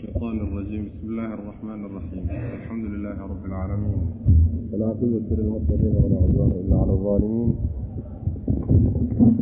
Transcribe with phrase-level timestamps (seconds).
[0.00, 3.98] الشيطان الرجيم بسم الله الرحمن الرحيم الحمد لله رب العالمين
[4.72, 7.50] والعاقبة للمتقين ولا عدوان إلا على الظالمين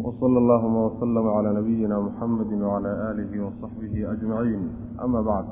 [0.04, 4.68] وصلى اللهم وسلم على نبينا محمد وعلى آله وصحبه أجمعين
[5.04, 5.44] أما بعد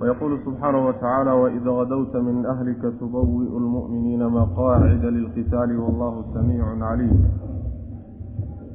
[0.00, 7.28] ويقول سبحانه وتعالى وإذا غدوت من أهلك تبوئ المؤمنين مقاعد للقتال والله سميع عليم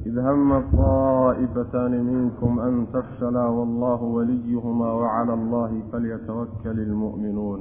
[0.06, 7.60] إذ هم طائفتان منكم أن تفشلا والله وليهما وعلى الله فليتوكل المؤمنون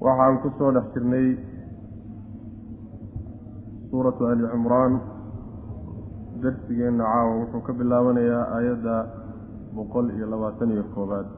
[0.00, 1.36] waxaan ku soo dhex jirnay
[3.92, 4.92] suuratu ali cimraan
[6.40, 8.96] darsigeenna caawa wuxuu ka bilaabanayaa aayadda
[9.76, 11.28] boqol iyo labaatan iyo koobaad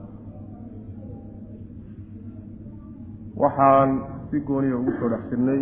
[3.43, 3.91] waxaan
[4.31, 5.61] si gooniya ugu soo dhex jirnay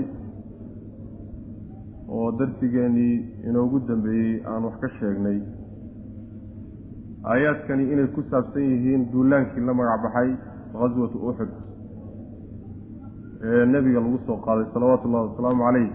[2.10, 3.16] oo darsigeenii
[3.50, 5.40] inoogu dambeeyey aan wax ka sheegnay.
[7.32, 10.30] Aayaadkani inay ku saabsan yihiin duulaankii la magac baxay
[10.74, 11.52] khaswatu uxud
[13.46, 15.90] ee nebiga lagu soo qaaday salawaatu ullahi wasalaamu calayh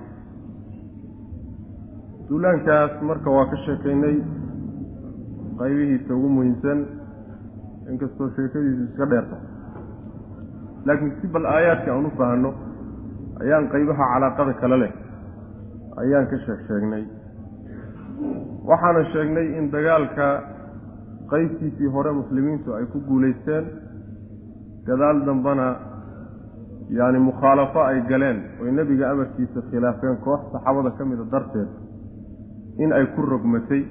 [2.29, 4.17] duulaankaas marka waa ka sheekaynay
[5.61, 6.81] qaybihiisa ugu muhiimsan
[7.93, 9.37] inkastoo sheekadiisu iska dheerta
[10.87, 12.51] laakiin si bal aayaadka aan u fahanno
[13.43, 14.93] ayaan qaybaha calaaqada kale leh
[15.97, 17.05] ayaan ka sheeg sheegnay.
[18.69, 20.27] Waxaana sheegnay in dagaalka
[21.31, 23.65] qaybtiisii hore muslimiintu ay ku guulaysteen
[24.87, 25.67] gadaal dambana
[26.91, 31.69] yacni mukhaalafo ay galeen oy nebiga amarkiisa khilaafeen koox saxaabada ka mida darteed
[32.79, 33.83] in ay ku rogmatay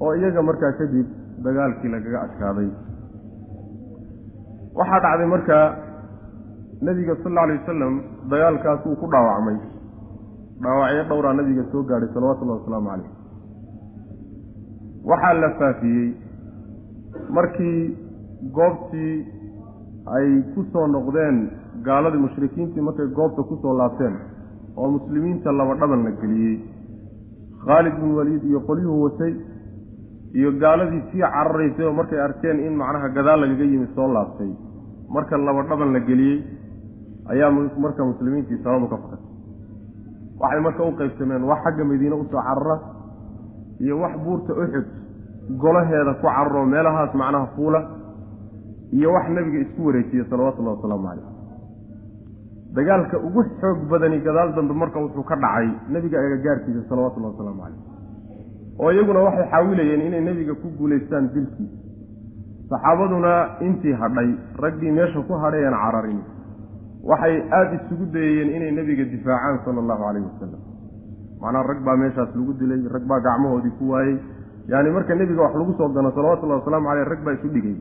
[0.00, 1.06] oo iyaga markaa kadib
[1.44, 2.70] dagaalkii lagaga adkaaday.
[4.74, 5.66] Waxaa dhacday markaa
[6.82, 7.94] nebiga sal alla alay wasalam
[8.30, 9.56] dagaalkaas wuu ku dhaawacmay
[10.62, 13.10] dhaawacyo dhowraa nabiga soo gaadhay salawatullahi wasalaamu calayh.
[15.10, 16.06] Waxaa la faafiyey
[17.36, 17.80] markii
[18.56, 19.16] goobtii
[20.16, 21.36] ay ku soo noqdeen
[21.88, 24.16] gaaladii mushrikiintii markay goobta ku soo laabteen
[24.76, 26.56] oo muslimiinta laba dhaban la geliyey.
[27.66, 29.34] Khaalid bin waliid iyo qolyuhu watay
[30.34, 34.50] iyo gaaladii sii cararaysay oo markay arkeen in macnaha gadaal lagaga yimid soo laabtay.
[35.14, 36.38] Marka laba dhaban la geliyey
[37.32, 37.50] ayaa
[37.84, 39.34] marka muslimiintii sabadu ka fakatay
[40.40, 42.76] waxay marka u qaybsameen wax xagga madiine u soo carara
[43.84, 44.86] iyo wax buurta uxud
[45.62, 47.80] golaheeda ku cararo meelahaas macnaha fuula
[48.92, 51.28] iyo wax nebiga isku wareejiya salawatullahi wasalaamu calayh
[52.76, 57.80] dagaalka ugu xoog badani gadaal dambe marka wuxuu ka dhacay nebiga agagaarkiisa salawatullahi wasalaamu calayh
[58.82, 61.76] oo iyaguna waxay xaawilayeen inay nebiga ku guulaystaan dilkiisa
[62.70, 63.32] saxaabaduna
[63.66, 64.28] intii hadhay
[64.64, 66.20] raggii meesha ku hadhayan cararin
[67.10, 70.62] waxay aada isugu dayayeen inay nebiga difaacaan sala allahu calayhi wasalam
[71.40, 74.16] macnaha rag baa meeshaas lagu dilay rag baa gacmahoodii ku waayey.
[74.66, 77.76] Yaani marka nebiga wax lagu soo gano salawatullahi wasalaamu caleyh rag baa isu dhigay.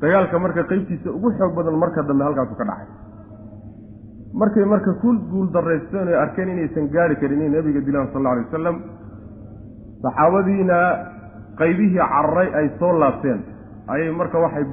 [0.00, 2.88] Dagaalka marka qeybtiisa ugu xoog badan marka dambe halkaasu ka dhacay.
[4.40, 8.30] Markay marka ku guul daraysteen oy arkeen inaysan gaari karin inay nebiga dilaan sal alla
[8.36, 8.76] alay wasalam
[10.04, 10.78] saxaabadiina
[11.58, 13.40] qaybihii cararay ay soo laabteen
[13.94, 14.64] ayay marka waxay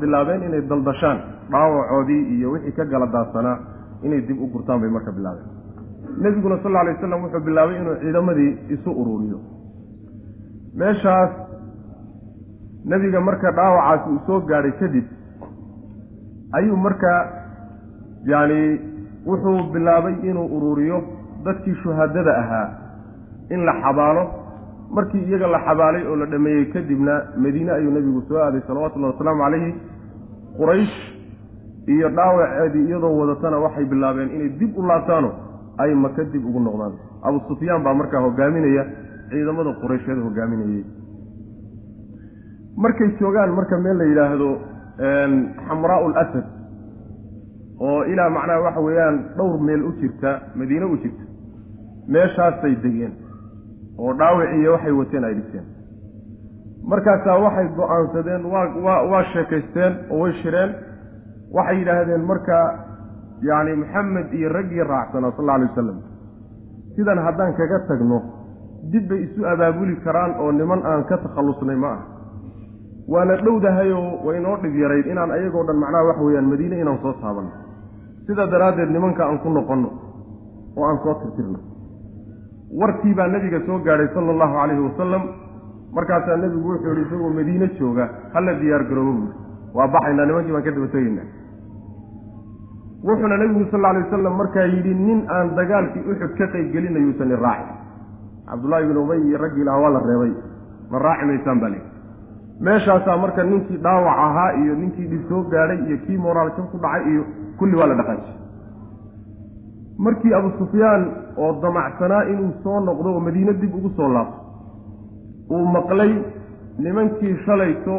[0.00, 1.18] bilaabeen inay daldashaan
[1.50, 3.56] dhaawacoodii iyo wixii ka gala daadsanaa
[4.02, 5.48] inay dib u gurtaan bay marka bilaabeen.
[6.22, 9.38] Nebiguna sal alay wasalam wuxuu bilaabay inuu ciidamadii isu uruuriyo.
[10.74, 11.30] Meeshaas
[12.84, 15.06] nebiga marka dhaawacaasi uu soo gaadhay kadib
[16.58, 17.10] ayuu marka
[18.32, 18.60] yacni
[19.26, 20.98] wuxuu bilaabay inuu uruuriyo
[21.44, 22.68] dadkii shuhaadada ahaa
[23.50, 24.22] in la xabaalo
[24.96, 29.42] markii iyaga la xabaalay oo la dhameeyey kadibna madiine ayuu nebigu soo aaday salawatullahi wasalaamu
[29.44, 29.74] calayhi
[30.58, 30.96] quraysh
[31.94, 35.30] iyo dhaawaceedii iyadoo wadatana waxay bilaabeen inay dib u laabtaano
[35.78, 36.92] ay maka dib ugu noqdaan.
[37.22, 38.84] Abu sufyaan baa markaa hogaaminaya
[39.30, 40.84] ciidamada quraysheed hogaaminayey
[42.76, 44.48] markay joogaan marka meel la yidhaahdo
[45.68, 46.44] xamraau lasad
[47.80, 51.24] oo ilaa macnaha waxa weeyaan dhowr meel u jirta madiine u jirta.
[52.08, 53.12] Meeshaasay degeen
[54.02, 55.66] oo dhaawiciiyo waxay wateen ay dhigteen.
[56.90, 60.70] Markaasaa waxay go'aansadeen waa waa sheekaysteen oo way shireen.
[61.56, 62.56] Waxay yidhaahdeen marka
[63.48, 65.98] yacni maxamed iyo raggii raacsanaa sal alla alay wasalam
[66.96, 68.18] sidan haddaan kaga tagno
[68.92, 72.00] dib bay isu abaabuli karaan oo niman aan ka takhallusnay ma ah
[73.12, 77.52] waana dhowdahayoo waynoo dhib yarayd inaan ayagoo dhan macnaha waxa weeyaan madiine inaan soo taabanno
[78.26, 79.90] sidaa daraaddeed nimanka aan ku noqonno
[80.76, 81.58] oo aan soo tirtirno
[82.78, 85.22] warkii baa nebiga soo gaadhay sala allahu calayhi wasalam
[85.96, 89.34] markaasaa nebigu wuxuu yihi isagoo madiine jooga hala diyaar garoobo buuri.
[89.74, 91.26] Waa baxaynaa nimankii baan ka daba tegaynaa
[93.08, 97.74] wuxuuna nebigu sal alay wasalam markaa yidhi nin aan dagaalkii uxud ka qayb gelinayuusan iraaci
[98.50, 100.32] cabdullaahi bin ubay iyo raggii lahaa waa la reebay.
[100.90, 101.88] Ma raaci maysaan baa leehi
[102.66, 106.78] meeshaasaa marka ninkii dhaawac ahaa iyo ninkii dhib soo gaadhay iyo kii moraal jab ku
[106.84, 107.22] dhacay iyo
[107.58, 108.36] kulli waa la dhaqaajiyey
[110.04, 111.02] markii abu sufyaan
[111.42, 114.38] oo damacsanaa inuu soo noqdo oo madiine dib ugu soo laabto
[115.54, 116.12] uu maqlay
[116.84, 117.94] nimankii shalayto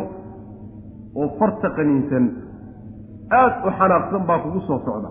[1.21, 2.25] oo farta qaniinsan.
[3.39, 5.09] Aad u xanaaqsan baa kugu soo socda.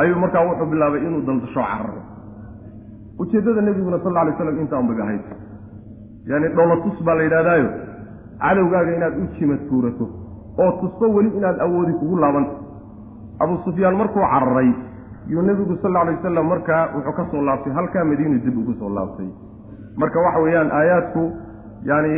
[0.00, 2.02] Ayuu markaa wuxuu bilaabay inuu daldasho cararo.
[3.20, 5.24] Ujeeddada nebiguna sal alay slam intaan bay ahayd
[6.30, 7.68] yaani dhowlatus baa la yidhahdaayo
[8.42, 10.06] cadowgaaga inaad u jimad tuurato
[10.62, 12.54] oo tusto weli inaad awoodi kugu laabanta
[13.44, 14.70] abu sufyaan markuu cararay
[15.32, 18.88] yuu nebigu sal alay wasalam markaa wuxuu ka soo laabtay halkaa madiinu dib ugu soo
[18.96, 19.28] laabtay.
[20.00, 21.22] Marka waxa weeyaan aayaadku
[21.90, 22.14] yaani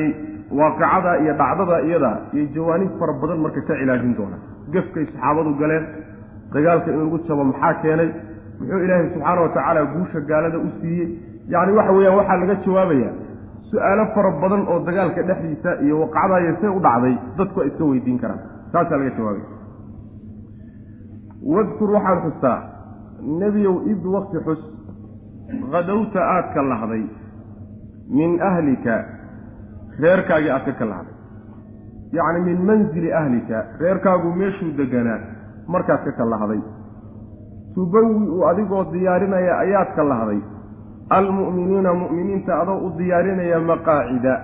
[0.58, 4.36] waaqicada iyo dhacdada iyada iyo jawaanib fara badan marka ka cilaajin doona
[4.74, 5.84] gefkay saxaabadu galeen
[6.54, 8.10] dagaalka in lagu jabo maxaa keenay?
[8.60, 11.08] Muxuu ilaahay subxaana wa tacaala guusha gaalada u siiyey.
[11.52, 13.12] Yacni waxa weeyaan waxaa laga jawaabayaa
[13.70, 18.18] su'aalo fara badan oo dagaalka dhexdiisa iyo waqacdaayo see u dhacday dadku ay iska weydiin
[18.22, 18.40] karaan.
[18.72, 19.46] Taasaa laga jawaabaya
[21.54, 22.56] wadkur waxaad xustaa
[23.22, 24.62] nebiyow id wakti xus
[25.72, 27.04] kadowta aad ka lahday
[28.10, 29.04] min ahlika
[30.00, 31.16] reerkaagii aad ka ka lahday
[32.12, 35.20] yacni min manzili ahlika reerkaagu meeshuu deganaa
[35.68, 36.60] markaad ka ka lahday
[37.74, 40.40] tubawi-u adigoo diyaarinaya ayaad ka lahday
[41.10, 44.34] almu'miniina mu'miniinta adoo u diyaarinaya maqaacida.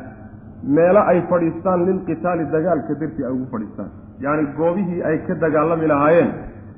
[0.76, 3.90] Meelo ay fadhiistaan lilqitaali dagaalka dartii ay ugu fadhiistaan.
[4.20, 6.30] Yacni goobihii ay ka dagaalami lahaayeen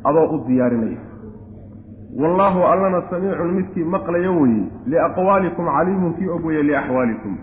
[0.05, 0.99] adoo u diyaarinaya
[2.21, 7.35] wallaahu allana samiicun midkii maqlaya weye liaqwaalikum caliimun kii og weye liaxwaalikum.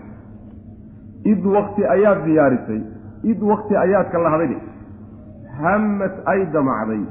[1.24, 2.80] Id wakti ayaad diyaarisay
[3.22, 4.56] id wakti ayaad ka lahday
[5.62, 7.02] hammad ay damacday.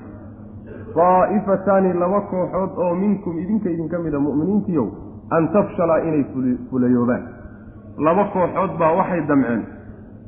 [0.95, 4.87] Daa'ifataani laba kooxood oo minkum idinka idinka mida mu'miniintiiow
[5.31, 6.23] an tafshalaa inay
[6.69, 7.23] fulayoobaan
[7.97, 9.63] laba kooxood baa waxay damceen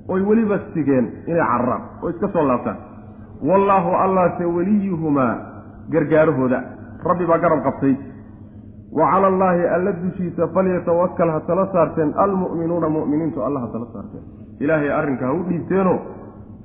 [0.09, 2.77] oy weliba sigeen inay cararaan oo iska soo laabtaan.
[3.49, 5.35] Wallaahu allaase weliyuhumaa
[5.91, 6.63] gargaarahooda
[7.09, 7.95] rabbi baa garab qabtay.
[8.97, 14.23] Wa cala allaahi alla dushiisa falyatawakal ha tala saarteen almu'minuuna mu'miniintu alla ha tala saarteen.
[14.59, 15.97] Ilaahay arrinka ha u dhiibteenoo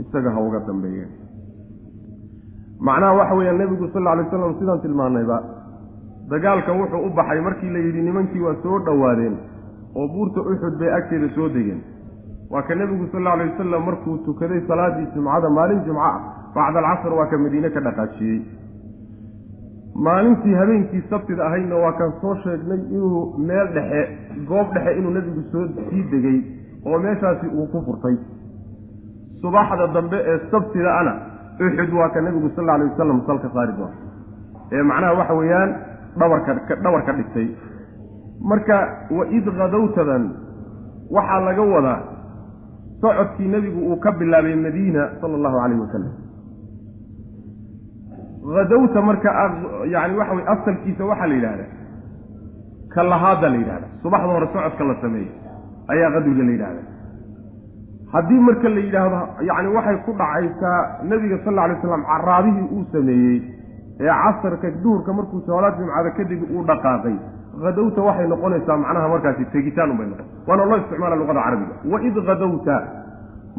[0.03, 1.11] isaga ha uga dambeeyeen.
[2.81, 5.39] Macnaha waxa weeyaan nebigu sal alla alay slam sidaan tilmaannayba
[6.31, 9.35] dagaalkan wuxuu u baxay markii la yidhi nimankii waa soo dhowaadeen
[9.97, 11.81] oo buurta uxud bay agteeda soo degeen.
[12.51, 16.17] Waa ka nebigu sal alla alay wasalam markuu tukaday salaaddii jumcada maalin jumco ah
[16.55, 18.39] bacda alcasr waa ka madiine ka dhaqaajiyey
[20.07, 24.03] maalintii habeenkii sabtida ahaydna waa kaan soo sheegnay inuu meel dhexe
[24.51, 26.39] goob dhexe inuu nebigu soo sii degay
[26.87, 28.17] oo meeshaasi uu ku furtay.
[29.41, 31.13] Subaxda dambe ee sabtida ana
[31.67, 33.97] uxud waa ka nebigu sal alay wasalam salka saari doona
[34.73, 35.75] ee macnaha waxa weeyaan
[36.19, 36.53] dhabarka
[36.85, 37.49] dhabar ka dhigtay.
[38.51, 38.77] Marka
[39.19, 40.25] waid kadowtadan
[41.17, 42.01] waxaa laga wadaa
[43.01, 46.13] socodkii nebigu uu ka bilaabay madiina sala allahu calayhi wasalam
[48.57, 49.31] hadowta marka
[49.95, 51.69] yani waxa weye asalkiisa waxaa la yidhahdaa
[52.95, 53.87] ka lahaada la yidhahda.
[54.03, 55.33] Subaxda hore socodka la sameeyo
[55.93, 56.83] ayaa qadwiga la yidhahda.
[58.13, 60.79] Haddii marka la yidhaahdo yacni waxay ku dhacaysaa
[61.11, 63.39] nebiga sal alla alay slam caraabihii uu sameeyey
[64.01, 67.17] ee casarka duhurka markuu salaad jumcada kadib uu dhaqaaqay.
[67.65, 70.27] Hadowta waxay noqonaysaa macnaha markaasi tegitaan unbay noqon.
[70.49, 71.75] Waana loo isticmaala luqada carabiga.
[71.93, 72.75] Waid hadowta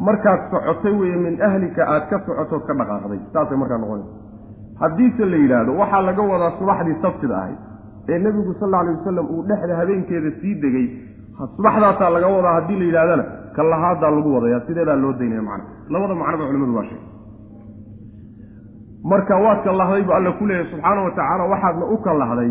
[0.06, 3.20] markaad socotay weye min ahlika aad ka socotood ka dhaqaaqday.
[3.32, 4.21] Saasay markaa noqonaysa
[4.82, 7.58] haddiise la yidhaahdo waxaa laga wadaa subaxdii sabtida ahayd
[8.08, 10.86] ee nebigu sal alay wasalam uu dhexda habeenkeeda sii degay.
[11.56, 13.24] Subaxdaasaa laga wadaa haddii la yidhahdana
[13.56, 17.08] ka lagu wadaya sideedaa loo daynaya macna labada macnoba culimadu waa sheegay
[19.04, 22.50] marka waad ka lahday bu alla ku leeyahy subxaana wa tacaala waxaadna u ka lahday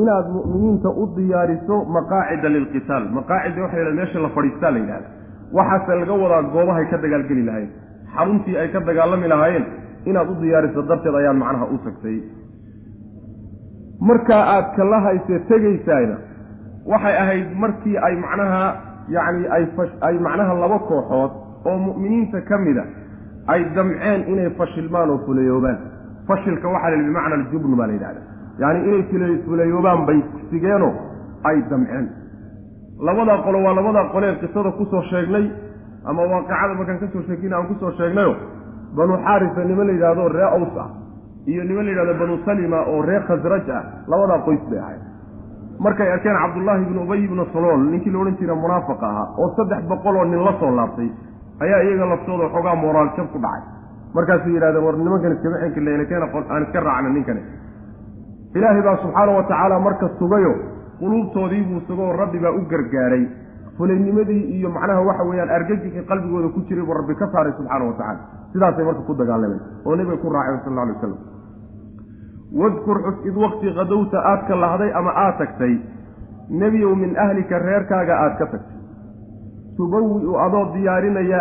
[0.00, 3.04] inaad mu'miniinta u diyaariso maqaacida lilqitaal.
[3.18, 5.08] Maqaacida waxa yidhahda meesha la fadhiistaa la yidhahda.
[5.52, 7.70] Waxaase laga wadaa goobahay ka dagaalgeli lahayen
[8.14, 9.64] xaruntii ay ka dagaalami lahaayeen
[10.10, 12.18] inaad u diyaariso darteed ayaan macnaha u tagtay.
[14.00, 16.16] Markaa aad kala hayse tegaysaayna
[16.92, 18.62] waxay ahayd markii ay macnaha
[19.08, 19.46] yacni
[20.06, 21.32] ay macnaha laba kooxood
[21.70, 22.84] oo mu'miniinta ka mida
[23.52, 25.78] ay damceen inay fashilmaan oo fulayoobaan
[26.28, 28.20] fashilka waxaa la yidhi bimacna aljubn baa la yidhahda
[28.62, 28.80] yacni
[29.14, 30.18] inay fulayoobaan bay
[30.50, 30.92] sigeenoo
[31.44, 32.06] ay damceen.
[33.06, 35.46] Labadaa qolo waa labadaa qolee qisada ku soo sheegnay
[36.10, 38.34] ama waaqicada markaan ka soo sheegin aan ku soo sheegnayo
[38.96, 40.88] banu xaarisa niman la yidhahdo ree aws ah.
[41.46, 43.82] Iyo niman la yidhahdo banu salima oo ree khasraj ah.
[44.08, 45.00] Labadaa qoys bay ahayd.
[45.84, 49.82] Markay arkeen cabdullaahi ibnu ubay ibnu salool ninkii la odhan jira munaafiqa ahaa oo saddex
[49.90, 51.08] boqol oo nin la soo laabtay
[51.64, 53.62] ayaa iyaga laftooda xoogaa moraal jab ku dhacay.
[54.14, 57.42] Markaasay yidhahdeen war nimankan iskama xenkileynakeen aan iska raacna ninkani.
[58.54, 60.52] Ilaahay baa subxaana wa tacaala marka sugayo
[61.00, 63.24] quluubtoodii buu sugoo rabbi baa u gargaaray
[63.78, 67.94] fulaynimadii iyo macnaha waxa weeyaan argagixii qalbigooda ku jiray buu rabbi ka saaray subxaana wa
[68.00, 68.20] tacala
[68.52, 71.20] sidaasay marka ku dagaalameen oo nebiga ku raacay sal alla alay wasalam
[72.62, 75.74] wadkur xus id waqti qadowta aad ka lahday ama aad tagtay
[76.62, 78.76] nebiyow min ahlika reerkaaga aad ka tagtay.
[79.76, 81.38] Tubawi-u adoo diyaarinaya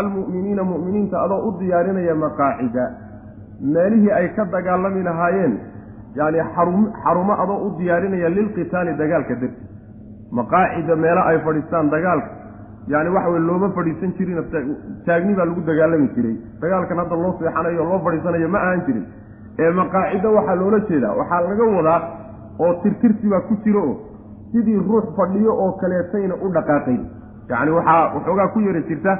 [0.00, 2.84] almu'miniina mu'miniinta adoo u diyaarinaya maqaacida.
[3.74, 5.54] Meelihii ay ka dagaalami lahaayeen
[6.18, 9.62] yacni xarum xarumo adoo u diyaarinaya lilqitaali dagaalka darti
[10.32, 12.30] maqaacida meelo ay fadhiistaan dagaalka.
[12.88, 14.38] Yacni waxa weye looma fadhiisan jirin
[15.06, 16.36] taagni baa lagu dagaalami jiray.
[16.60, 19.04] Dagaalkan hadda loo seexanayo loo fadhiisanayo ma ahan jirin.
[19.58, 22.00] Ee maqaacido waxaa loola jeedaa waxaa laga wadaa
[22.58, 23.96] oo tirtirsi baa ku jiro oo
[24.52, 27.02] sidii ruux fadhiyo oo kaleetayna u dhaqaaqayn.
[27.50, 29.12] Yacni waxaa waxoogaa ku yara jirta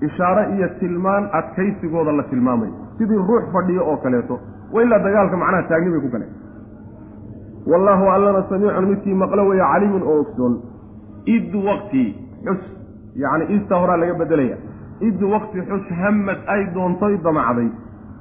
[0.00, 4.40] ishaare iyo tilmaan adkaysigooda la tilmaamayo sidii ruux fadhiyo oo kaleeto.
[4.72, 6.30] Wa ilaa dagaalka macnaha taagni bay ku galeen
[7.66, 10.54] wallaahu allana samiicun midkii maqlo weeye caliimun oo ogsoon.
[11.26, 12.04] Id waqti
[12.44, 12.62] xus
[13.16, 14.56] yacni istaa horaa laga bedelaya.
[15.00, 17.70] Id waqti xus hammad ay doontoy damacday.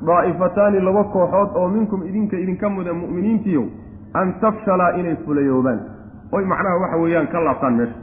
[0.06, 3.66] Daa'ifataani laba kooxood oo minkum idinka idinka muda mu'miniintiiyow
[4.14, 5.80] an tafshalaa inay fulayoobaan
[6.32, 7.98] oy macnaha waxa weeyaan ka laabtaan meesha.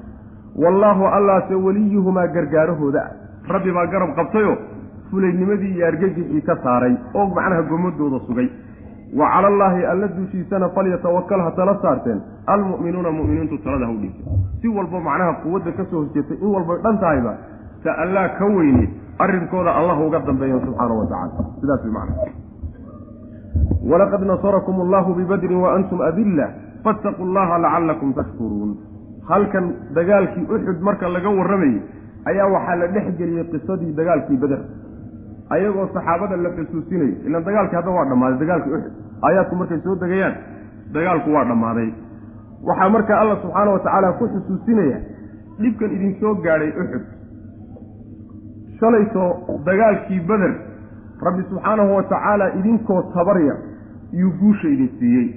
[0.57, 3.03] Wallaahu allaase weliyuhumaa gargaarahooda.
[3.03, 4.57] Ah rabbi baa garab qabtayoo
[5.11, 6.95] fulaynimadii iyo argagixii ka saaray.
[7.15, 8.49] Oo macnaha gomadooda sugay
[9.15, 12.21] wa cala allaahi alla dushiisana falyatawakal ha tala saarteen.
[12.47, 16.79] Almu'minuuna mu'miniintu talada ha u dhiibteen si walba macnaha quwadda ka soo horjeetay in walbay
[16.83, 17.33] dhan tahayba
[17.85, 18.89] ta allaa ka weyne
[19.19, 22.27] arrinkooda allah uga dambeeyan subxaanahu wa tacala sidaas way macnaha.
[23.91, 26.49] Walaqad nasarakum allahu bibadrin wa antum adilla.
[26.85, 28.77] Fattaquu allaha lacallakum tashkuruun.
[29.29, 31.83] Halkan dagaalkii uxud marka laga warramayey
[32.27, 34.61] ayaa waxaa la dhex geliyey qisadii dagaalkii beder
[35.55, 37.15] ayagoo saxaabada la xusuusinayo.
[37.27, 38.93] Ilaan dagaalkii hadda waa dhammaaday dagaalkii uxud
[39.27, 40.35] aayaadku markay soo degayaan
[40.97, 41.89] dagaalku waa dhammaaday.
[42.69, 44.99] Waxaa marka alla subxaana wa tacaala ku xusuusinaya
[45.63, 47.05] dhibkan idin soo gaadhay uxud
[48.81, 49.25] shalayto
[49.69, 50.53] dagaalkii beder
[51.27, 53.55] rabbi subxaanahu wa tacaala idinkoo tabarya
[54.13, 55.29] iyuu guusha idin siiyey.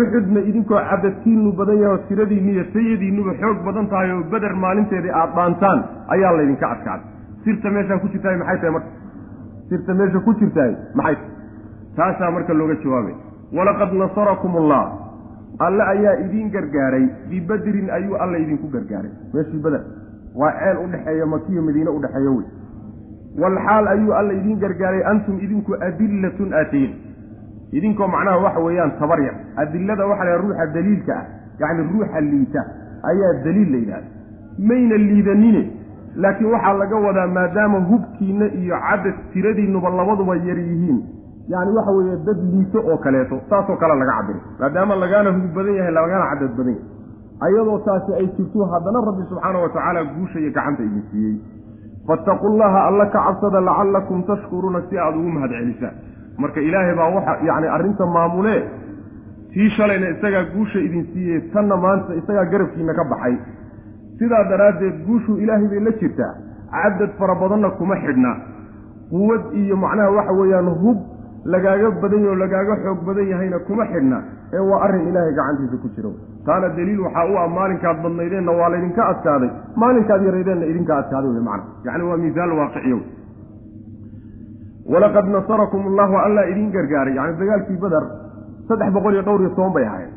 [0.00, 5.12] Uxudna idinkoo cadadkiinu badan yahay oo tiradiinnu iyo tayadiinnuba xoog badan tahay oo beder maalinteedii
[5.20, 5.78] aada dhaantaan
[6.14, 7.13] ayaa laydinka adkaaday
[7.44, 8.90] sirta meeshaan ku jirtahay maxay tahay marka?
[9.68, 11.14] Sirta meesha ku jirtahay maxay?
[11.14, 11.34] Tahay
[11.96, 13.14] taasaa marka looga jawaabay.
[13.52, 14.84] Walaqad nasarakum allah
[15.58, 17.06] alle ayaa idiin gargaaray.
[17.30, 19.10] Bibedrin ayuu alla idinku gargaaray.
[19.34, 19.82] Meeshii beder
[20.34, 22.46] waa ceel udhexeeya makiyo madiine udhexeeya wey.
[23.38, 25.02] Walxaal ayuu alla idiin gargaaray.
[25.12, 26.92] Antum idinku adillatun aatiin
[27.72, 29.36] idinkoo macnaha waxa weeyaan tabar yar.
[29.56, 31.26] Adilada waxa la ruuxa daliilka ah.
[31.60, 32.66] Yacni ruuxa liita.
[33.04, 34.08] Ayaa daliil la yidhahda.
[34.58, 35.62] Mayna liidanine
[36.22, 40.98] laakiin waxaa laga wadaa maadaama hubkiinna iyo cadad tiradiinnuba labaduba yar yihiin.
[41.52, 45.74] Yacni waxa weeye dad liito oo kaleeto saasoo kale laga cabiray maadaama lagaana hub badan
[45.78, 46.92] yahay lagana cadad badan yahay.
[47.46, 51.36] Ayadoo taasi ay jirto haddana rabbi subxaana wa tacaala guusha iyo gacanta idin siiyey.
[52.08, 55.94] Fattaqu llaha alla ka cabsada lacallakum tashkuruuna si aada ugu mahad celisaan
[56.38, 58.60] marka ilaahay baa waxa yacni arrinta maamulee
[59.52, 63.34] tii shalayna isagaa guusha idin siiyey tanna maanta isagaa garabkiina ka baxay
[64.18, 66.32] sidaa daraaddeed guushu ilaahay bay la jirtaa.
[66.74, 68.32] Cadad fara badanna kuma xidhna.
[69.10, 70.98] Quwad iyo macnaha waxa weeyaan hub
[71.52, 74.18] lagaaga badan yaho lagaaga xoog badan yahayna kuma xidhna
[74.56, 76.12] ee waa arrin ilaahay gacantiisa ku jiro.
[76.46, 79.50] Taana daliil waxaa u ah maalinkaad badnaydeenna waa laydinka adkaaday
[79.82, 81.64] maalinkaad yaraydeenna idinka adkaaday wey macna.
[81.86, 82.98] Yacni waa miisaal waaqiciyo
[84.92, 87.14] walaqad nasarakum allahu allaa idiin gargaaray.
[87.18, 88.04] Yacni dagaalkii beder
[88.68, 90.10] saddex boqol iyo dhowr iyo toban bay ahayd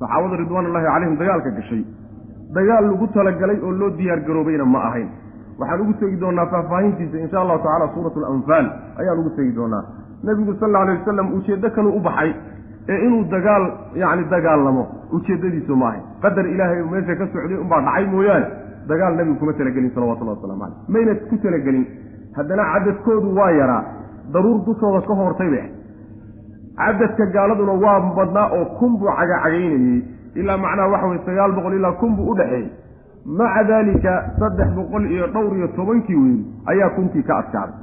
[0.00, 1.82] saxaabada ridwaanullahi calayhim dagaalka gashay
[2.56, 5.08] dagaal lagu talagalay oo loo diyaar garoobayna ma ahayn.
[5.58, 8.66] Waxaan ugu tegi doonaa faahfaahintiisa insha allahu tacala suuratu alanfaal.
[9.00, 9.82] Ayaan ugu tegi doonaa.
[10.24, 12.30] Nebigu sal alla alay wasalam ujeeddo kanuu u baxay
[12.88, 13.64] ee inuu dagaal
[14.02, 14.82] yacni dagaalamo
[15.16, 16.02] ujeeddadiisu ma ahayn.
[16.22, 18.46] Qadar ilaahay meesha ka socday unbaa dhacay mooyaane
[18.88, 21.84] dagaal nebigu kuma talagelin salawatullahi waslamu caleyh mayna ku talagelin
[22.36, 23.82] haddana cadadkoodu waa yaraa
[24.34, 25.66] daruur dushooda ka hortay bay
[26.76, 30.02] cadadka gaaladuna waa badnaa oo kun buu cagacagaynayey
[30.34, 32.68] ilaa macnaha waxa weye sagaal boqol ilaa kun buu u dhexeeyey
[33.38, 37.74] maca daalika saddex boqol iyo dhowr iyo tobankii wiil ayaa kunkii ka adkaaday.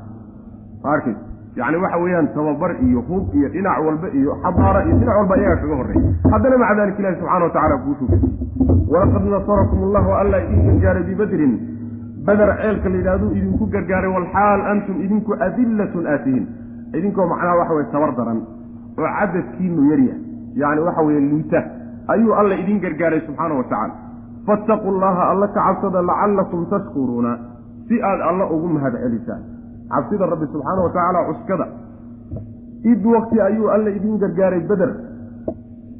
[0.84, 1.16] Arkay
[1.56, 5.62] yacni waxa weeyaan tababar iyo hub iyo dhinac walba iyo xabaara iyo dhinac walba iyagaa
[5.62, 8.08] kaga horreeya haddana maca dalika ilahi subxana wa tacala guushuu
[8.92, 11.54] walaqad nasarakum allahu alla idin gargaaray bibadrin.
[12.26, 16.46] Beder ceelka la yidhahduu idinku gargaaray walxaal antum idinku adillatun aatihiin.
[16.98, 18.40] Idinkoo macnaha waxa weye tabar daran
[19.00, 20.22] oo cadadkiinu yaryahay
[20.62, 21.60] yacni waxa weeye liita
[22.08, 23.94] ayuu alla idin gargaaray subxaana wa tacaala.
[24.46, 27.38] Fattaquu llaha alla ka cabsada lacallakum tashkuruuna
[27.88, 29.42] si aad alla ugu mahad celisaan
[29.90, 31.68] cabsida rabbi subxaana wa tacaala cuskada.
[32.84, 34.92] Id waqti ayuu alla idin gargaaray beder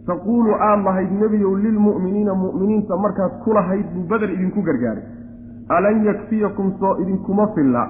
[0.08, 5.04] taquulu aada lahayd nebiyow lilmu'miniina mu'miniinta markaad ku lahayd buu beder idinku gargaaray.
[5.70, 7.84] Alan yakfiyakum soo idinkuma filla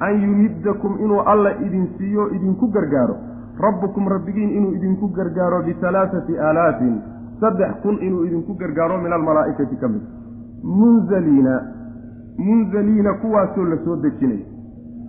[0.00, 3.16] an yumiddakum inuu alla idin siiyo idinku gargaaro.
[3.58, 7.02] Rabbukum rabbigiin inuu idinku gargaaro bihalaathati aalaafin
[7.40, 10.02] saddex kun inuu idinku gargaaro min almalaa'ikati ka mid.
[10.62, 11.54] Munzaliina
[12.38, 14.40] munzaliina kuwaasoo la soo dejinay.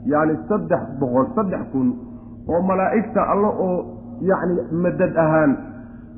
[0.05, 1.87] Yacni saddex boqol saddex kun
[2.47, 3.77] oo malaa'igta alla oo
[4.21, 5.57] yacni madad ahaan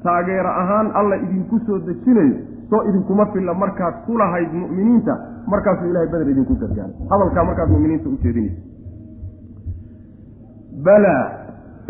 [0.04, 2.36] taageero ahaan alla idinku soo dejinayo
[2.70, 5.14] soo idinkuma filla markaad ku lahayd mu'miniinta
[5.48, 8.62] markaasuu ilahay beder idinku gargaaray hadalkaa markaad mu'miniinta u jeedinaysa.
[10.86, 11.26] Balaa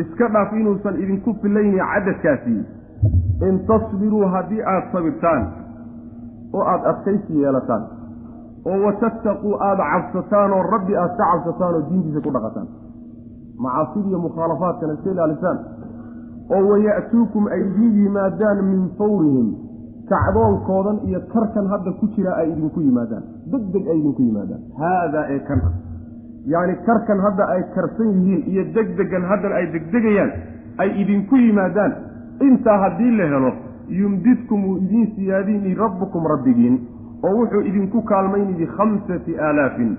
[0.03, 2.55] iska dhaaf inuusan idinku filayni cadadkaasi
[3.47, 5.43] in tasbiruu haddii aada sabirtaan
[6.53, 7.83] oo aada adkaysi yeelataan
[8.71, 12.67] oo watattaquu aada cabsataan oo rabbi aada ka cabsataan oo diintiisa ku dhaqataan.
[13.63, 15.57] Macaasida iyo mukhaalafaadkana iska ilaalisaan.
[16.55, 19.47] Oo waya'tuukum ay idiin yimaadaan min fawrihim
[20.11, 23.23] kacdoonkoodan iyo karkan hadda ku jira ay idinku yimaadaan.
[23.51, 24.61] Deg deg ay idinku yimaadaan.
[24.81, 25.61] Haadaa ee kan
[26.53, 30.31] yacni karkan hadda ay karsan yihiin iyo degdegan haddan ay degdegayaan
[30.81, 31.91] ay idinku yimaadaan
[32.39, 33.51] intaa haddii la helo
[33.89, 36.79] yumdidkum wuu idiin siyaadini rabbukum rabbigiin
[37.23, 39.97] oo wuxuu idinku kaalmayni bikhamsati aalaafin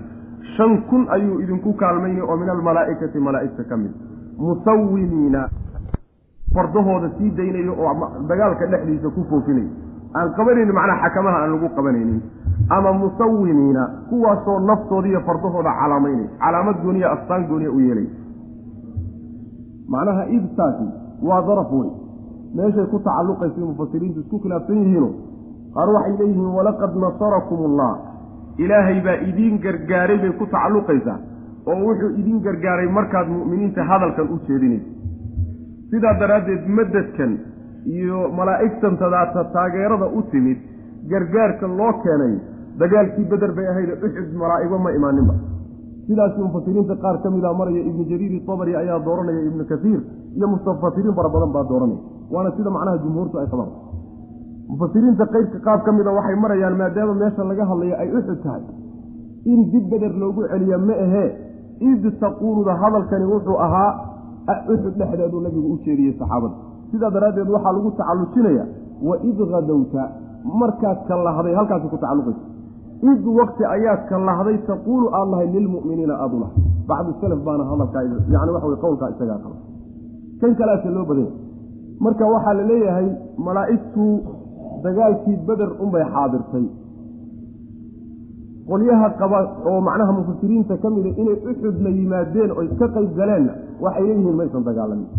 [0.57, 3.91] shan kun ayuu idinku kaalmayni oo min almalaa'ikati malaa'igta ka mid.
[4.37, 5.49] Musawimiina
[6.55, 7.93] fardahooda sii daynayo oo
[8.27, 9.69] dagaalka dhexdiisa ku foofinayo
[10.15, 12.21] aan qabanaynin macnaha xakamaha aan lagu qabanaynin.
[12.69, 16.27] Ama musawimiina kuwaasoo naftooda iyo fardahooda calaamaynay.
[16.39, 18.07] Calaamad gooniya astaan gooniya u yeelay.
[19.87, 20.87] Macnaha ibtaasi
[21.21, 21.89] waa daraf wey
[22.57, 25.09] meeshay ku tacalluqaysay mufasiriintu isku khilaafsan yihiino
[25.75, 27.91] qaar waxay leeyihiin walaqad nasarakum allah
[28.65, 31.17] ilaahay baa idiin gargaaray bay ku tacalluqaysaa
[31.71, 34.89] oo wuxuu idiin gargaaray markaad mu'miniinta hadalkan u jeedinaysa
[35.93, 37.31] sidaa daraaddeed madadkan
[37.97, 40.59] iyo malaa'igtantadaata taageerada u timid
[41.11, 42.33] gargaarka loo keenay
[42.81, 45.33] dagaalkii beder bay ahayde uxud malaa'igo ma imaaninba
[46.07, 49.99] sidaasi mufasiriinta qaar ka mida maraya ibnu jariiri tabari ayaa dooranaya ibnu kasiir
[50.37, 51.99] iyo mustafasiriin fara badan baa dooranaya.
[52.33, 53.71] Waana sida macnaha jumhuurtu ay qabaan
[54.71, 58.61] mufasiriinta qeybka qaab ka mida waxay marayaan maadaama meesha laga hadlayo ay uxud tahay
[59.53, 61.29] in dib beder loogu celiya ma ahee
[61.91, 63.91] id taquuluda hadalkani wuxuu ahaa
[64.73, 66.55] uxud dhexdeeduu nabigu u jeediyey saxaabada.
[66.91, 68.65] Sidaa daraaddeed waxaa lagu tacallujinaya
[69.07, 70.03] wa id hadowta
[70.61, 72.41] markaad ka lahday halkaasi ku tacalluqaysa
[73.11, 76.49] id wakti ayaad ka lahday taquulu aad lahay lilmu'miniina lahay
[76.87, 78.03] bacdu salaf baana hadalkaa
[78.35, 79.57] yani waxa qowlkaa isagaa qaba.
[80.39, 81.33] Kan kalaase loo badanya
[81.99, 83.07] marka waxaa la leeyahay
[83.47, 84.05] malaa'igtu
[84.83, 86.65] dagaalkii beder unbay xaadirtay.
[88.69, 94.03] Qolyaha qaba oo macnaha mufasiriinta ka mida inay uxudna yimaadeen oy ka qayb galeenna waxay
[94.07, 95.09] leeyihiin maysan dagaalamin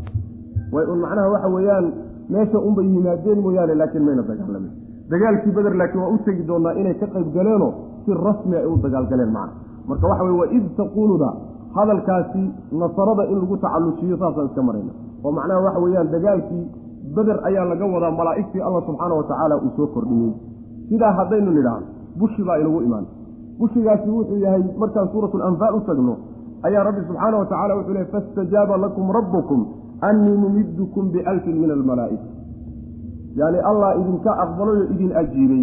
[0.73, 1.87] way un macnaha waxa weeyaan
[2.33, 4.73] meesha unbay yimaadeen mooyaane laakiin mayna dagaalamin
[5.15, 7.73] dagaalkii beder laakiin waa u tegi doonaa inay ka qayb galeenoo
[8.05, 9.55] si rasmi ay u dagaalgaleen macna.
[9.89, 11.29] Marka waxa weye waid taquuluda
[11.77, 12.43] hadalkaasi
[12.83, 14.93] nasarada in lagu tacallujiyo saasaan iska marayna.
[15.25, 16.65] Oo macnaha waxa weeyaan dagaalkii
[17.17, 20.33] beder ayaa laga wadaa malaa'igtii allah subxaana watacaala uu soo kordhiyey.
[20.89, 21.87] Sidaa haddaynu nidhaahno
[22.19, 23.07] bushi baa inagu imaan.
[23.59, 26.15] Bushigaasi wuxuu yahay markaan suuratu lanfaal u tagno
[26.67, 29.61] ayaa rabbi subxaana wa tacala wuxuu lehy fastajaaba lakum rabbukum
[30.09, 32.27] annii mumiddukum bialfin min almalaa'ika
[33.41, 35.63] yani allah idinka aqbalayo idin ajiibay.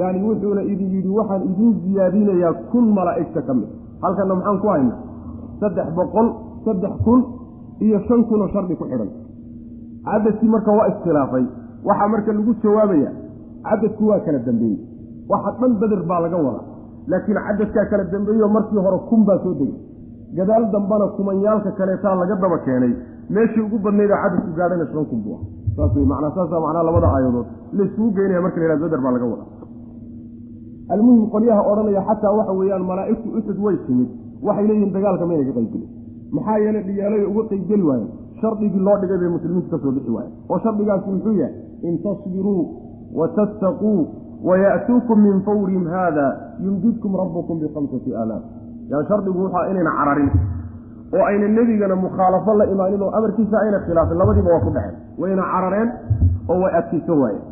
[0.00, 3.68] Yani wuxuuna idin yidhi waxaan idin siyaadinayaa kun malaa'igta ka mid.
[4.02, 4.94] Halkanna maxaan ku hayna
[5.60, 6.26] saddex boqol
[6.64, 7.20] saddex kun
[7.80, 9.10] iyo shan kunoo shardi ku xidhan.
[10.04, 11.44] Cadadkii marka waa iskhilaafay
[11.88, 13.10] waxaa marka lagu jawaabaya
[13.68, 14.78] cadadku waa kala dambeeyey.
[15.30, 16.64] Waxa dhan beder baa laga wadaa.
[17.10, 19.74] Laakiin cadadkaa kala dambeeyo markii hore kun baa soo degay.
[20.36, 22.92] Gadaal dambana kumanyaalka kaleetaa laga daba keenay.
[23.30, 25.42] Meeshii ugu badnayd oo cadadku gaadhayna shan kun buu ah
[25.78, 27.46] saas wey manaa saasa macnaa labada aayadood.
[27.78, 29.48] Layskugu geynaya marka la yhahdo baa laga wadaa.
[30.94, 34.08] Almuhim qolyaha odhanaya xataa waxa weeyaan malaa'igtu uxud way timid.
[34.46, 35.88] Waxay leeyihiin dagaalka mayna ka qaybgelin
[36.36, 38.10] maxaa yeele dhiyaalay uga qaybgeli waayeen
[38.40, 41.54] shardigii loo dhigay bay muslimiintu ka soo bixi waayeen oo shardigaasi muxuu yahay?
[41.88, 42.62] In tasbiruu
[43.18, 43.92] wa tattaquu
[44.48, 46.26] waya'tuukum min fawrihim haada
[46.64, 48.42] yumdidkum rabbukum bikamsati aalaaf
[48.90, 50.30] yani shardigu wuxua inayna cararin.
[51.14, 55.42] Oo ayna nebigana mukhaalafo la imaanin oo amarkiisa ayna khilaafin labadiiba waa ku dhexeen wayna
[55.52, 55.88] carareen
[56.48, 57.44] oo way adkaysan waayeen.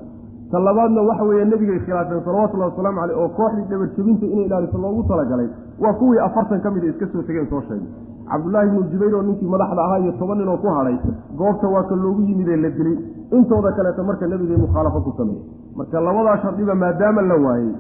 [0.51, 5.03] Ta labaadna waxa weeye nebigay khilaafeen salawatullahi wasalaamu caleyh oo kooxdii dhabarjebinta inay ilaaliso loogu
[5.11, 5.49] talagalay
[5.83, 7.89] waa kuwii afartan ka mida iska soo tegeen soo sheegay.
[8.31, 10.97] Cabdullaahi ibnu jubayr oo ninkii madaxda ahaa iyo toban nin oo ku hadhay
[11.39, 12.97] goobta waa ka loogu yimidee la dilay.
[13.37, 15.43] Intooda kaleeta marka nebigay mukhaalafo ku sameeyey
[15.77, 17.73] marka labadaa shardiba maadaama la waayey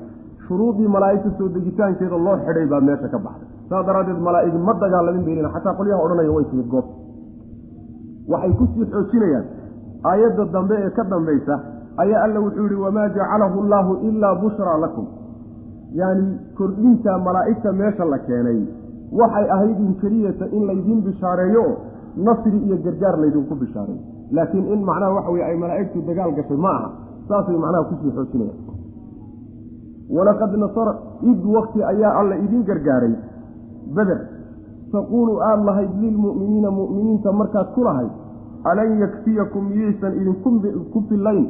[0.49, 3.49] shuruudii malaa'igta soo degitaankeeda loo xidhay baa meesha ka baxday.
[3.71, 6.95] Saas daraaddeed malaa'igi ma dagaalamin baynina xataa qolyaha odhanaya way timid goobta.
[8.33, 9.45] Waxay ku sii xoojinayaan
[10.11, 11.55] aayadda dambe ee ka dambaysa
[12.03, 15.07] ayaa alla wuxuu yihi wamaa jacalahu allaahu ilaa bushraa lakum.
[16.01, 16.27] Yacni
[16.59, 18.61] kordhinta malaa'igta meesha la keenay
[19.21, 21.65] waxay ahayd in keliyata in laydiin bishaareeyo
[22.27, 24.03] nasri iyo gargaar laydinku bishaareeyo.
[24.37, 26.89] Laakiin in macnaha waxa weye ay malaa'igtu dagaal gashay ma aha.
[27.29, 28.55] Saasay macnaha ku sii xoojinaya
[30.17, 30.93] walaqad nasara
[31.23, 33.15] id wakti ayaa alla idiin gargaaray.
[33.97, 34.21] Beder
[34.93, 38.13] taquulu aada lahayd lilmu'miniina mu'miniinta markaad ku lahayd
[38.71, 41.47] alan yakfiyakum miyaysan idinku fillayn?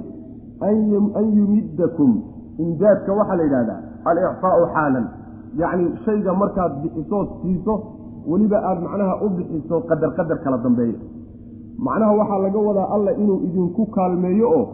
[0.61, 2.11] An yumiddakum.
[2.59, 5.07] Imdaadka waxaa la yidhahdaa alicfaau xaalan.
[5.61, 7.75] Yacni shayga markaad bixisood siiso
[8.27, 10.99] weliba aada macnaha u bixiso qadar qadar kala dambeeya.
[11.79, 14.65] Macnaha waxaa laga wadaa alla inuu idinku kaalmeeyo oo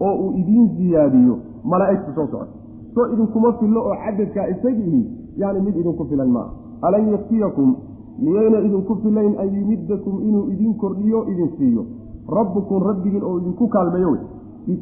[0.00, 2.52] oo uu idiin siyaadiyo malaa'igta soo socota.
[2.94, 5.00] Soo idinkuma fillo oo cadadkaa isagiihi
[5.36, 6.50] yani mid idinku filan maaha.
[6.82, 7.76] Alan yakfiyakum
[8.24, 11.84] miyayna idinku filayn an yumiddakum inuu idin kordhiyo idin siiyo.
[12.36, 14.22] Rabbukum rabbigiin oo idinku kaalmeeyo wey.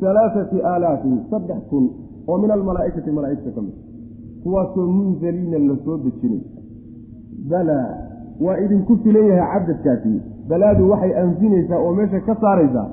[0.00, 1.84] Bialaaati aalaafin saddex kun
[2.28, 3.74] oo min almalaa'ikati malaa'igta ka mid.
[4.42, 6.42] Kuwaasoo munzaliina la soo dejinay.
[7.50, 7.88] Balaa
[8.40, 10.12] waa idinku filan yahay cadadkaasi
[10.48, 12.86] balaadu waxay anfinaysaa oo meesha ka saaraysaa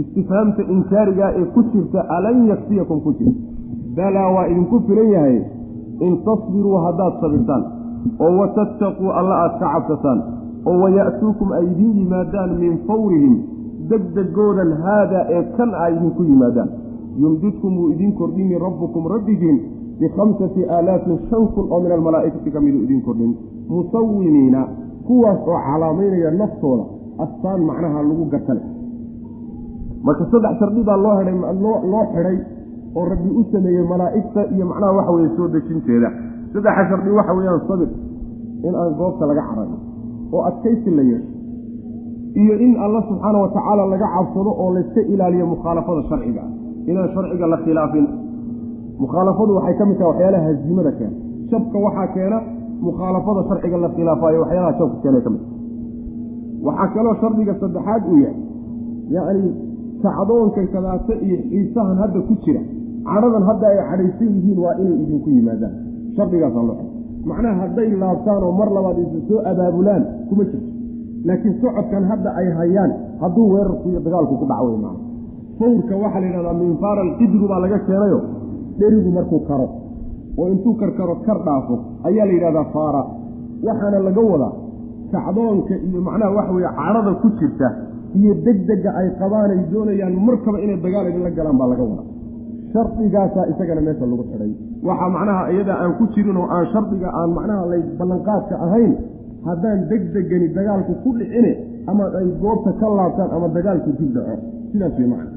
[0.00, 3.40] istifhaamta inkaarigaa ee ku jirta alan yakfiyakum ku jirta.
[3.96, 5.38] Balaa waa idinku filan yahay.
[6.06, 7.62] In tasbiruu haddaad sabirtaan
[8.24, 10.18] oo watattaquu alla aad ka cabsataan
[10.70, 13.34] oo waya'tuukum ay idiin yimaadaan min fawrihim
[13.90, 16.68] degdegoodan haadaa ee kan a idinku yimaadaan.
[17.22, 19.58] Yumdidkum wuu idin kordhini rabbukum rabbigiin
[20.00, 23.32] bikhamsati aalaafin shan kun oo min almalaa'ikati ka miduu idin kordhin.
[23.68, 24.60] Musawimiina
[25.06, 26.84] kuwaas oo calaamaynaya naftooda
[27.24, 28.62] astaan macnaha lagu gatale
[30.04, 31.36] marka saddex shardi baa loo hedhay
[31.92, 32.38] loo xidhay
[32.96, 36.08] oo rabbi u sameeyey malaa'igta iyo macnaha waxa weeye soo dejinteeda
[36.52, 37.88] saddexa shardi waxa weeyaan sabir
[38.68, 39.76] in aan goobta laga carayo
[40.34, 41.30] oo adkaysi la yeesho
[42.42, 46.42] iyo in alla subxaana wa tacaala laga cabsado oo layska ilaaliyo mukhaalafada sharciga
[46.90, 48.06] inaan sharciga la khilaafin.
[49.02, 51.16] Mukhaalafadu waxay ka mid tahay waxyaalaha haziimada keena
[51.50, 52.38] jabka waxaa keena
[52.86, 55.42] mukhaalafada sharciga la khilaafaayo waxyaalaha jabka keena ka mid
[56.66, 58.36] waxaa kaloo shardiga saddexaad uu yahay
[59.16, 59.50] yacni
[60.02, 62.62] kacdoonkan kadaata iyo xiisahan hadda ku jira
[63.10, 65.74] cadhadan hadda ay cadhaysan yihiin waa inay idinku yimaadaan
[66.18, 66.76] shardigaasaa loo
[67.30, 70.66] macnaha hadday laabtaan oo mar labaad isu soo abaabulaan kuma jirto.
[71.28, 72.90] Laakiin socodkan hadda ay hayaan
[73.22, 74.98] hadduu weerarku iyo dagaalku ku dhac wey maana
[75.58, 78.18] fawrka waxaa la yidhahdaa minfaara alqidru baa laga keenayo.
[78.80, 79.66] Dherigu markuu karo
[80.40, 81.74] oo intuu karkaro kar dhaafo
[82.08, 83.02] ayaa la yidhahdaa faara.
[83.66, 84.52] Waxaana laga wadaa
[85.12, 87.68] kacdoonka iyo macnaha waxa weye cadhada ku jirta
[88.18, 92.06] iyo degdega ay qabaan ay doonayaan markaba inay dagaal idinla galaan baa laga wadaa.
[92.72, 94.52] Shardigaasaa isagana meesha lagu xidhay
[94.86, 98.92] waxaa macnaha iyada aan ku jirin oo aan shardiga aan macnaha lay ballanqaadka ahayn
[99.48, 101.52] haddaan degdegani dagaalku ku dhicine
[101.90, 104.36] ama ay goobta ka laabtaan ama dagaalku dib dhaco.
[104.72, 105.30] Sidaas wey macna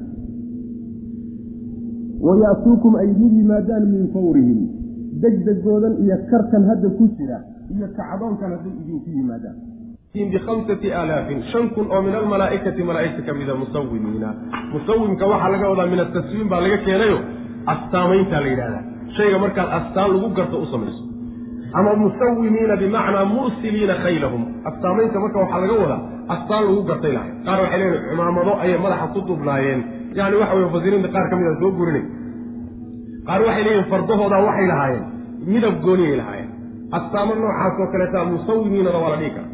[2.26, 4.60] waya'tuukum ay idin yimaadaan min fawrihim.
[5.22, 7.38] Degdegoodan iyo karkan hadda ku jira
[7.74, 9.58] iyo kacdoonkan hadday idinku yimaadaan.
[10.14, 14.30] Bihamsati aalaafin shan kun oo min almalaa'ikati malaa'igta ka mida musawimiina
[14.74, 17.18] musawimka waxaa laga wadaa min ataswiim baa laga keenayo
[17.74, 18.84] astaamayntaa la yidhahdaa
[19.18, 21.02] shayga markaad astaan lagu garto u samayso.
[21.78, 24.42] Ama musawimiina bimacnaa mursiliina khaylahum.
[24.70, 26.00] Astaamaynta marka waxaa laga wadaa
[26.36, 27.32] astaan lagu gartay lahay.
[27.46, 29.82] Qaar waxay leeyihiin cumaamado ayay madaxa ku dubnaayeen.
[30.20, 32.04] Yani waxa wey mufasiriinta qaar ka mida soo gurinay
[33.28, 35.04] qaar waxay leeyihiin fardahoodaa waxay lahaayeen
[35.54, 36.50] midab gooniyay lahaayeen.
[36.98, 39.48] Astaamo noocaas oo kaleeta musawimiinana waa la dhihi kara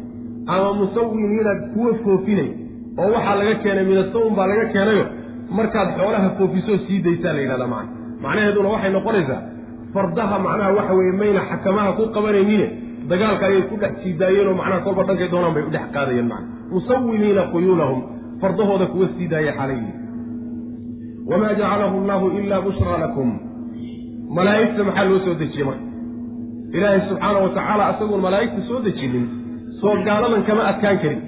[0.54, 2.48] ama musawimiina kuwa foofinay
[3.02, 5.04] oo waxaa laga keenay minasawm baa laga keenayo.
[5.58, 9.42] Markaad xoolaha foofisoo sii daysaa la yidhahdaa macna macnaheeduna waxay noqonaysaa
[9.94, 12.66] fardaha macnaha waxa weeye mayna xakamaha ku qabanaynine
[13.10, 16.48] dagaalka ayay ku dhex sii daayeenoo macnaha kolba dhankay doonaan bay u dhex qaadayeen macna
[16.72, 18.00] musawimiina khuyuulahum
[18.40, 19.92] fardahooda kuwa sii daaya xalayhi
[21.30, 23.28] wamaa jacalahu allahu ilaa bushraa lakum.
[24.36, 25.84] Malaa'igta maxaa loo soo dejiyey marka?
[26.76, 29.26] Ilaahay subxaana wa tacaala malaa'igta soo dejinin
[29.80, 31.20] soo gaaladan kama adkaan karin.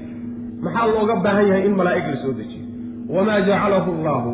[0.65, 2.65] Maxaa looga baahan yahay in malaa'ig la soo dejiyo?
[3.09, 4.31] Wamaa jacalahu allaahu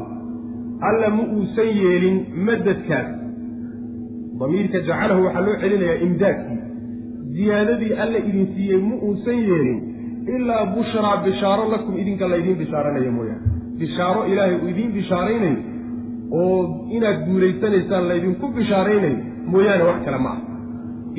[0.89, 3.09] alla ma uusan yeelin madadkaas
[4.41, 6.59] damiirka jacalahu waxaa loo celinayaa imdaadkii.
[7.37, 9.79] Ziyaadadii alla idin siiyey ma uusan yeelin
[10.37, 13.45] ilaa bushraa bishaaro lakum idinka laydiin bishaaranayo mooyaane.
[13.79, 15.57] Bishaaro ilaahay uu idiin bishaaraynayo
[16.31, 19.17] oo inaad guulaysanaysaan laydinku bishaaraynayo
[19.53, 20.41] mooyaane wax kale ma aha.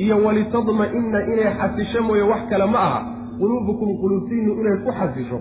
[0.02, 3.00] Iyo walitadma'inna inay xasisho mooye wax kale ma aha.
[3.40, 5.38] Quluubukum quluubtiinnu inay ku xasisho.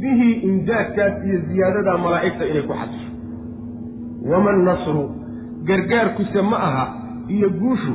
[0.00, 3.10] Bihi imdaadkaas iyo ziyaadadaa malaa'igta inay ku xasisho
[4.30, 5.04] wama nasru
[5.68, 6.84] gargaarkuse ma aha
[7.28, 7.94] iyo guushu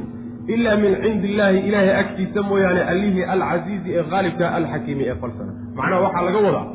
[0.53, 5.51] ilaa min cindi illaahi ilaahay agtiisa mooyaane allihii alcasiizi ee khaalibka alxakiimi ee falsana.
[5.77, 6.67] Macnaha waxaa laga wadaa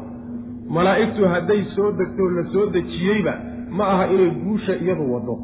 [0.77, 3.33] malaa'igtu hadday soo degto la soo dejiyeyba
[3.79, 5.35] ma aha inay guusha iyadu waddo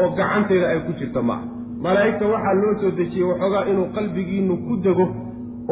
[0.00, 1.44] oo gacanteeda ay ku jirta ma aha.
[1.84, 5.06] Malaa'igta waxaa loo soo dejiyey waxoogaa inuu qalbigiinnu ku dego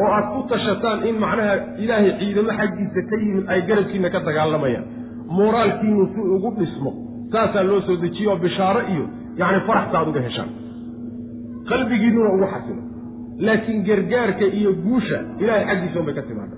[0.01, 4.85] oo aad ku tashataan in macnaha ilaahay ciidamo xaggiisa ka yimid ay garabkiinna ka dagaalamayaan
[5.37, 6.91] mooraalkiinnu si ugu dhismo
[7.33, 9.05] saasaa loo soo dejiye oo bishaaro iyo
[9.39, 10.49] yacni faraxta aad uga heshaan
[11.69, 12.81] qalbigiinnuna ugu xasilo.
[13.45, 16.55] Laakiin gargaarka iyo guusha ilahay xaggiisa unbay ka timaada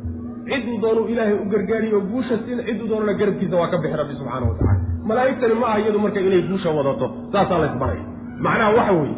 [0.50, 4.46] cidduu doonuu ilaahay u gargaariyo guusha sin cidduu doonana garabkiisa waa ka bixi rabbi subxaana
[4.50, 8.04] wa tacala malaa'igtani ma aha iyadu marka inay guusha wadato saasaa laysbaraya
[8.46, 9.16] macnaha waxa weeye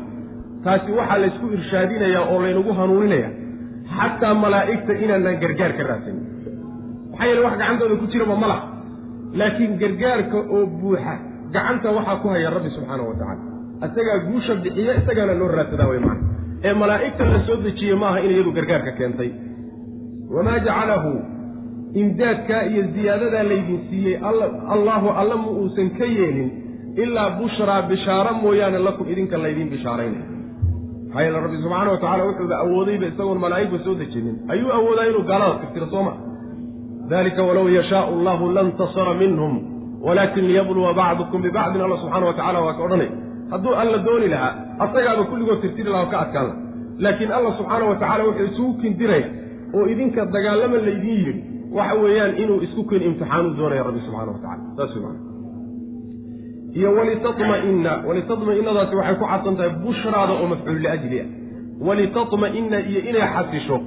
[0.65, 3.29] taasi waxaa laysku irshaadinayaa oo laynagu hanuuninaya
[3.97, 6.23] xataa malaa'igta inaanaan gargaar ka raadsanin.
[7.11, 8.63] Maxaa yeele wax gacantooda ku jiraba ma laha.
[9.39, 11.13] Laakiin gargaarka oo buuxa
[11.53, 13.41] gacanta waxaa ku haya rabbi subxaana wa tacala
[13.87, 16.27] isagaa guusha bixiya isagaana loo raadsadaa way macna
[16.67, 19.31] ee malaa'igta la soo dejiyey maaha in iyadu gargaarka keentay.
[20.35, 21.11] Wamaa jacalahu
[22.01, 24.15] imdaadkaa iyo ziyaadadaa laydin siiyey
[24.75, 26.49] allaahu alla ma uusan ka yeelin
[27.03, 30.23] ilaa bushraa bishaaro mooyaane lakum idinka laydiin bishaaraynay
[31.07, 34.35] maxaa yeele rabbi subxaana wa tacala wuxuuba awoodayba isagoon malaa'igba soo dejinin.
[34.53, 36.13] Ayuu awoodaa inuu gaalada tirtiro soo ma
[37.13, 39.53] dalika walow yashaau allahu lantasara minhum
[40.05, 43.09] walaakin liyabluwa bacdukum bibacdin alla subxana wa tacala waa ka odhanay.
[43.51, 46.65] Hadduu alla dooni lahaa asagaaba kulligood tirtiri laha ka adkaan laha
[46.99, 49.27] laakiin alla subxaana wa tacala wuxuu isugu kindiraya
[49.73, 54.39] oo idinka dagaalama laydin yidhi waxa weeyaan inuu isku ken imtixaanu doonaya rabbi subxana wa
[54.43, 55.19] tacala saas macana
[56.73, 61.27] iyo walitatma'inna walitatma'inadaasi waxay ku cadsan tahay bushraada oo mafcuul liajli ah.
[61.87, 63.81] Walitatma'inna iyo inay xasisho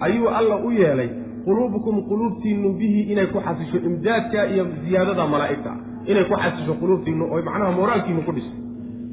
[0.00, 1.08] ayuu alla u yeelay
[1.46, 5.72] quluubukum quluubtiinnu bihi inay ku xasisho imdaadka iyo ziyaadada malaa'igta.
[6.10, 8.52] Inay ku xasisho quluubtiinnu oo macnaha mooraalkiinnu ku dhiso.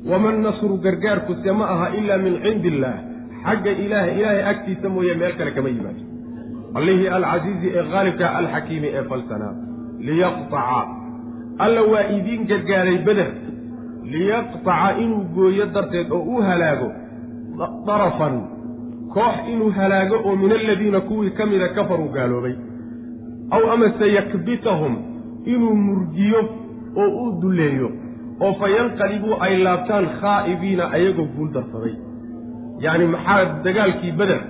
[0.10, 2.98] Waman nasru gargaarku se ma aha ilaa min cindi illaah
[3.46, 6.02] xagga ilaahay ilaahay agtiisa mooye meel kale kama yimaado.
[6.78, 9.54] Allihii alcasiizi ee khaalibka alxakiimi ee falsanaa
[10.08, 10.82] liyaqtaca.
[11.65, 13.30] Alla waa idiin gargaaray beder
[14.13, 16.89] liyaqtaca inuu gooyo darteed oo u halaago.
[17.88, 18.36] Darafan
[19.13, 22.56] koox inuu halaago oo min aladiina kuwii ka mida kafaruu gaaloobay
[23.56, 24.93] aw amase yakbitahum
[25.54, 26.41] inuu murgiyo
[27.02, 27.89] oo uu dulleeyo
[28.45, 31.95] oo fa yanqalibuu ay laabtaan khaa'ibiina ayagoo guul darsaday.
[32.84, 34.41] Yacni maxaa dagaalkii beder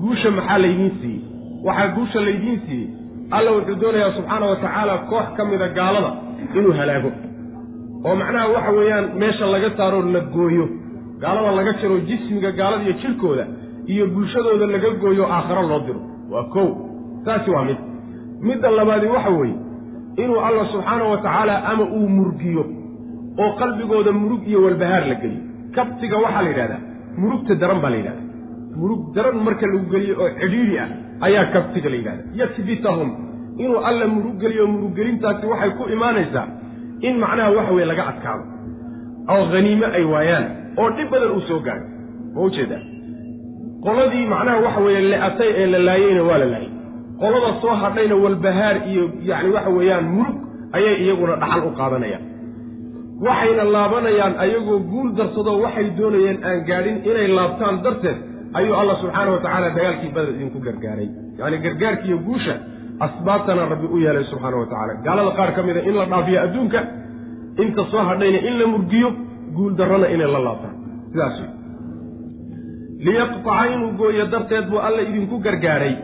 [0.00, 1.20] guusha maxaa laydiin siiyey?
[1.66, 2.88] Waxaa guusha laydiin siiyey?
[3.36, 6.10] Alla wuxuu doonayaa subxaana wa tacaala koox ka mida gaalada
[6.58, 7.10] inuu halaago.
[8.06, 10.66] Oo macnaha waxa weeyaan meesha laga saaroo la gooyo.
[11.22, 13.44] Gaalada laga jaro jismiga gaalada iyo jirkooda
[13.92, 16.00] iyo bulshadooda laga gooyo aakharo loo diro.
[16.32, 16.68] Waa kow.
[17.24, 17.78] Taasi waa mid.
[18.46, 19.56] Midda labaadi waxa weeye
[20.22, 22.64] inuu alla subxaana wa tacaala ama uu murgiyo
[23.42, 25.42] oo qalbigooda murug iyo walbahaar la geliyo.
[25.76, 26.80] Kabtiga waxaa la yidhahdaa
[27.20, 28.26] murugta daran baa la yidhahdaa.
[28.80, 30.88] Murug daran marka lagu geliyo oo cidhiidhi ah
[31.26, 33.10] ayaa kabtiga la yidhahda yakbitahum
[33.62, 36.46] inuu alla murug geliyo muruggelintaasi waxay ku imaanaysaa
[37.08, 38.44] in macnaha waxa weye laga adkaado.
[39.32, 40.46] Oo haniime ay waayaan
[40.80, 41.84] oo dhib badan uu soo gaaro
[42.34, 42.82] ma u jeedaa
[43.86, 46.70] qoladii macnaha waxa weeye le-atay ee la laayeyna waa la laayay.
[47.22, 50.36] Qolada soo hadhayna walbahaar iyo yacni waxa weeyaan murug
[50.76, 52.24] ayay iyaguna dhaxal u qaadanayaan.
[53.26, 58.18] Waxayna laabanayaan ayagoo guul darsadoo waxay doonayeen aan gaadhin inay laabtaan darteed
[58.58, 61.08] ayuu alla subxaana wa tacaala dagaalkii badar idinku gargaaray.
[61.38, 62.54] Yacni gargaarkiiyo guusha
[63.06, 66.80] asbaabtana rabbi u yeelay subxaana wa tacala gaalada qaar ka mida in la dhaafiyo adduunka
[67.62, 69.08] inta soo hadhayna in la murgiyo
[69.56, 70.74] guul darrana inay la laabtaan.
[71.12, 71.50] Sidaas wey
[73.06, 75.94] liyaqtaca inuu gooyo darteed buu alla idinku gargaaray.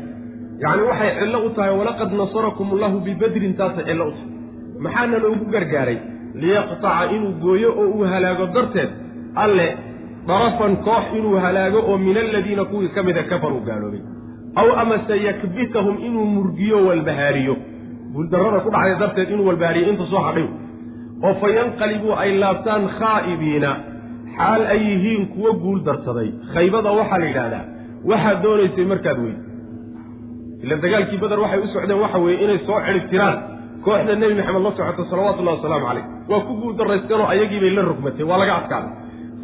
[0.63, 4.29] Yacni waxay cillo u tahay walaqad nasarakum allahu bibadrin taasay cillo u tahay.
[4.85, 5.99] Maxaana loogu gargaaray?
[6.43, 8.91] Liyaqtaca inuu gooyo oo uu halaago darteed
[9.45, 9.67] alle
[10.29, 14.03] darafan koox inuu halaago oo min aladiina kuwii ka mida kafaruu gaaloobay.
[14.61, 17.55] Aw amase yakbitahum inuu murgiyo walbahaariyo.
[18.15, 20.47] Guuldarrada ku dhacday darteed inuu walbahaariyo inta soo hadhay
[21.27, 23.71] oo fa yanqalibuu ay laabtaan khaa'ibiina
[24.41, 26.29] xaal ay yihiin kuwo guul darsaday.
[26.55, 27.65] Khaybada waxaa la yidhaahdaa
[28.11, 29.39] waxaad doonaysay markaad weyd
[30.65, 32.79] ila dagaalkii badar waxay u socdeen waxa weeye inay soo
[33.11, 33.37] tiraan.
[33.85, 36.05] Kooxda nebi maxamed la socoto salawatullahi wasalaamu calayh.
[36.31, 38.93] Waa ku guul darraysteenoo ayagiibay la rogmatay waa laga adkaaday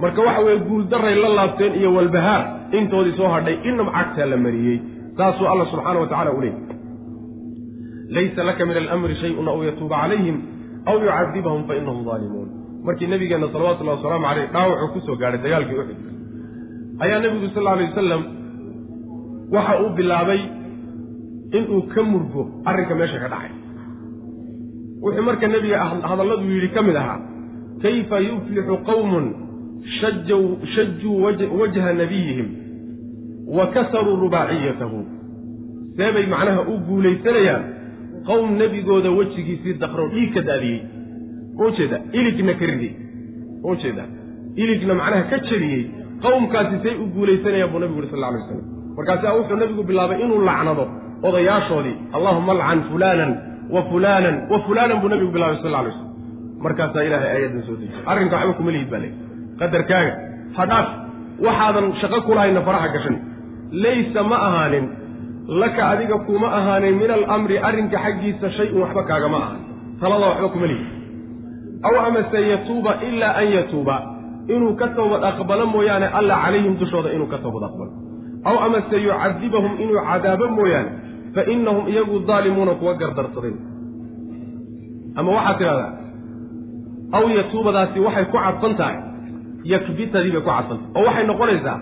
[0.02, 2.42] marka waxa weeye guuldarray la laabteen iyo walbahaar
[2.78, 4.78] intoodii soo hadhay inam cagtaa la mariyey.
[5.16, 6.76] Saasuu alla subxaana wa tacala u leeyay
[8.08, 10.36] laysa laka min alamri shayun aw yatuuba calayhim
[10.86, 12.48] aw yucadibahum fa inahum daalimuun
[12.86, 15.98] markii nabigeenna salawatullahi wasalaamu caleyh dhaawacuu ku soo gaadhay dagaalkii uxud
[17.04, 18.22] ayaa nebigu sal alay wasalam
[19.56, 20.42] waxa uu bilaabay
[21.58, 23.52] inuu ka murgo arrinka meesha ka dhacay.
[25.02, 25.78] Wuxuu marka nebiga
[26.10, 27.20] hadalladuu yidhi ka mid ahaa
[27.82, 29.26] kayfa yuflixu qawmun
[30.74, 31.22] shajuu
[31.60, 32.48] wajha nabiyihim
[33.56, 34.98] wa kasaruu rubaaciyatahu.
[35.96, 37.64] Seebay macnaha u guulaysanayaan.
[38.26, 40.80] Qowm nebigooda wejigiisii daqro dhiig ka daadiyey
[41.64, 42.92] ujeeda iligna ka riday
[43.70, 44.04] ujeeda
[44.62, 45.82] iligna macnaha ka jeliyey
[46.24, 48.62] qowmkaasi say u guulaysanayaan buu nabigu yuri sal alay waslam
[48.98, 50.84] markaasaa wuxuu nebigu bilaabay inuu lacnado
[51.28, 51.94] odayaashoodii.
[52.16, 53.30] Allahuma alcan fulaanan
[53.74, 56.10] wa fulaanan wa fulaanan buu nabigu bilaabay sal alay waslam
[56.64, 59.08] markaasaa ilaahay aayaddan soo dejiyey arrinka waxba kuma lihid baa le
[59.60, 60.12] qadarkaaga
[60.58, 60.88] hadhaaf
[61.46, 63.16] waxaadan shaqo kulahayna faraha gashan.
[63.84, 64.84] Laysa ma ahaanin
[65.62, 69.60] laka adiga kuma ahaanin min alamri arrinka xaggiisa shay-un waxba kaagama ahan.
[70.00, 70.86] Talada waxba kuma lihid
[71.86, 73.96] aw amase yatuuba ilaa an yatuuba.
[74.54, 77.92] Inuu ka toobad aqbalo mooyaane alla calayhim dushooda inuu ka toobad aqbalo.
[78.48, 80.90] Aw amase yucadibahum inuu cadaabo mooyaane
[81.34, 83.54] fa innahum iyagu daalimuuna kuwa gardarsaday.
[85.18, 85.90] Ama waxaad tidhahdaa
[87.16, 88.96] aw yatuubadaasi waxay ku cadfan tahay
[89.72, 91.78] yakbitadii bay ku cadfantay oo waxay noqonaysaa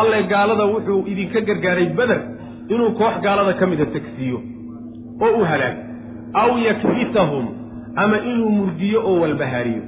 [0.00, 2.20] alle gaalada wuxuu idinka gargaaray beder
[2.72, 4.38] inuu koox gaalada ka mida tegsiiyo
[5.24, 5.80] oo uu halaago.
[6.42, 7.44] Aw yakbitahum
[8.02, 9.82] ama inuu murdiyo oo walbahaariyo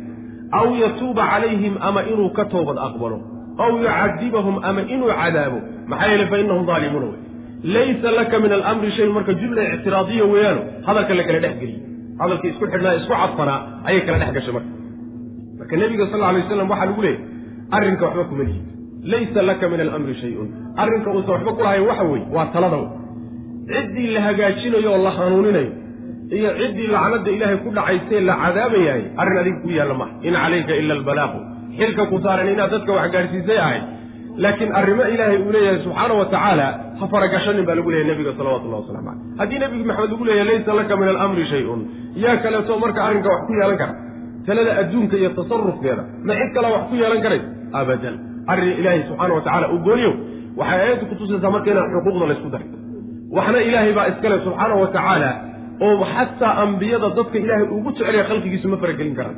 [0.61, 3.19] aw yatuuba calayhim ama inuu ka toobad aqbalo.
[3.65, 5.59] Aw yucadibahum ama inuu cadaabo.
[5.91, 7.19] Maxaa yeele fa innahum daalimuuna wey.
[7.75, 11.81] Laysa laka min alamri shay marka jumla ictiraadiya weeyaano hadalka la kala dhex geliye
[12.21, 14.71] hadalka isku xidhnaa isku cadfanaa ayay kala dhex gashay marka.
[15.59, 17.21] Marka nebiga sal alay waslam waxaa lagu leeyay
[17.77, 18.61] arrinka waxba kuma lihi.
[19.13, 20.49] Laysa laka min alamri shay-un.
[20.83, 22.79] Arrinka uusan waxba ku lahayn waxa weeye waa talada
[23.73, 25.71] ciddii la hagaajinayo oo la hanuuninayo
[26.37, 30.73] iyo ciddii lacnada ilaahay ku dhacaysee la cadaabayahay arrin adiga ku yaalla maha in calayka
[30.83, 31.39] ila albalaaqu.
[31.79, 33.85] Xilka ku saaran inaad dadka wax gaadhsiisay ahayd.
[34.45, 36.67] Laakiin arrimo ilaahay uu leeyahay subxaana wa tacaala
[37.01, 40.73] ha faragashanin baa lagu leeyahy nebiga salawatullahi waslamu caleyh haddii nebigu maxamed lagu leeyahay laysa
[40.81, 41.81] laka min alamri shay-un.
[42.25, 43.95] Yaa kaleeto marka arrinka wax ku yeelan kara.
[44.47, 47.45] Talada adduunka iyo tasarufkeeda ma cid kalea wax ku yeelan karays
[47.81, 48.15] abadan.
[48.53, 50.13] Arrin ilaahay subxaana wa tacala uu gooniyo
[50.61, 52.69] waxay aayaddu kutusaysaa marka inaan xuquuqda laysku daray.
[53.37, 55.31] Waxna ilaahay baa iskale subxaana wa tacaala
[55.87, 59.37] oo xataa ambiyada dadka ilaahay ugu jecelaya khalqigiisu ma faragelin karaan.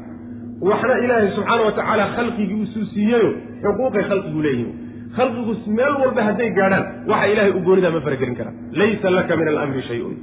[0.68, 3.30] Waxna ilaahay subxaana wa tacaala khalqigiisuu siiyeyo
[3.64, 4.72] xuquuqay khalqigu leeyihiin
[5.16, 8.56] khalqigu meel walba hadday gaadhaan waxa ilaahay u goonidaa ma faragelin karaan.
[8.80, 10.14] Laysa laka min alamri shay-un.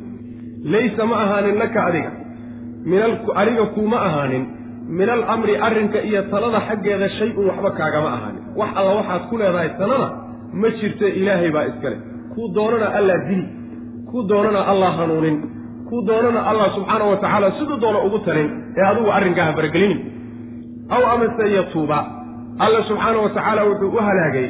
[0.74, 2.12] Laysa ma ahaanin laka adiga.
[2.92, 3.00] Min
[3.42, 4.44] adiga kuuma ahaanin.
[5.00, 8.44] Min alamri arrinka iyo talada xaggeeda shay-un waxba kaagama ahaanin.
[8.60, 10.08] Wax alla waxaad ku leedahay talada
[10.62, 11.98] ma jirto ilaahay baa iskale
[12.34, 13.46] kuu doonana allaa dili.
[14.10, 15.38] Kuu doonana allah hanuunin
[15.90, 20.00] kuu doonana allah subxaana wa tacaala siduu doono ugu talin ee adigu arrinkaa ha faragelinin
[20.96, 22.00] aw amase yatuuba.
[22.66, 24.48] Alla subxaana wa tacaala wuxuu u halaagay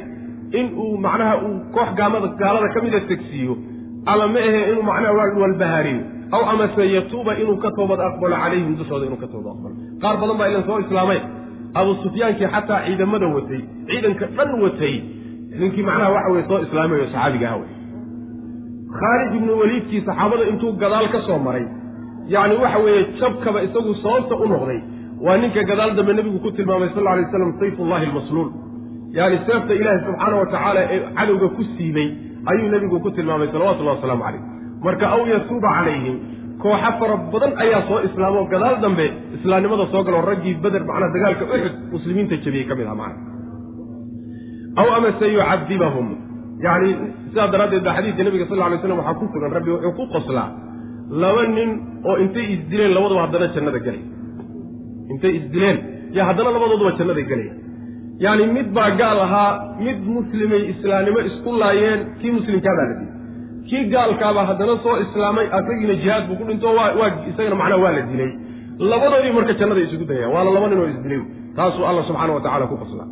[0.60, 3.54] in uu macnaha uu koox gaamada gaalada ka mida tegsiiyo.
[4.12, 6.02] Ama ma ahe inuu macnaha walbahaariyo
[6.36, 9.76] aw amase yatuuba inuu ka toobad aqbalo calayhim dushooda inuu ka toobad aqbalo.
[10.02, 11.20] Qaar badan baa ilan soo islaamay.
[11.80, 13.62] Abu sufyaankii xataa ciidamada watay.
[13.90, 14.96] Ciidanka dhan watay.
[15.60, 17.70] Ninkii macnaha waxa weye soo islaamay oo saxaabiga aha wey
[19.00, 21.66] khaalid ibnu weliidkii saxaabada intuu gadaal ka soo maray
[22.36, 24.80] yacni waxa weeye jabkaba isagu sababta u noqday
[25.26, 28.50] waa ninka gadaal dambe nebigu ku tilmaamay sal alay waslam sayfullahi almasluul.
[29.18, 32.10] Yaani seefta ilaahi subxaana wa tacaala ee cadowga ku siibay
[32.52, 34.42] ayuu nebigu ku tilmaamay salawatullahi wasalaamu calayh
[34.86, 36.16] marka aw yatuuba calayhim
[36.64, 39.06] kooxo fara badan ayaa soo islaamoo gadaal dambe
[39.38, 43.20] islaamnimada soo galo raggii beder macnaa dagaalka uxud muslimiinta jabiyey ka mid ah macna
[44.82, 46.08] aw amase yucadibahum
[46.66, 46.92] yacni
[47.38, 50.50] sidaa daraaddeed baa xadiidka nebiga sal lla slam waxaa ku sugan rabbi wuxuu ku qoslaa
[51.22, 51.70] laba nin
[52.10, 54.02] oo intay isdileen labaduba haddana jannada gelay.
[55.12, 55.78] Intay isdileen
[56.18, 57.54] yaa haddana labadooduba jannada gelaya
[58.26, 59.50] yacni mid baa gaal ahaa
[59.86, 63.12] mid muslimay islaamnimo isku laayeen kii muslimkaabaa la dilay
[63.70, 68.02] kii gaalkaabaa haddana soo islaamay asagiina jihaad buu ku dhinto waa isagana macnaha waa la
[68.12, 68.32] dilay.
[68.92, 71.22] Labadoodii marka jannada isugu dayayaan waana laba nin oo isdilay
[71.58, 73.08] taasuu alla subxaana wa tacala ku qoslaa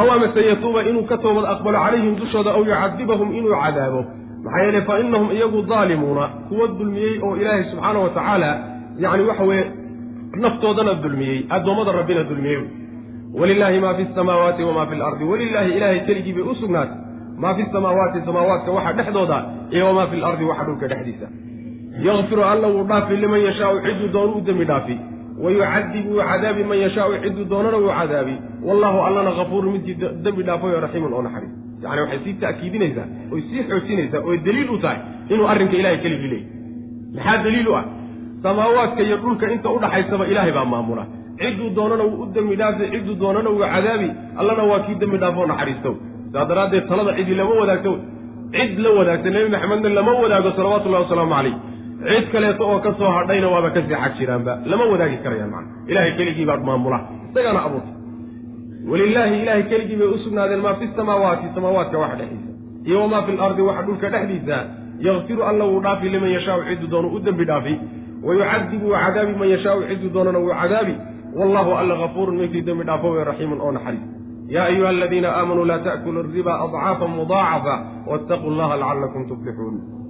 [0.00, 4.00] aw amase yatuuba inuu ka toobad aqbalo calayhim dushooda aw yucadibahum inuu cadaabo
[4.44, 8.50] maxaa yeele fa innahum iyagu daalimuuna kuwa dulmiyey oo ilaahay subxaana wa tacaala
[9.04, 9.64] yacni waxa weeye
[10.44, 12.60] naftoodana dulmiyey addoommada rabbina dulmiyey
[13.40, 16.98] walilaahi maa fi samaawaati wamaa fi lardi walilaahi ilaahay keligii bay u sugnaatay
[17.42, 19.38] maa fi samaawaati samaawaadka waxa dhexdooda
[19.70, 21.26] iyo wamaa fi lardi waxa dhulka dhexdiisa
[22.08, 24.96] yakfiru alla wuu dhaafi liman yashaau cidduu doonu u dembi dhaafi
[25.44, 28.34] wayucadibu cadaabi man yashaau cidduu doonana wuu cadaabi
[28.68, 33.62] wallahu allana hafuurun midkii dembi dhaafayo raxiimun oo naxariis yacni waxay sii ta'kiidinaysaa oy sii
[33.70, 34.98] xoojinaysaa oy daliil u tahay
[35.32, 36.48] inuu arrinka ilahay keligii leeyay
[37.16, 37.84] maxaa daliil ah
[38.42, 41.04] samaawaadka iyo dhulka inta udhaxaysaba ilaahay baa maamula
[41.40, 44.08] cidduu doonana wuu u dembi dhaafi cidduu doonana wuu cadaabi
[44.40, 45.94] allana waa kii dembi dhaafoo naxariistow
[46.32, 47.92] saa daraaddeed talada cidii lama wadaagto
[48.56, 51.54] cid la wadaagta nebi maxamedna lama wadaago salawatullahi wasalaamu calayh
[52.04, 56.12] cid kaleeto oo ka soo hadhayna waaba ka xag jiraanba lama wadaagi karayaan macana ilaahay
[56.18, 56.98] keligii baa maamula
[57.30, 57.92] isagaana abuurta.
[58.90, 62.52] Walilaahi ilaahay keligii bay u sugnaadeen maa fi samaawaati samaawaadka waxa dhexdiisa
[62.84, 64.58] iyo wamaa fi lardi waxa dhulka dhexdiisa.
[65.06, 67.74] Yakfiru alla wuu dhaafi liman yashaau ciduu doono u dembi dhaafi.
[68.22, 68.34] Wa
[69.04, 70.94] cadaabi man yashaau ciduu doonana wuu cadaabi.
[71.34, 74.04] Wallahu alla gafuurun midkii dembi dhaafo wey raxiimun oo naxariis.
[74.48, 77.74] Yaa ayuha aladiina aamanuu laa ta'kulu riba adcaafa mudaacafa
[78.06, 80.05] waataquu llaha lacalakum tuflixuun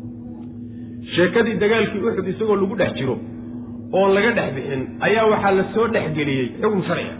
[1.15, 3.17] sheekadii dagaalkii uxud isagoo lagu dhex jiro
[3.99, 7.15] oon laga dhex bixin ayaa waxaa la soo dhexgeliyey xugum sharciga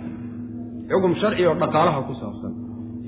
[0.91, 2.53] xugum sharci oo dhaqaalaha ku saabsan.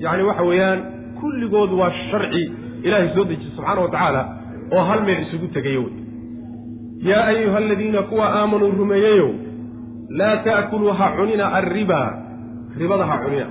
[0.03, 0.79] Yacni waxa weeyaan
[1.19, 2.41] kulligood waa sharci
[2.85, 4.21] ilaahay soo dejiye subxaana wa tacaala
[4.75, 5.93] oo hal meel isugu tegayo wey.
[7.09, 9.29] Yaa ayuha aladiina kuwa aamanuu rumeeyeyow
[10.19, 11.99] laa ta'kuluu ha cunina arriba.
[12.81, 13.47] Ribada ha cunina.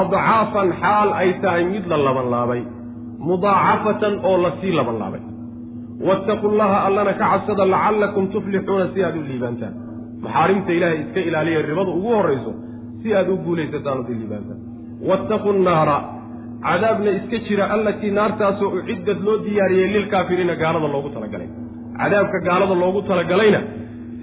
[0.00, 2.62] Adcaafan xaal ay tahay mid la labanlaabay
[3.28, 5.20] mudaacafatan oo la sii labanlaabay
[6.08, 9.74] waataquu llaha allana ka cabsada lacallakum tuflixuuna si aad u liibaantaan.
[10.24, 12.52] Maxaarimta ilaahay iska ilaaliya ribada ugu horrayso
[13.02, 14.58] si aad u guulaysataan ood liibaantaan.
[15.08, 15.96] Waataquu nnaara
[16.66, 21.48] cadaabna iska jira allatii naartaasoo uciddad loo diyaariyey lilkaafiriina gaalada loogu talagalay.
[22.00, 23.60] Cadaabka gaalada loogu talagalayna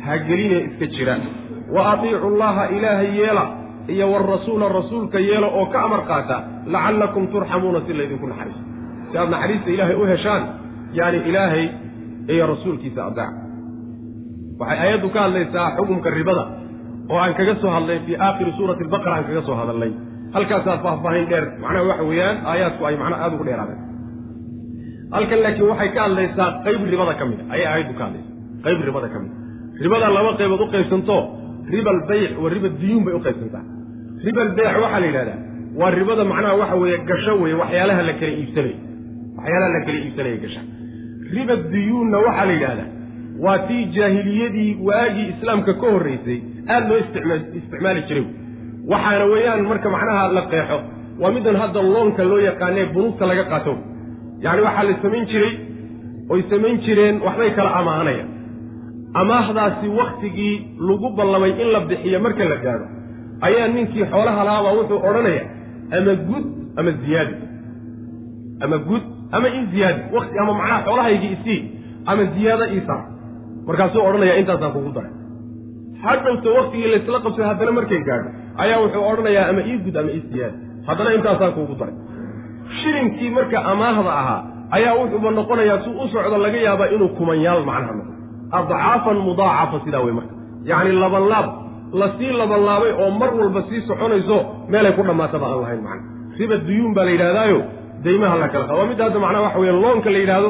[0.06, 1.16] ha geline iska jira.
[1.76, 3.44] Wa atiicu llaha ilaahay yeela
[3.94, 6.36] iyo warasuula rasuulka yeela oo ka amar qaata
[6.74, 8.62] lacallakum turxamuuna si laydinku naxariiso
[9.12, 10.44] si aad naxariista ilaahay u heshaan
[11.00, 11.66] yaani ilaahay
[12.34, 13.36] iyo rasuulkiisa adeeca
[14.62, 16.44] waxay aayaddu ka hadlaysaa xukumka ribada
[17.12, 19.92] oo aan kaga soo hadlay fii aakhiri suurati albaqara aan kaga soo hadalnay
[20.36, 21.46] halkaasaa faahfaahin dheer.
[21.64, 23.80] Macnaha waxa weeyaan aayaadku ay macnaha aada ugu dheeraadeen.
[25.16, 28.34] Halkan laakiin waxay ka hadlaysaa qayb ribada ka mid a ayay aayaddu ka hadlaysaa.
[28.66, 31.16] Qayb ribada ka mid a ribada laba qaybood u qaybsanto
[31.76, 33.64] riba albeyc wa riba diyuun bay u qaybsantaa
[34.26, 35.38] riba albeyc waxaa la yidhahdaa
[35.80, 38.76] waa ribada macnaha waxa weeye gasho weeye waxyaalaha la kala iibsanayo
[39.38, 40.62] waxyaalaha la kala iibsanaya gasha
[41.36, 42.90] riba diyuunna waxaa la yidhahdaa
[43.46, 46.40] waa tii jaahiliyadii waagii islaamka ka horraysay
[46.74, 48.26] aada loo isticma isticmaali jiray.
[48.92, 50.78] Waxaana weeyaan marka macnaha la qeexo
[51.22, 53.74] waa middan hadda loonka loo yaqaanee bunuugta laga qaato.
[54.44, 55.54] Yacni waxaa la samayn jiray
[56.34, 58.30] oy samayn jireen waxbay kala amaahanayaan
[59.22, 60.56] amaahdaasi wakhtigii
[60.90, 62.86] lagu ballamay in la bixiyo marka la gaadho
[63.48, 65.44] ayaa ninkii xoolaha lahaabaa wuxuu odhanaya
[65.98, 66.46] ama gud
[66.80, 67.36] ama ziyaadi
[68.66, 69.04] ama gud
[69.36, 71.60] ama in ziyaadi wakti ama macnaha xoolahaygii isii
[72.12, 72.96] ama ziyaado iisa
[73.68, 75.12] markaasuu odhanaya intaasaan kugu daray.
[76.06, 78.30] Hadhowta waktigii laysla qabsay haddana markay gaadho
[78.64, 80.58] ayaa wuxuu odhanayaa ama ii gud ama ii siyaadi
[80.88, 81.96] haddana intaasaan kuugu daray.
[82.80, 84.42] Shilinkii marka amaahda ahaa
[84.78, 88.14] ayaa wuxuuba noqonayaa si u socdo laga yaabaa inuu kumanyaal macnaha noqdo.
[88.58, 90.34] Adcaafan mudaacafa sidaa wey marka.
[90.70, 91.48] Yacni labanlaab
[92.02, 94.38] la sii labanlaabay oo mar walba sii soconayso
[94.72, 96.04] meelay ku dhammaataba aan lahayn macna
[96.40, 97.60] riba duyuun baa la yidhahdaayo
[98.06, 98.78] daymaha la kala qaado.
[98.80, 100.50] Waa midda hadda macnaha waxa weeye loonka la yidhaahdo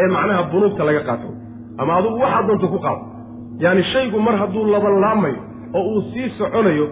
[0.00, 1.28] ee macnaha bunuugta laga qaato.
[1.80, 3.02] Ama adugu waxaad doonto ku qaado
[3.64, 5.38] yacni shaygu mar hadduu labanlaamayo
[5.78, 6.86] oo uu sii soconayo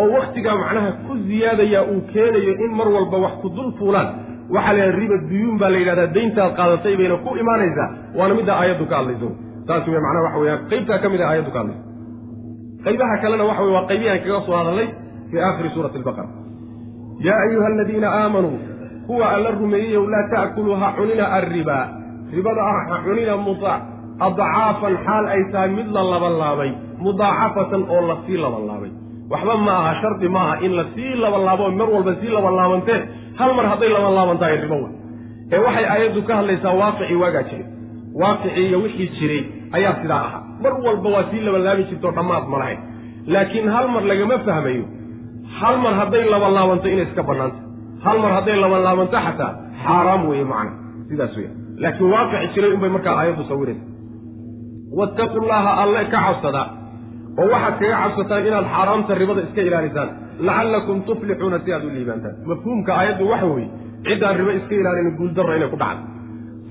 [0.00, 4.08] oo wakhtigaa macnaha ku ziyaadaya uu keenayo in mar walba wax ku dul fuulaan
[4.54, 7.88] waxaa la yidhaha riba duyuun baa la yidhahdaa dayntaad qaadatay bayna ku imaanaysaa
[8.18, 9.28] waana midda aayaddu ka hadlayso.
[9.68, 11.82] Saas wey macnaha waxa weyaan qaybtaa ka mid a aayaddu ka hadlayso
[12.86, 14.88] qaybaha kalena waxa wey waa qaybihi aan kaga soo hadalnay
[15.30, 16.28] fii aakhiri suurati albaqara.
[17.26, 18.56] Yaa ayuha aladiina aamanuu
[19.06, 21.78] kuwa alla rumeeyeyow laa ta'kuluu ha cunina arriba.
[22.36, 23.72] Ribada ah ha cunina muda
[24.26, 26.70] adcaafan xaal ay tahay mid la labanlaabay
[27.04, 28.90] mudaacafatan oo la sii labanlaabay
[29.32, 32.98] waxba ma aha shardi maaha in la sii labanlaabo mar walba sii labanlaabantee
[33.38, 34.92] hal mar hadday labanlaaban tahay ribo wey
[35.54, 37.66] ee waxay aayaddu ka hadlaysaa waaqicii waagaa jiray.
[38.22, 39.42] Waaqicii iyo wixii jiray
[39.76, 40.42] ayaa sidaa ahaa.
[40.64, 42.80] Mar walba waa sii labanlaabi jirtoo dhammaad ma lahayn.
[43.34, 44.84] Laakiin hal mar lagama fahmayo
[45.60, 47.60] hal mar hadday labanlaabanto inay iska bannaanta
[48.06, 49.50] hal mar hadday labanlaabanto xataa
[49.84, 50.72] xaaraam weeye macna
[51.10, 51.50] sidaas weya
[51.84, 53.84] laakiin waaqici jiray unbay markaa aayaddu sawiraysa
[54.98, 56.62] wattaqu llaha alle ka cabsada
[57.40, 60.08] oo waxaad kaga cabsataan inaad xaaraamta ribada iska ilaalisaan
[60.48, 62.34] lacallakum tuflixuuna si aad u liibaantaan.
[62.50, 63.68] Mafhuumka aayaddu waxa weeye
[64.06, 66.02] ciddaan ribo iska ilaalin guuldarra inay ku dhacdo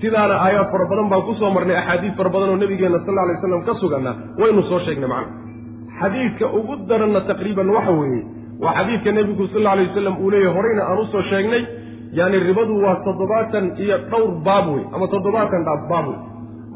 [0.01, 3.35] sidaana aayaad fara badan baan ku soo marnay axaadiis fara badan oo nabigeenna sal alay
[3.37, 4.11] waslam ka suganna
[4.41, 5.33] waynu soo sheegnay macna.
[5.99, 8.21] Xadiidka ugu daranna taqriiban waxa weeye
[8.63, 11.63] waa xadiidka nebigu sal alay wasalam uu leeyahy horeyna aan u soo sheegnay
[12.19, 16.19] yaani ribadu waa toddobaatan iyo dhowr baab wey ama toddobaatan baab wey.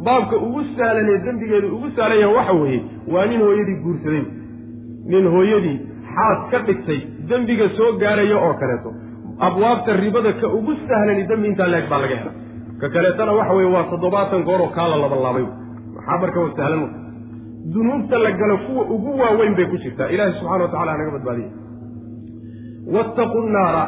[0.07, 2.79] Baabka ugu sahlan ee dembigeedu ugu sahlan yaha waxa weeye
[3.13, 4.23] waa nin hooyadii guursaday.
[5.11, 5.77] Nin hooyadii
[6.15, 6.99] xaas ka dhigtay
[7.29, 8.89] dembiga soo gaaraya oo kaleeto.
[9.47, 12.31] Abwaabta ribada ka ugu sahlani dembi intaa leeg baa laga hela
[12.81, 15.45] ka kaleetana waxa weeye waa toddobaatan goor oo kaa la labanlaabay
[15.95, 16.81] maxaa marka sahlan
[17.73, 20.07] dunuubta la galo kuwa ugu waaweyn bay ku jirtaa.
[20.13, 21.49] Ilaahi subxana wa tacala naga badbaadiya
[22.95, 23.83] wattaqu naara.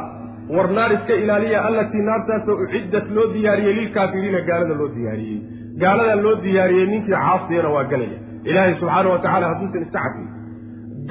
[0.55, 5.39] War naar iska ilaaliya allatii naartaasoo uciddat loo diyaariyey lilkaafiriina gaalada loo diyaariyey.
[5.81, 8.17] Gaalada loo diyaariyey ninkii caasiyana waa galaya.
[8.49, 10.27] Ilaahay subxaana wa tacala hadduusan iska cafin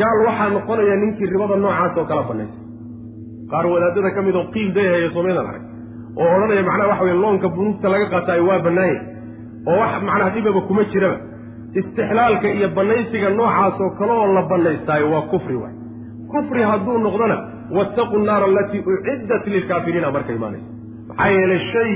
[0.00, 2.62] gaal waxaa noqonaya ninkii ribada noocaas oo kala banaysay
[3.50, 5.64] qaar wadaadada ka mid oo qiil dayhaya somaydan arag
[6.20, 9.00] oo odhanaya macnaha waxa weye loonka bunuugta laga qaataayo waa bannaanya
[9.70, 11.18] oo wax macnaha dhibaba kuma jiraba.
[11.80, 15.74] Istixlaalka iyo bannaysiga noocaas oo kale oo la bannaystaayo waa kufri waay.
[16.32, 17.36] Kufri hadduu noqdona
[17.78, 20.68] wattaqu nnaara alatii uciddat lilkaafiriina marka imaanaysa
[21.08, 21.92] maxaa yeelay shay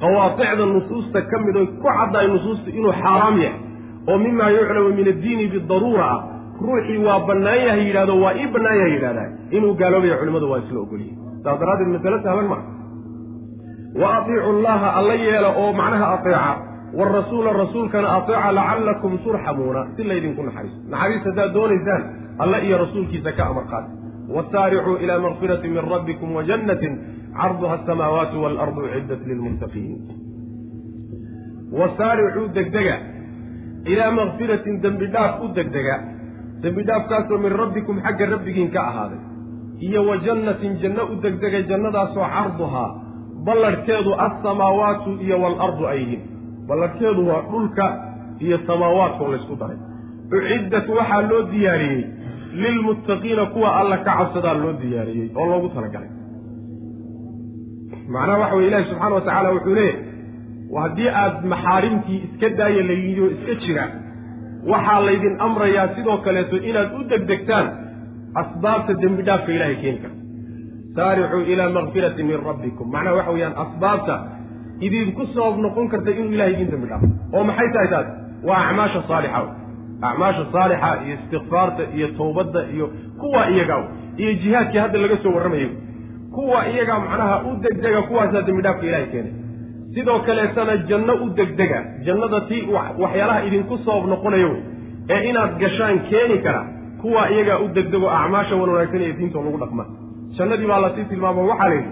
[0.00, 3.60] qawaaticda nusuusta ka mid oy ku caddaay nusuusta inuu xaaraam yahay
[4.08, 6.20] oo mimaa yuclamu min addiini bidaruura ah
[6.60, 10.80] ruuxii waa bannaan yahay yidhahdo waa ii bannaan yahay yidhahdaa inuu gaaloobaya culimmadu waa isla
[10.80, 12.62] ogolyihin saas daraaddeed masale sahlan maa
[14.00, 16.52] wa atiicu llaha alla yeela oo macnaha ateeca
[16.98, 21.24] waarasuula rasuulkana ateeca lacallakum turxamuuna si laydinku naxariiso naxariis.
[21.24, 22.02] haddaad doonaysaan
[22.38, 23.64] alla iyo rasuulkiisa ka amar
[24.26, 26.98] qaata wasaaricuu ilaa makfirati min rabbikum wa jannatin
[27.36, 29.98] carduha asamaawaatu waalardu uciddat lilmuttaqiin
[31.72, 32.96] wasaaricuu degdega
[33.84, 36.00] ilaa makfiratin dembi dhaaf u degdega
[36.62, 39.18] dembi dhaafkaasoo min rabbikum xagga rabbigiin ka ahaaday
[39.80, 42.90] iyo wa jannatin janno u degdegay jannadaasoo carduhaa
[43.44, 46.22] ballarhkeedu alsamaawaatu iyo waalardu ay yihiin
[46.68, 47.86] ballarhkeedu waa dhulka
[48.40, 49.78] iyo samaawaadkao laysku daray
[50.32, 52.15] uciddat waxaa loo diyaariyey
[52.62, 56.10] lilmuttaqiina kuwa alla ka cabsadaa loo diyaariyey oo loogu talagalay
[58.14, 60.04] macnaha waxa weye ilaahi subxaana wa tacaala wuxuu leeyahy
[60.82, 63.84] haddii aad maxaarimtii iska daaya la yidhi oo iska jira
[64.72, 67.66] waxaa laydin amrayaa sidoo kaleeto inaad u degdegtaan
[68.42, 70.18] asbaabta dembi dhaafka ilahay keeni karta
[70.96, 74.14] saaricuu ilaa makfirati min rabbikum macnaha waxa weeyaan asbaabta
[74.86, 78.08] idinku sabab noqon karta inuu ilahay idin dembi dhaafo oo maxay tahay taas
[78.48, 79.40] waa acmaasha saalixa
[80.02, 82.86] acmaasha saalixa iyo istikfaarta iyo towbadda iyo
[83.20, 83.76] kuwa iyaga
[84.16, 85.68] iyo jihaadkii hadda laga soo warramayo.
[86.34, 89.32] Kuwa iyaga macnaha u degdega kuwaasaa dembi dhaafka ilahay keenay.
[89.94, 92.62] Sidoo kaleetana janno u degdega jannada tii
[93.02, 94.50] waxyaalaha idinku sabab noqonayo
[95.10, 96.62] ee inaad gashaan keeni kara
[97.00, 99.84] kuwa iyagaa u degdego acmaasha wan wanaagsan ee diintoo lagu dhaqma.
[100.38, 101.90] Jannadii baa la sii tilmaamo waxaa la yidhi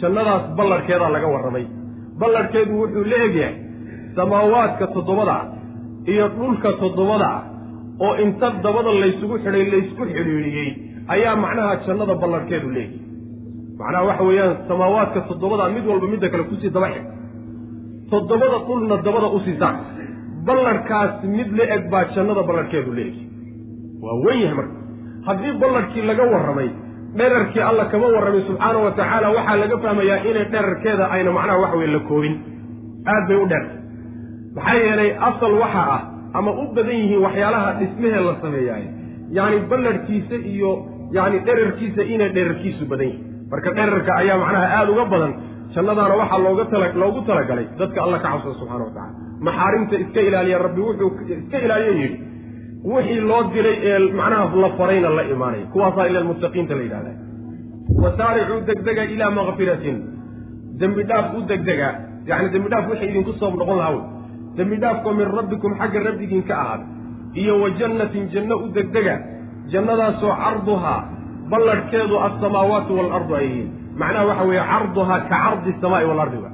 [0.00, 1.66] jannadaas ballarhkeedaa laga warramay.
[2.20, 3.54] Ballarhkeedu wuxuu la egyahay
[4.16, 5.36] samaawaadka toddobada
[6.12, 7.42] iyo dhulka toddobada ah
[8.06, 10.68] oo inta dabada laysugu xidhay laysku xidhiidhiyey
[11.14, 13.00] ayaa macnaha jannada ballarhkeedu leegyahy
[13.80, 17.04] macnaha waxa weeyaan samaawaadka toddobada mid walba midda kale ku sii daba xig
[18.12, 19.74] toddobada dhulna dabada u sii saar
[20.48, 23.26] ballarhkaas mid la eg baa jannada ballarhkeedu leegyahy
[24.04, 24.76] waa wen yahay marka.
[25.26, 26.68] Haddii ballarhkii laga warramay
[27.18, 31.76] dherarkii alla kama warramay subxaana wa tacaala waxaa laga fahmayaa inay dherarkeeda ayna macnaha waxa
[31.80, 32.34] weye la koobin.
[33.12, 33.78] Aad bay u dheertay
[34.56, 36.02] maxaa yeelay asal waxaa ah
[36.38, 38.84] ama u badan yihiin waxyaalaha dhismahee la sameeyaay
[39.38, 40.70] yacni ballarhkiisa iyo
[41.16, 45.32] yacni dherarkiisa inay dherarkiisu badan yihiin marka dherarka ayaa macnaha aada uga badan.
[45.74, 49.12] Jannadaana waxaa looga tala loogu talagalay dadka alla ka cabsada subxana wa tacala
[49.46, 52.18] maxaarimta iska ilaaliya rabbi wuxuu iska ilaaliyo yidhi
[52.92, 57.12] wixii loo diray ee macnaha la farayna la imaanaya kuwaasaa ila muttaqiinta la yidhahda
[58.02, 59.96] wasaaricuu degdega ilaa makfiratin
[60.80, 61.88] dembi dhaaf u degdega
[62.30, 64.02] yani dembi dhaaf wixii idinku sabab noqon lahaa
[64.56, 66.86] dembi dhaafkoo min rabbikum xagga rabbigiin ka ahaaday
[67.42, 69.14] iyo wa jannatin janno u degdega
[69.72, 71.00] jannadaasoo carduhaa
[71.50, 73.70] ballarhkeedu alsamaawaatu waalardu ay yihiin.
[74.00, 76.50] Macnaha waxa weeye carduhaa ka cardi samaa'i waalardi wa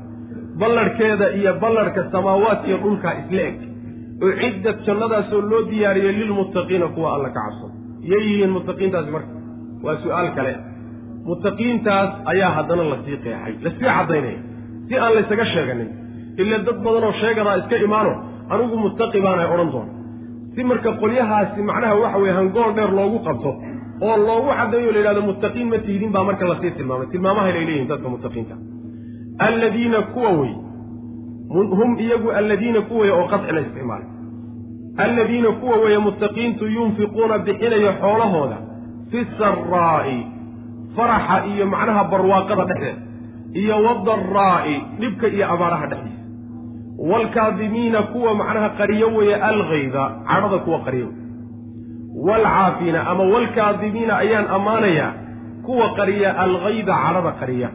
[0.61, 3.59] ballarhkeeda iyo ballarhka samaawaat iyo dhulkaa isla eg.
[4.27, 7.75] Uciddat jannadaasoo loo diyaariyey lilmuttaqiina kuwa alla ka cabsado
[8.11, 9.33] yay yihiin muttaqiintaasi marka?
[9.85, 10.53] Waa su'aal kale.
[11.29, 14.41] Muttaqiintaas ayaa haddana la sii qeexay la sii caddaynaya
[14.89, 15.89] si aan laysaga sheeganin
[16.43, 18.13] ila dad badanoo sheegadaa iska imaano
[18.53, 19.93] anigu muttaqi baanay odhan doona
[20.55, 23.51] si marka qolyahaasi macnaha waxa weye hangool dheer loogu qabto
[24.07, 27.07] oo loogu caddeeyo la yidhahdo muttaqiin ma tiidin baa marka la sii tilmaamay.
[27.13, 28.55] Tilmaamahay lay leeyihiin dadka muttaqiinta.
[29.47, 30.53] Alladiina kuwa wey
[31.79, 34.09] hum iyagu alladiina kuwaya oo qadcina isticmaalay
[35.05, 38.57] alladiina kuwa weeye muttaqiintu yunfiquuna bixinayo xoolahooda
[39.11, 40.19] fi saraa'i
[40.97, 43.01] faraxa iyo macnaha barwaaqada dhexdeeda
[43.61, 46.20] iyo wadaraa'i dhibka iyo abaaraha dhexdiisa
[47.09, 51.09] waalkaadimiina kuwa macnaha qariyo weeye algayda cadhada kuwa qariyo
[52.27, 55.13] waalcaafiina ama waalkaadimiina ayaan ammaanayaa
[55.63, 57.71] kuwa qariya algayda cadhada qariya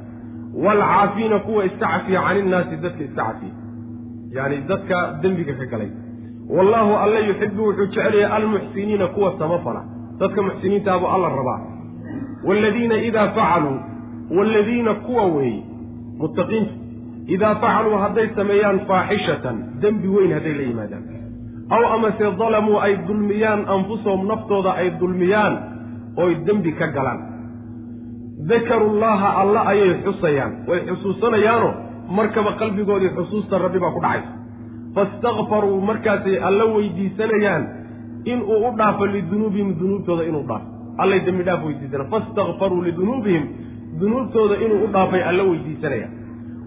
[0.63, 3.51] waalcaafiina kuwa iska cafiya cani innaasi dadka iska cafiya
[4.35, 5.89] yacni dadka dembiga ka galay
[6.49, 9.83] wallaahu alla yuxibu wuxuu jecelaya almuxsiniina kuwa samafala
[10.19, 11.59] dadka muxsiniintaabuu alla rabaa
[12.47, 13.79] waaladiina idaa facaluu
[14.37, 15.63] waaladiina kuwa weeye
[16.19, 16.73] muttaqiintu
[17.27, 21.03] idaa facaluu hadday sameeyaan faaxishatan dembi weyn hadday la yimaadaan
[21.75, 25.53] aw amase dalamuu ay dulmiyaan anfusahum naftooda ay dulmiyaan
[26.23, 27.19] oy dembi ka galaan
[28.49, 31.73] dakaru llaha alla ayay xusayaan way xusuusanayaanoo
[32.17, 34.31] markaba qalbigoodii xusuusta rabbi baa ku dhacaysa
[34.95, 37.63] faistakfaruu markaasay alla weydiisanayaan
[38.33, 40.67] inuu u dhaafo lidunuubihim dunuubtooda inuu dhaafo
[41.03, 43.43] allay dembi dhaaf weydiisanayaan faistakfaruu lidunuubihim
[43.99, 46.13] dunuubtooda inuu u dhaafay alla weydiisanayaan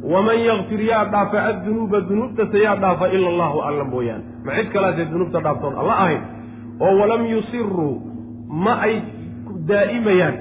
[0.03, 5.05] waman yakfir yaa dhaafa addunuuba dunuubtase yaa dhaafa ila allahu alla mooyaane ma cid kalaasee
[5.13, 6.21] dunuubta dhaaftoon alla ahayn
[6.81, 7.93] oo walam yusiruu
[8.65, 8.95] ma ay
[9.71, 10.35] daa'imayaan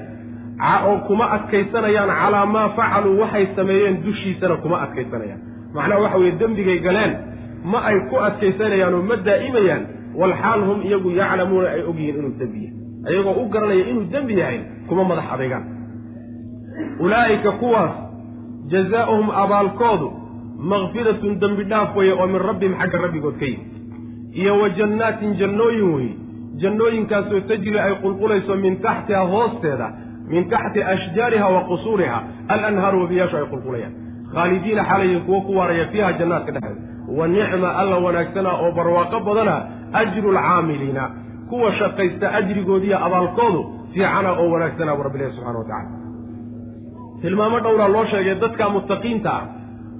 [0.88, 5.40] oo kuma adkaysanayaan calaa maa facaluu waxay sameeyeen dushiisana kuma adkaysanayaan
[5.74, 7.12] macnaha waxa weeye dembigay galeen
[7.72, 9.82] ma ay ku adkaysanayaan oo ma daa'imayaan
[10.20, 12.74] walxaal hum iyagu yaclamuuna ay ogyihiin inuu dembi yahay
[13.08, 15.64] ayagoo u garanaya inuu dembi yahay kuma madax adaygaan
[17.00, 17.92] ulaa'ika kuwaas
[18.72, 20.08] jazaa'uhum abaalkoodu
[20.72, 23.68] makfiratun dembi dhaaf weeye oo min rabbihim xagga rabbigood ka yimid.
[24.40, 26.14] Iyo wa jannaatin jannooyin weeye
[26.62, 29.88] jannooyinkaasoo tajri ay qulqulayso min taxtiha hoosteeda
[30.32, 32.18] min taxti ashjaariha wa qusuuriha
[32.54, 33.92] alanhaaru wabiyaashu ay qulqulayaan.
[34.34, 36.82] Khaalidiina xaalayin kuwo ku waaraya fiiha jannaadka dhexdeeda.
[37.18, 39.54] Wa nicma alla wanaagsanaa oo barwaaqo badana
[40.00, 41.04] ajru lcaamiliina
[41.48, 43.60] kuwa shaqaysta ajrigoodiiyo abaalkoodu
[43.94, 45.88] fiicana oo wanaagsanaa bu rabbilahi subxana wa tacala
[47.22, 49.44] tilmaamo dhowraa loo sheegay dadka muttaqiinta ah.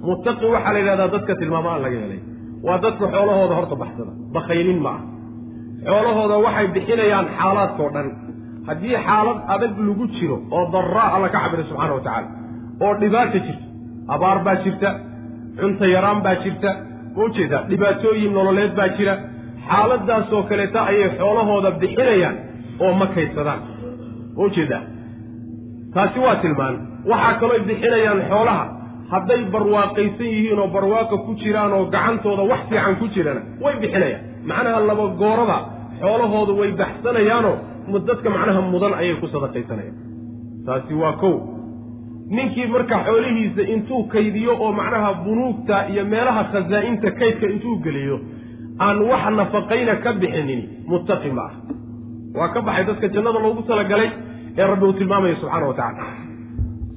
[0.09, 2.19] Muttaqi waxaa la yidhahdaa dadka tilmaamo aan laga helay
[2.67, 5.01] waa dadka xoolahooda horta baxsada bakhaylin ma ah.
[5.89, 8.07] Xoolahooda waxay bixinayaan xaalaadkao dhan.
[8.67, 12.27] Haddii xaalad adag lagu jiro oo daraa alla ka cabira subxaana wa tacaala
[12.85, 13.65] oo dhibaata jirto
[14.13, 14.89] abaar baa jirta
[15.59, 16.69] cunto yaraan baa jirta
[17.15, 19.13] ma u jeedaa dhibaatooyin nololeed baa jira.
[19.69, 22.35] Xaaladaasoo kaleeta ayay xoolahooda bixinayaan
[22.83, 23.61] oo ma kaydsadaan
[24.35, 24.81] ma u jeedaa
[25.93, 26.75] taasi waa tilmaan.
[27.11, 28.65] Waxaa kalooy bixinayaan xoolaha.
[29.11, 34.21] Hadday barwaaqaysan yihiin oo barwaaqa ku jiraan oo gacantooda wax fiican ku jirana way bixinayaan.
[34.49, 35.57] Macnaha laba gooraba
[36.01, 37.55] xoolahooda way baxsanayaanoo
[38.07, 39.95] dadka macnaha mudan ayay ku sadaqaysanayaan.
[40.65, 41.35] Taasi waa kow.
[42.35, 48.15] Ninkii marka xoolihiisa intuu kaydiyo oo macnaha bunuugta iyo meelaha khasaa'inta kaydka intuu geliyo
[48.85, 50.61] aan wax nafaqayna ka bixinin
[50.91, 51.53] muttaqi ma ah.
[52.37, 54.09] Waa ka baxay dadka jannada loogu talagalay
[54.59, 56.07] ee rabbi uu tilmaamaya subxaana wa tacala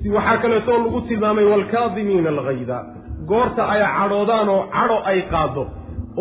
[0.02, 2.78] si waxaa kaleetoo lagu tilmaamay waalkaadimiina alghayda
[3.30, 5.62] goorta ay cadhoodaan oo cadho ay qaado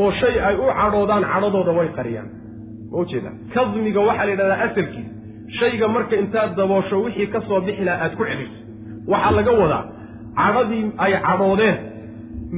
[0.01, 2.29] oo shay ay u cadhoodaan cadhadooda way qariyaan.
[2.91, 5.07] Ma ujeeda kadmiga waxaa la yidhahdaa asalkiis.
[5.59, 8.57] Shayga marka intaad daboosho wixii ka soo bixi laha aad ku celiso.
[9.11, 9.83] Waxaa laga wadaa
[10.39, 11.77] cadhadii ay cadhoodeen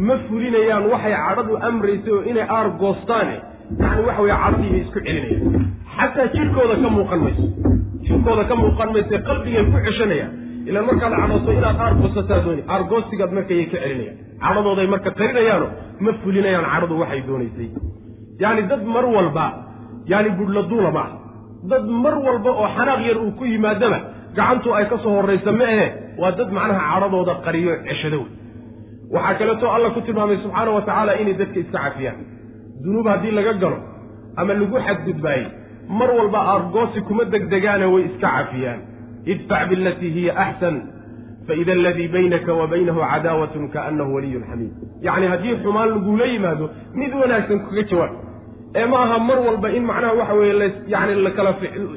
[0.07, 3.35] ma fulinayaan waxay cadhadu amraysay oo inay aar goostaane.
[3.81, 5.65] Yacni waxa weye cadhadii bay isku celinayaan.
[5.97, 7.45] Xataa jidhkooda ka muuqan mayso
[8.07, 10.31] jidhkooda ka muuqan mayso qalbigay ku ceshanayaan
[10.69, 12.61] ilaan markaad cadhooto inaad aar goosataa dooni.
[12.73, 14.17] Aargoosigaad markayay ka celinayaan.
[14.43, 15.67] Cadhadooday marka qarinayaano
[16.05, 17.67] ma fulinayaan cadhadu waxay doonaysay.
[18.41, 19.45] Yacni dad mar walba
[20.11, 21.17] yaani budhladuula ma aha
[21.71, 23.99] dad mar walba oo xanaaq yar uu ku yimaadaba
[24.37, 25.87] gacantu ay ka soo horraysa ma ahe
[26.21, 28.31] waa dad macnaha cadhadooda qariyo ceshado wey
[29.15, 32.17] waxaa kaleetoo alla ku tilmaamay subxaana wa tacaala inay dadka iska cafiyaan.
[32.83, 33.77] Dunuub haddii laga galo
[34.39, 35.45] ama lagu xadgudbaayey
[35.99, 38.79] mar walba aargoosi kuma degdegaane way iska cafiyaan.
[39.31, 40.75] Idfac bilatii hiya axsan
[41.47, 44.71] faida aladii baynaka wa baynahu cadaawatun kaanahu waliyun xamiid
[45.07, 46.65] yacni haddii xumaan lagula yimaado
[46.99, 48.13] mid wanaagsan kaga jawaab.
[48.79, 51.51] Ee ma aha mar walba in macnaha waxa weye yani lakala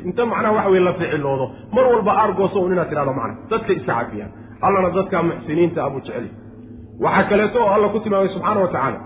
[0.09, 3.93] inta macnaha waxa weye la ficiloodo mar walba aargooso un inaad tidhahdo macna dadka iska
[4.01, 4.31] cafiyaan.
[4.67, 6.31] Allana dadka muxsiniinta abuu jeceli
[7.05, 8.99] waxaa kaleeto oo alla ku tilmaamay subxaana wa tacaala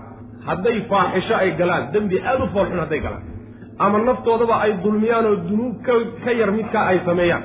[0.47, 3.23] hadday faaxisho ay galaan dembi aada u foolxun hadday galaan
[3.85, 5.75] ama naftoodaba ay dulmiyaan oo dunuub
[6.25, 7.43] ka yar midkaa ay sameeyaan.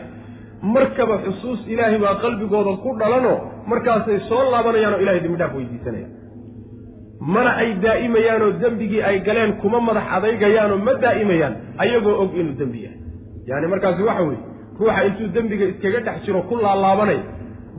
[0.74, 3.37] Markaba xusuus ilaahay baa qalbigooda ku dhalanoo
[3.70, 6.12] markaasay soo laabanayaan oo ilahay dembi dhaaf weydiisanayaan.
[7.34, 12.78] Mana ay daa'imayaanoo dembigii ay galeen kuma madax adaygayaanoo ma daa'imayaan ayagoo og inuu dembi
[12.84, 12.99] yahay.
[13.49, 14.43] Yaani markaasi waxa weeye
[14.80, 17.18] ruuxa intuu dembiga iskaga dhex jiro ku laalaabanay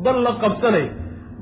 [0.05, 0.85] bal la qabsanay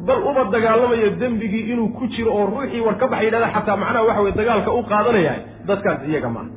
[0.07, 4.03] bal uba dagaalamayo dembigii inuu ku jiro oo ruuxii war ka baxa yidhahda xataa macnaha
[4.09, 5.33] waxa weye dagaalka u qaadanaya
[5.69, 6.49] dadkaas iyaga ma aha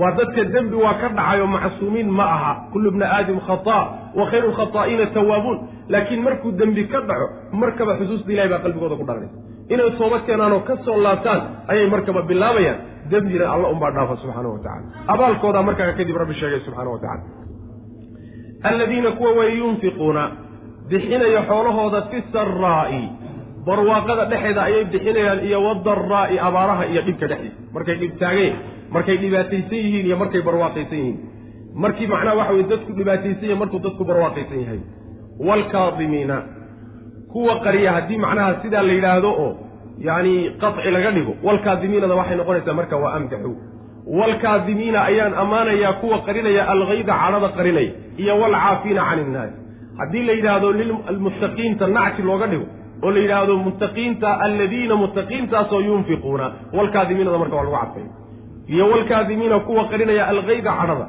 [0.00, 2.52] waa dadka dembi waa ka dhacayo macsuumiin ma aha.
[2.72, 3.82] Kullu bna aadam khata'
[4.18, 5.58] wa khayru lkhataa'iina tawaabuun
[5.92, 7.26] laakiin markuu dembi ka dhaco
[7.62, 9.36] markaba xusuusta ilahay baa qalbigooda ku dhalanaysa
[9.74, 11.40] inay toobad keenaan oo ka soo laabtaan
[11.72, 12.78] ayay markaba bilaabayaan.
[13.10, 17.22] Dembina alla unbaa dhaafa subxaana wa tacala abaalkoodaa markaa kadib rabbi sheegay subxaana wa tacala
[18.70, 20.22] aladiina kuwa way yunfiquuna
[20.90, 23.02] bixinaya xoolahooda fi saraa'i
[23.66, 27.58] barwaaqada dhexeeda ayay bixinayaan iyo wadaraa'i abaaraha iyo dhibka dhexdiisa.
[27.74, 28.54] Markay dhibtaageen
[28.94, 31.18] markay dhibaataysan yihiin iyo markay barwaaqaysan yihiin.
[31.82, 34.80] Markii macnaha waxa weye dadku dhibaataysan yahay markuu dadku barwaaqaysan yahay.
[35.48, 36.36] Waalkaadimiina
[37.32, 39.50] kuwa qariya haddii macnaha sidaa la yidhaahdo oo
[40.06, 43.52] yacni qaci laga dhigo waalkaadimiinada waxay noqonaysaa marka waa amdaxu.
[44.18, 49.50] Waalkaadimiina ayaan ammaanayaa kuwa qarinaya algayda cadhada qarinaya iyo waalcaafiina cani innaas
[49.98, 52.66] haddii la yidhaahdo lilmuttaqiinta nacti looga dhigo
[53.04, 58.06] oo la yidhaahdo muttaqiinta alladiina muttaqiintaasoo yunfiquuna waalkaadimiinada marka waa lagu cadfay
[58.74, 61.06] iyo waalkaadimiina kuwa qarinaya algayda cadhada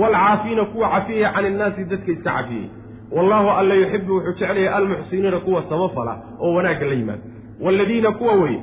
[0.00, 2.66] waalcaafiina kuwa cafiyaya cani innaasi dadka iska cafiyey
[3.16, 7.22] wallaahu alla yuxibu wuxuu jeclayaa almuxsiniina kuwa samafala oo wanaagga la yimaado.
[7.64, 8.60] Waaladiina kuwa weye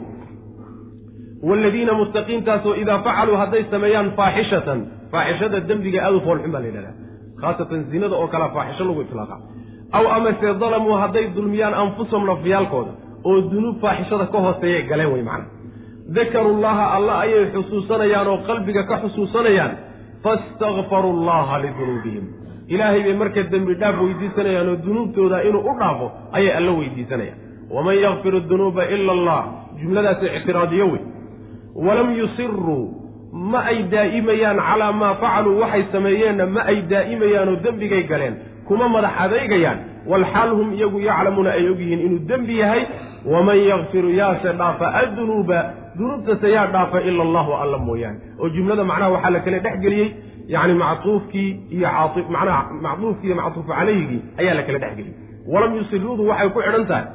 [1.47, 4.79] waaladiina muttaqiintaasoo idaa facaluu hadday sameeyaan faaxishatan
[5.11, 6.95] faaxishada dembiga aada u foolxun baa la yidhahdaa.
[7.41, 9.37] Khaasatan zinada oo kalea faaxisho lagu itlaaqa
[9.97, 12.91] aw amase dalamuu hadday dulmiyaan anfusahum nafyaalkooda
[13.27, 15.45] oo dunuub faaxishada ka hooseeyay galeen wey macana
[16.13, 19.71] dakaru llaha alla ayay xusuusanayaan oo qalbiga ka xusuusanayaan
[20.23, 22.25] faistakfaru llaha lidunuubihim
[22.67, 27.39] ilaahay bay marka dembi dhaaf weydiisanayaan oo dunuubtooda inuu u dhaafo ayay alla weydiisanayaan
[27.75, 29.41] waman yakfiru dunuuba ila allah
[29.81, 31.01] jumladaasi ictiraadiyo wey
[31.87, 32.83] walam yusiruu
[33.33, 38.35] ma ay daa'imayaan calaa maa facaluu waxay sameeyeenna ma ay daa'imayaanoo dembigay galeen
[38.67, 39.79] kuma madax adeygayaan
[40.11, 42.83] walxaal hum iyagu yaclamuuna ay ogyihiin inuu dembi yahay
[43.33, 45.59] waman yakfiru yaase dhaafa addunuuba
[45.97, 48.19] dunuubtase yaa dhaafa ila allahu alla mooyaane.
[48.39, 50.09] oo jumlada macnaha waxaa la kala dhex geliyey
[50.47, 55.15] yacni mactuufkii iyo caaif macnaha mactuufkii iyo mactuufu calayhigii ayaa la kala dhex geliyey
[55.53, 57.05] walam yusiruudu waxay ku xidhan tahay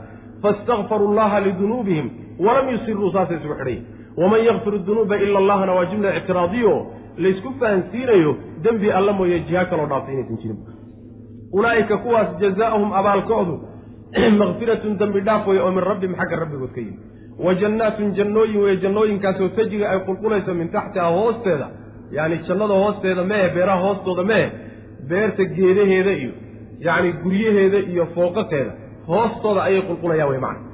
[0.42, 3.82] faistakfaruu llaha lidunuubihim walam yusiruu saasay isugu xidhayi
[4.16, 9.86] waman yakfiru dunuuba ila allahna waa jumla ictiraadiyo laysku fahansiinayo dembi alla mooye jiha kaloo
[9.86, 10.58] dhaaftay inaysan jirin.
[11.52, 13.54] Ulaa'ika kuwaas jazaa'uhum abaalkoodu
[14.40, 16.98] makfiratun dembi dhaaf wey oo min rabbihim xagga rabbigood ka yimi
[17.44, 21.66] wa jannaatun jannooyin weye jannooyinkaasoo tajri ay qulqulayso min taxtiha hoosteeda.
[22.16, 24.46] Yacni jannada hoosteeda mehe beeraha hoostooda mehe
[25.10, 26.32] beerta geedaheeda iyo
[26.86, 28.72] yacni guryaheeda iyo fooqateeda.
[29.10, 30.64] Hoostooda ayay qulqulayaan wey macna.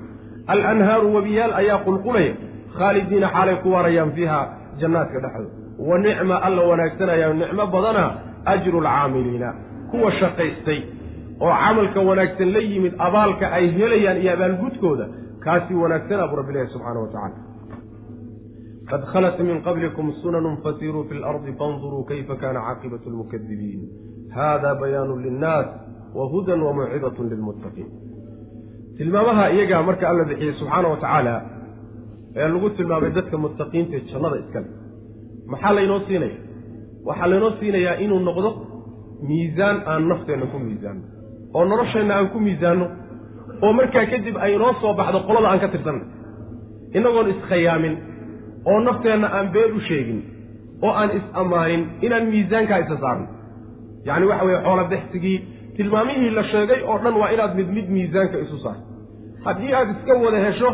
[0.52, 2.32] Alanhaaru webiyaal ayaa qulqulaya.
[2.78, 4.38] Khaalidiina xaalay ku waarayaan fiiha
[4.80, 5.54] jannaadka dhexdooda.
[5.88, 8.04] Wa nicma alla wanaagsanaya nicmo badana
[8.52, 9.48] ajru lcaamiliina
[9.90, 10.80] kuwa shaqaystay
[11.40, 15.06] oo camalka wanaagsan la yimid abaalka ay helayaan iyo abaalgudkooda
[15.46, 17.38] kaasi wanaagsanaa buu rabbilahi subxaana wa tacala
[18.90, 23.82] qad khalat min qablikum sunanun fasiruu fi lardi fanduruu kayfa kana caaqibatu lmukadibiin.
[24.36, 25.66] Hada bayaanu linnaas
[26.18, 27.88] wa hudan wa mawcidatun lilmuttaqiin.
[28.98, 31.34] Tilmaamaha iyagaa marka alla bixiyey subxaana wa tacaala
[32.36, 34.68] ee lagu tilmaamay dadka muttaqiinta jannada iskale
[35.52, 36.38] maxaa laynoo siinaya
[37.08, 38.50] waxaa laynoo siinayaa inuu noqdo
[39.28, 41.04] miisaan aan nafteenna ku miisaanno.
[41.54, 42.86] Oo nolosheenna aan ku miisaanno
[43.64, 46.04] oo markaa kadib ay inoo soo baxdo qolada aan ka tirsanna
[46.96, 47.94] innagoon iskhayaamin
[48.70, 50.20] oo nafteenna aan been u sheegin
[50.84, 53.26] oo aan is-ammaanin inaan miisaankaa isa saarno
[54.08, 55.38] yacni waxa weeye xoola bexsigii
[55.76, 58.84] tilmaamihii la sheegay oo dhan waa inaad mid mid miisaanka isu saarto
[59.46, 60.70] haddii aad iska wada hesho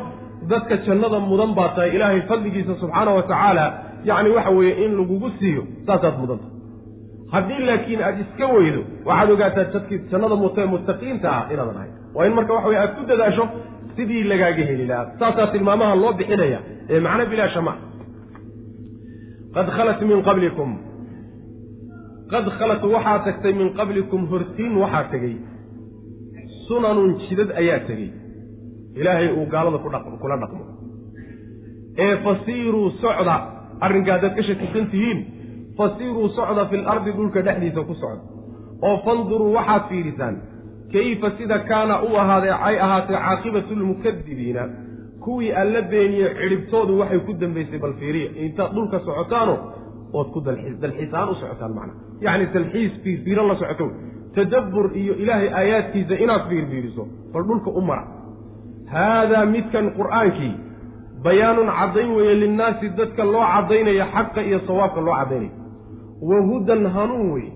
[0.50, 3.64] dadka jannada mudan baa tahay ilaahay fadligiisa subxaana wa tacaala
[4.10, 6.46] yacni waxa weeye in lagugu siiyo saasaad mudanta
[7.34, 12.26] haddii laakiin aad iska weydo waxaad ogaataa dadkii jannada mutee muttaqiinta ah inaadan ahay waa
[12.28, 13.44] in marka waxa weye aad ku dadaasho
[13.96, 15.06] sidii lagaaga heli lahaa.
[15.20, 16.58] Saasaa tilmaamaha loo bixinaya
[16.92, 17.74] ee macno bilaasha ma
[19.54, 20.70] qad khalat min qablikum.
[22.32, 25.34] Qad khalat waxaa tagtay min qablikum hortiin waxaa tegey.
[26.66, 28.10] Sunanun jidad ayaa tegey.
[29.00, 29.78] Ilaahay uu gaalada
[30.22, 30.64] kula dhaqmo.
[32.04, 33.36] Ee fasiiruu socda
[33.84, 35.18] arrinkaa dad ka shakisan tihiin
[35.78, 38.22] fasiiruu socda fil ardi dhulka dhexdiisa ku socda.
[38.86, 40.34] Oo fanduruu waxaad fiidhisaan
[40.92, 44.62] kayfa sida kaana u ahaaday ay ahaatay caaqibatu lmukadibiina
[45.24, 49.54] kuwii alla beeniye cidhibtoodu waxay ku dambaysay bal fiiriya intaad dhulka socotaano
[50.12, 50.40] ood ku
[50.82, 53.86] dalxiisaan u socotaan macnaa yacni dalxiis fiirfiiran la socoto
[54.34, 58.04] tadabbur iyo ilaahay aayaadkiisa inaad fiirfiiriso bal dhulka u mara
[58.94, 60.52] haadaa midkan qur'aankii
[61.24, 65.54] bayaanun caddayn weeye linnaasi dadka loo caddaynaya xaqa iyo sawaabka loo caddaynaya
[66.28, 67.52] wa hudan hanuun weye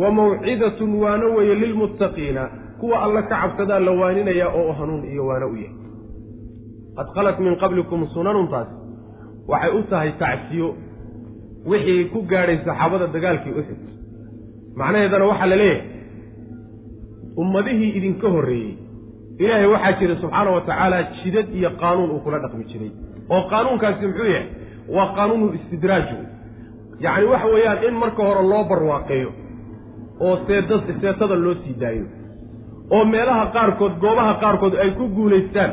[0.00, 2.42] wa mawcidatun waano weeye lilmuttaqiina
[2.80, 5.76] kuwa alla ka cabsadaa la waaninayaa oo hanuun iyo waano u yahay.
[6.96, 8.68] Qad khalat min qablikum sunanuntaas.
[9.50, 10.68] Waxay u tahay tacsiyo
[11.70, 13.80] wixii ku gaadhay saxaabada dagaalkii uxud
[14.78, 15.82] macnaheedana waxaa la leeyahay
[17.42, 18.74] ummadihii idinka horreeyey
[19.42, 22.90] ilaahay waxaa jira subxaana wa tacaala jidad iyo qaanuun uu kula dhaqmi jiray.
[23.32, 24.46] Oo qaanuunkaasi muxuu yahay
[24.96, 26.16] waa qaanuunu istidraaju
[27.04, 29.30] yacni waxa weeyaan in marka hore loo barwaaqeeyo
[30.26, 32.04] oo seeda seetada loo sii daayo
[32.90, 35.72] oo meelaha qaarkood goobaha qaarkood ay ku guulaystaan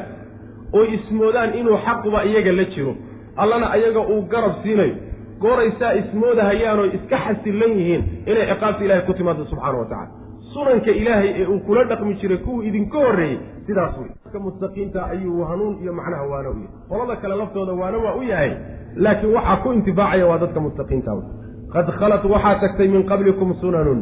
[0.73, 2.93] oo ismoodaan inuu xaquba iyaga la jiro.
[3.37, 4.95] Allana ayaga uu garab siinayo
[5.41, 10.11] gooraysaa ismoodahayaanoo iska xasillan yihiin inay ciqaabta ilahay ku timaado subxaana wa tacala
[10.53, 13.37] sunanka ilaahay ee uu kula dhaqmi jiray kuwii idinka horreeyey
[13.67, 16.69] sidaas wey dadka muttaqiinta ayuu hanuun iyo macnaha waano u yahay.
[16.89, 18.51] Qolada kale laftooda waano waa u yahay
[18.95, 21.25] laakiin waxaa ku intifaacaya waa dadka muttaqiinta wey
[21.73, 23.99] qad khalat waxaa tagtay min qablikum sunanun.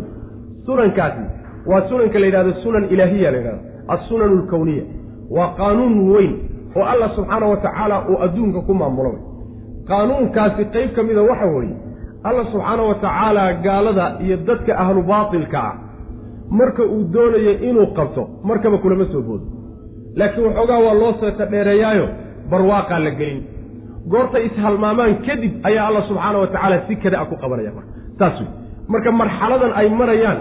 [0.65, 1.23] Sunankaasi
[1.71, 3.61] waa sunanka la yidhahdo sunan ilaahiya la yidhahdo
[3.95, 4.83] assunanu alkowniya
[5.37, 6.33] waa qaanuun weyn
[6.77, 9.11] oo allah subxaana wa tacaala uu adduunka ku maamulo
[9.89, 11.75] qaanuunkaasi qayb ka mida waxa weeye
[12.27, 15.75] allah subxaana wa tacaala gaalada iyo dadka ahlu baatilka ah
[16.59, 19.45] marka uu doonayo inuu qabto markaba kulama soo boodo.
[20.19, 22.05] Laakiin waxoogaa waa loo seeta dheereeyaayo
[22.51, 23.39] barwaaqaa la gelin.
[24.11, 27.91] Goortay ishalmaamaan kadib ayaa alla subxaana wa tacaala si kada a ku qabanaya marka.
[28.19, 28.47] Saas wey
[28.93, 30.39] marka marxaladan ay marayaan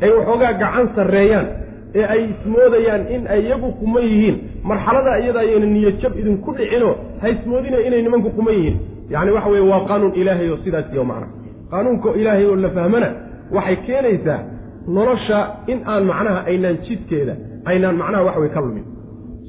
[0.00, 1.46] ay waxoogaa gacan sarreeyaan
[1.94, 4.36] ee ay ismoodayaan in ay iyagu quman yihiin.
[4.64, 8.76] Marxalada iyada ayayna niyadjab idinku dhicinoo ha ismoodina inay nimanku quman yihiin.
[9.12, 11.26] Yacni waxa weye waa qaanuun ilaahay oo sidaas iyo macna.
[11.70, 13.08] Qaanuunka ilaahay oo la fahmana
[13.56, 14.40] waxay keenaysaa
[14.96, 15.38] nolosha
[15.72, 17.34] in aan macnaha aynaan jidkeeda
[17.70, 18.84] aynaan macnaha wax wey ka lumin.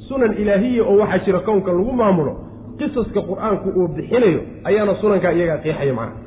[0.08, 2.34] Sunan ilaahiya oo waxaa jira kownka lagu maamulo
[2.80, 6.22] qisaska qur'aanku uu bixinayo ayaana sunankaa iyagaa qeexaya macnaha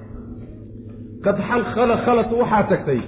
[1.24, 1.36] qad
[2.06, 3.00] khalat waxaa tagtay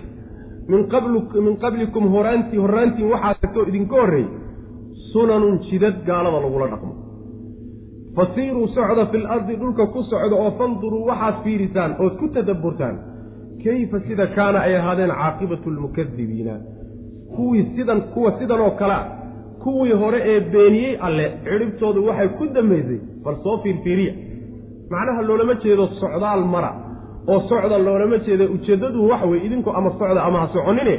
[0.68, 4.28] min qablikum horaantii horraantiin waxaa tagtoo idinka horreeyey
[5.12, 6.92] sunanun jidad gaalada lagula dhaqmo.
[8.16, 12.96] Fasiiruu socda fil ardi dhulka ku socda oo fanduruu waxaad fiirisaan ood ku tadabburtaan
[13.64, 16.54] kayfa sida kaana ay ahaadeen caaqibatu lmukadibiina
[17.36, 19.06] kuwii sidan kuwa sidan oo kale ah
[19.62, 24.12] kuwii hore ee beeniyey alle cidhibtoodu waxay ku dambaysay bal soo fiirfiiriya.
[24.90, 26.70] Macnaha loolama jeedo socdaal mara
[27.33, 30.95] oo socda loolama jeeda ujeeddadu waxa weye idinku ama socda ama ha soconine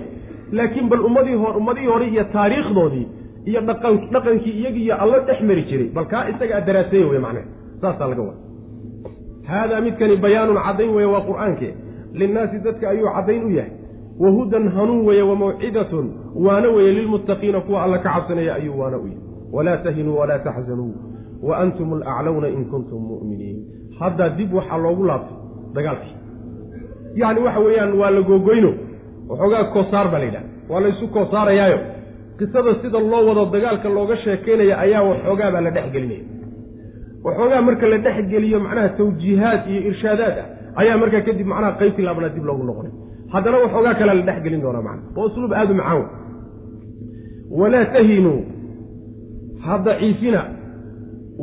[0.57, 3.07] laakiin bal ummadii hor ummadihii hore iyo taariikhdoodii
[3.49, 7.45] iyo dhaqan dhaqankii iyagiiyo allo dhex mari jiray bal kaa isagaa daraaseeye wey macnaha.
[7.81, 8.39] Saasaa laga wada
[9.49, 11.71] haadaa midkani bayaanun caddayn weeye waa qur'aankee
[12.19, 13.71] linnaasi dadka ayuu caddayn u yahay.
[14.21, 16.05] Wa hudan hanuun weeye wa mawcidatun
[16.45, 19.21] waana weeye lilmuttaqiina kuwa alla ka cabsanaya ayuu waana u yahay.
[19.55, 20.93] Walaa tahinuu walaa taxzanuu
[21.47, 23.57] wa antum alaclawna in kuntum mu'miniin.
[23.99, 25.37] Haddaa dib waxaa loogu laabtay
[25.75, 26.15] dagaalkii
[27.21, 28.71] yacni waxa weeyaan waa la googoyno
[29.29, 30.45] waxoogaa koosaar baa la yidhaha.
[30.69, 31.79] Waa laysu koosaarayaayo.
[32.39, 36.23] Qisada sida loo wado dagaalka looga sheekaynaya ayaa waxoogaa baa la dhex gelinaya
[37.25, 40.47] waxoogaa marka la dhex geliyo macnaha tawjiihaad iyo irshaadaad ah
[40.81, 42.91] ayaa markaa kadib macnaha qaybtii laabnaa dib loogu noqonay.
[43.33, 45.03] Haddana waxoogaa kalea la dhex gelin doonaa macna.
[45.15, 46.05] Waa usluub aada u macaan.
[47.59, 48.39] Walaa tahinuu
[49.65, 50.41] ha daciifina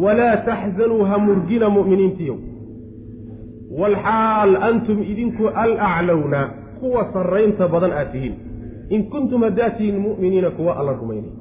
[0.04, 2.36] walaa taxzanuu ha murgina mu'miniintiyow
[3.80, 6.40] walxaal antum idinku alaclowna
[6.80, 8.34] kuwa sarraynta badan aad tihiin
[8.94, 11.32] in kuntum haddaad tihiin mu'miniina kuwa alla rumaynay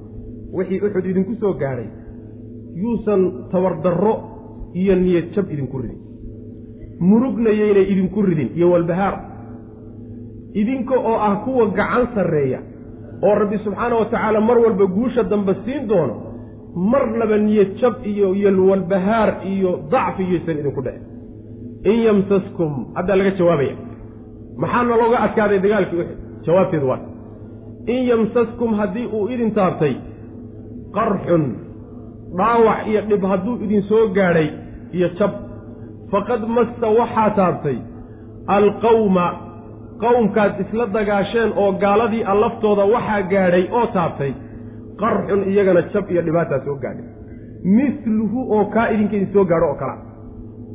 [0.57, 1.87] wixii uxud idinku soo gaadhay
[2.81, 3.21] yuusan
[3.51, 4.13] tabardarro
[4.81, 5.99] iyo niyad jab idinku ridin
[6.99, 9.15] murugnayaynay idinku ridin iyo walbahaar
[10.61, 12.59] idinka oo ah kuwa gacan sarreeya
[13.27, 16.15] oo rabbi subxaana wa tacaala mar walba guusha dambe siin doono
[16.91, 21.04] marnaba niyad jab iyo iyo walbahaar iyo dacfi iyaysan idinku dhicin
[21.91, 23.75] in yamsaskum haddaa laga jawaabaya
[24.63, 26.99] maxaana looga adkaaday dagaalkii uxud jawaabteedu waa
[27.93, 29.93] in yamsaskum haddii uu idin taabtay
[30.97, 31.43] qarxun
[32.39, 34.47] dhaawac iyo dhib hadduu idin soo gaadhay
[34.97, 35.31] iyo jab
[36.11, 37.77] faqad massa waxaa taabtay
[38.57, 39.25] alqawma
[40.03, 44.31] qowmkaad isla dagaasheen oo gaaladii a laftooda waxaa gaadhay oo taabtay
[45.01, 47.07] qarxun iyagana jab iyo dhibaataa soo gaadhay
[47.77, 49.97] misluhu oo kaa idinka idin soo gaadho oo kalea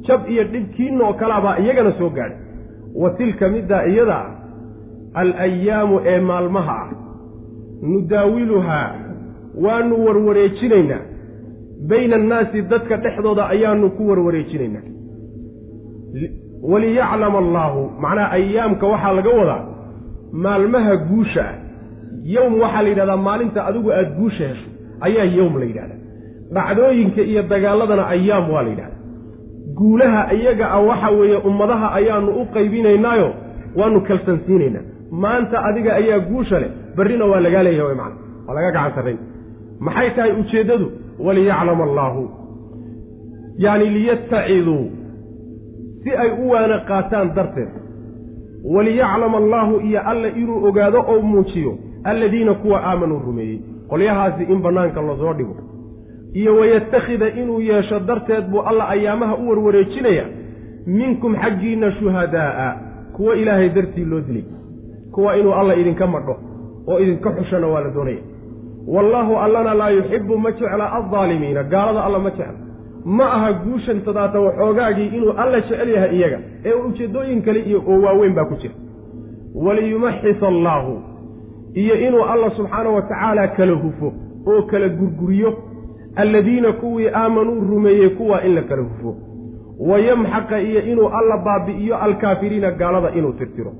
[0.06, 2.38] jab iyo dhibkiinna oo kalaabaa iyagana soo gaadhay.
[2.94, 4.30] Wa tilka middaa iyada ah
[5.20, 6.90] alayaamu ee maalmaha ah
[7.82, 8.94] nudaawiluhaa
[9.64, 11.02] waanu warwareejinaynaa
[11.88, 14.86] bayna annaasi dadka dhexdooda ayaanu ku warwareejinaynaa
[16.62, 19.64] waliyaclama allaahu macnaha ayaamka waxaa laga wadaa
[20.32, 21.44] maalmaha guusha.
[21.48, 21.54] Ah
[22.24, 24.68] yowm waxaa la yidhahdaa maalinta adigu aada guusha hesho
[25.00, 26.00] ayaa yowm la yidhahdaa.
[26.52, 28.89] Dhacdooyinka iyo dagaaladana ayaam waa la yidhahdaa
[29.80, 33.28] guulaha iyaga ah waxa weeye ummadaha ayaanu u qaybinaynaayo
[33.78, 34.84] waanu kalsansiinaynaa
[35.22, 38.16] maanta adiga ayaa guusha leh berrina waa lagaa leeyahay macna
[38.46, 39.18] waa laga gacan sarrayn
[39.86, 40.86] maxay tahay ujeeddadu?
[41.26, 42.22] Waliyaclama allaahu
[43.64, 44.84] yacni liyastaciduu
[46.02, 47.68] si ay u waana qaataan darteed.
[48.74, 51.72] Waliyaclama allaahu iyo alla inuu ogaado oo muujiyo
[52.04, 53.58] alladiina kuwa aamanuu rumeeyey.
[53.90, 55.56] Qolyahaasi in bannaanka la soo dhigo
[56.34, 60.24] iyo wayattakhida inuu yeesho darteed buu alla ayaamaha u warwareejinaya.
[60.86, 62.76] Minkum xaggiinna shuhadaa'a
[63.16, 64.44] kuwa ilaahay dartii loo dilay
[65.12, 66.36] kuwa inuu alla idinka madho
[66.88, 68.22] oo idinka xushana waa la doonaya.
[68.86, 72.54] Wallaahu allana laa yuxibbu ma jecla aldaalimiina gaalada alla ma jecla.
[73.04, 78.00] Ma aha guushan tadaata waxoogaagii inuu alla jecel yahay iyaga ee ujeeddooyin kale iyo oo
[78.02, 78.74] waaweyn baa ku jira.
[79.54, 81.02] Waliyumaxis allaahu
[81.74, 84.12] iyo inuu alla subxaana wa tacaala kala hufo
[84.46, 85.58] oo kala gurguriyo
[86.16, 89.16] alladiina kuwii aamanuu rumeeyey kuwaa in la kala hufo
[89.78, 93.72] wayamxaqa iyo inuu alla baabi'iyo alkaafiriina gaalada inuu tirtiro.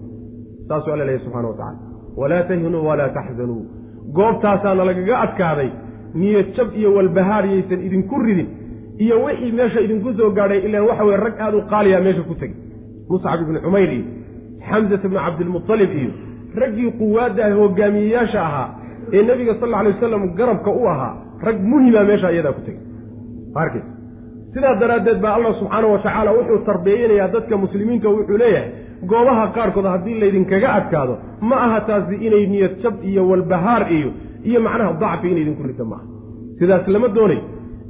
[0.69, 1.79] Saasuu alla leeyahy subxana wa tacala
[2.17, 3.65] walaa tahinuu walaa taxzanuu
[4.13, 5.71] goobtaasaana lagaga adkaaday
[6.15, 8.49] niyad jab iyo walbahaar yaysan idinku ridin
[8.99, 12.35] iyo wixii meesha idinku soo gaadhay ilaan waxa weye rag aada u qaaliya meesha ku
[12.35, 12.57] tegey
[13.09, 14.05] muscab ibnu cumayr iyo
[14.71, 16.11] xamsat ibnu cabdilmutalib iyo
[16.55, 18.69] raggii quwaadda ah hogaamiyeyaasha ahaa
[19.13, 21.15] ee nebiga sal alla alay wasalam garabka u ahaa
[21.47, 22.83] rag muhima meesha iyadaa ku tegay.
[23.55, 23.91] Arkaysa
[24.55, 28.71] sidaa daraaddeed baa allah subxaanahu watacaala wuxuu tarbiyeynayaa dadka muslimiinta wuxuu leeyahay
[29.11, 34.11] goobaha qaarkood haddii laydinkaga adkaado ma aha taasi inay niyad jab iyo walbahaar iyo
[34.49, 36.05] iyo macnaha dacfi inay idinku rida maaha.
[36.59, 37.43] Sidaas lama doonayo.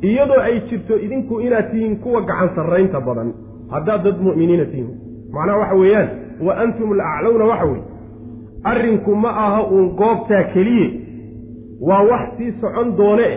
[0.09, 3.33] Iyadoo ay jirto idinku inaad tihiin kuwa gacan sarraynta badan
[3.73, 4.91] haddaad dad mu'miniina tihiin.
[5.35, 6.09] Macnaha waxa weeyaan
[6.47, 7.85] wa antum alaclowna waxa weeye.
[8.71, 10.87] Arrinku ma aha uun goobtaa keliye
[11.89, 13.28] waa wax sii socon doone.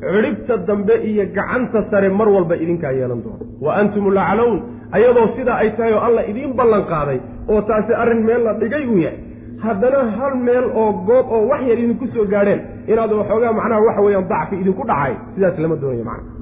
[0.00, 3.44] Cidhibta dambe iyo gacanta sare mar walba idinkaa yeelan doona.
[3.64, 4.56] Wa antum alaclown
[4.92, 7.18] ayadoo sidaa ay tahay oo alla idiin ballan qaaday
[7.48, 9.18] oo taasi arrin meel la dhigay uu yahay.
[9.64, 12.60] Haddana hal meel oo goob oo wax yar idinku soo gaadheen
[12.92, 16.32] inaad waxoogaa macnaha waxa weeyaan dacfi idinku dhacay sidaas lama doonayo macnaha.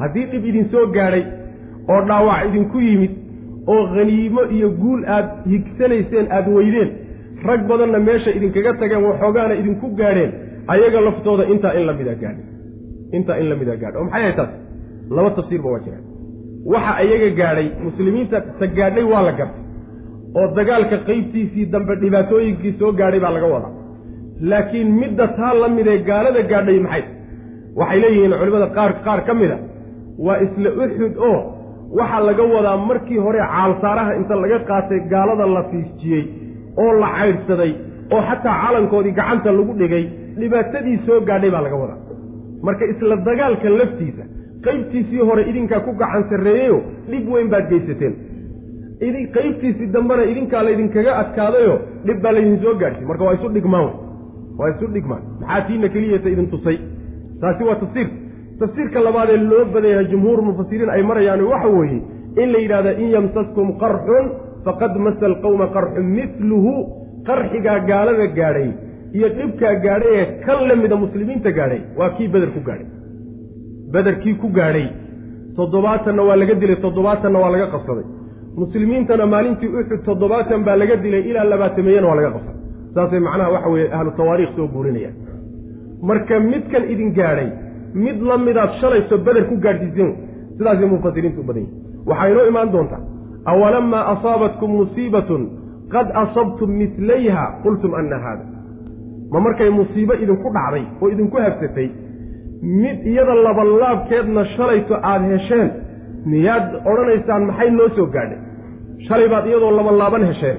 [0.00, 1.22] Haddii dhib idin soo gaadhay
[1.92, 3.12] oo dhaawac idinku yimid
[3.72, 6.90] oo khaniimo iyo guul aad higsanayseen aada weydeen
[7.48, 10.30] rag badanna meesha idinkaga tageen waxoogaana idinku gaadheen
[10.74, 12.46] ayaga laftooda intaa in la mida gaadhay
[13.18, 14.50] intaa in la mida gaadhay oo maxay ahay taas
[15.16, 16.04] laba tafsiirba waa jiraan
[16.74, 19.60] waxa ayaga gaadhay muslimiinta ta gaadhay waa la gartay.
[20.38, 23.72] Oo dagaalka qeybtiisii dambe dhibaatooyinkii soo gaadhay baa laga wadaa.
[24.50, 27.04] Laakiin midda taa la midee gaalada gaadhay maxay?
[27.80, 29.58] Waxay leeyihiin culimmada qaar qaar ka mid a
[30.26, 31.38] waa isla uxud oo
[31.98, 36.22] waxaa laga wadaa markii hore caalsaaraha inta laga qaatay gaalada la fiisjiyey
[36.82, 37.72] oo la caydhsaday
[38.14, 40.04] oo xataa calankoodii gacanta lagu dhigay
[40.40, 41.98] dhibaatadii soo gaadhay baa laga wadaa.
[42.66, 44.24] Marka isla dagaalka laftiisa
[44.66, 46.78] qaybtiisii hore idinkaa ku gacan sarreeyeyo
[47.10, 48.14] dhib weyn baad geysateen.
[49.34, 51.74] Qaybtiisii dambena idinkaa laydinkaga adkaadayo
[52.06, 53.88] dhib baa laydin soo gaadhsiy marka waa isu dhigmaan
[54.58, 55.22] waa isu dhigmaan.
[55.40, 56.78] Maxaa tiina keliyata idin tusay?
[57.40, 58.08] Taasi waa tafsiir.
[58.60, 61.98] Tafsiirka labaadee loo badan yahay jumhuur mufasiriin ay marayaan waxa weeye
[62.42, 64.26] in la yidhahda in yamsaskum qarxun
[64.66, 66.72] faqad masa alqowma qarxun miluhu
[67.28, 68.70] qarxigaa gaalada gaadhay
[69.16, 72.88] iyo dhibkaa gaadhay ee kan la mida muslimiinta gaadhay waa kii beder ku gaadhay.
[73.94, 74.86] Bederkii ku gaadhay.
[75.56, 78.06] Toddobaatanna waa laga dilay toddobaatanna waa laga qabsaday.
[78.62, 82.60] Muslimiintana maalintii uxud toddobaatan baa laga dilay ilaa labaatameeyana waa laga qabsaday.
[82.94, 85.14] Saasay macnaha waxa weeye ahlu tawaariikh soo guurinayaan.
[86.08, 87.48] Marka midkan idin gaadhay
[88.04, 90.10] mid la midaad shalayso beder ku gaadhsiiseen
[90.56, 93.00] sidaasay mufasiriintu u badan yihiin waxaa inoo imaan doontaa
[93.44, 95.42] awalamaa asaabatkum musiibatun
[95.94, 98.44] qad asabtum midlayha qultum anna haada
[99.32, 101.88] ma markay musiibo idinku dhacday oo idinku habsatay
[102.82, 105.70] mid iyada labalaabkeedna shalayto aada hesheen
[106.32, 108.38] miyaad odhanaysaan maxay noo soo gaadhay
[109.08, 110.56] shalay baad iyadoo labalaaban hesheen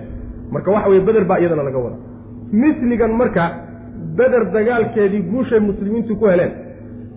[0.51, 1.97] marka waxa weye beder baa iyadana laga wada
[2.63, 3.43] misligan marka
[4.17, 6.51] beder dagaalkeedii guushay muslimiintu ku heleen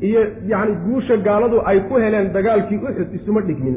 [0.09, 3.77] iyo yacni guusha gaaladu ay ku heleen dagaalkii uxud isuma dhigmin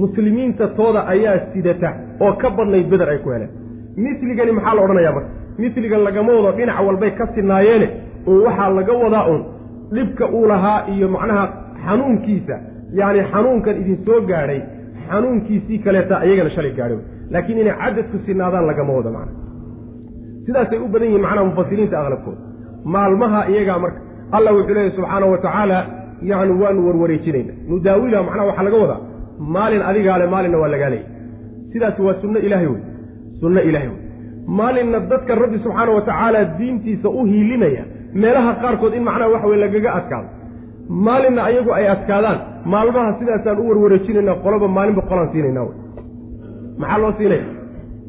[0.00, 1.90] muslimiinta tooda ayaa sidata
[2.24, 3.50] oo ka badnayd beder ay ku heleen.
[4.04, 5.30] Misligani maxaa la odhanayaa marka?
[5.62, 7.86] Misligan lagama wado dhinac walbay ka sinaayeene
[8.30, 9.40] oo waxaa laga wadaa un
[9.94, 11.44] dhibka uu lahaa iyo macnaha
[11.84, 12.56] xanuunkiisa.
[12.98, 14.60] Yacni xanuunkan idin soo gaadhay
[15.08, 16.98] xanuunkiisii kaleeta iyagana shalay gaadhay.
[17.32, 19.32] Laakiin inay cadadku sinaadaan lagama wado macna.
[20.46, 22.40] Sidaasay u badan yihiin macnaha mufasiriinta aqlabkooda.
[22.94, 24.00] Maalmaha iyagaa marka
[24.36, 25.78] allah wuxuu leeyahy subxaanahu wa tacaala
[26.30, 27.52] yacni waanu warwareejinayna.
[27.70, 29.00] Nudaawilaha macnaha waxaa laga wadaa
[29.38, 31.06] maalin adigaa le maalinna waa lagaa leeyay
[31.72, 32.82] sidaas waa sunno ilaahay wey.
[33.40, 34.00] Sunno ilaahay wey.
[34.58, 37.84] Maalinna dadka rabbi subxaana wa tacaala diintiisa u hiilinaya
[38.14, 40.28] meelaha qaarkood in macnaha waxa weye lagaga adkaado
[40.88, 42.38] maalinna ayagu ay adkaadaan.
[42.64, 45.76] Maalmaha sidaasaan u warwareejinayna qoloba maalinba qolaan siinayna wey.
[46.80, 47.46] Maxaa loo siinaya?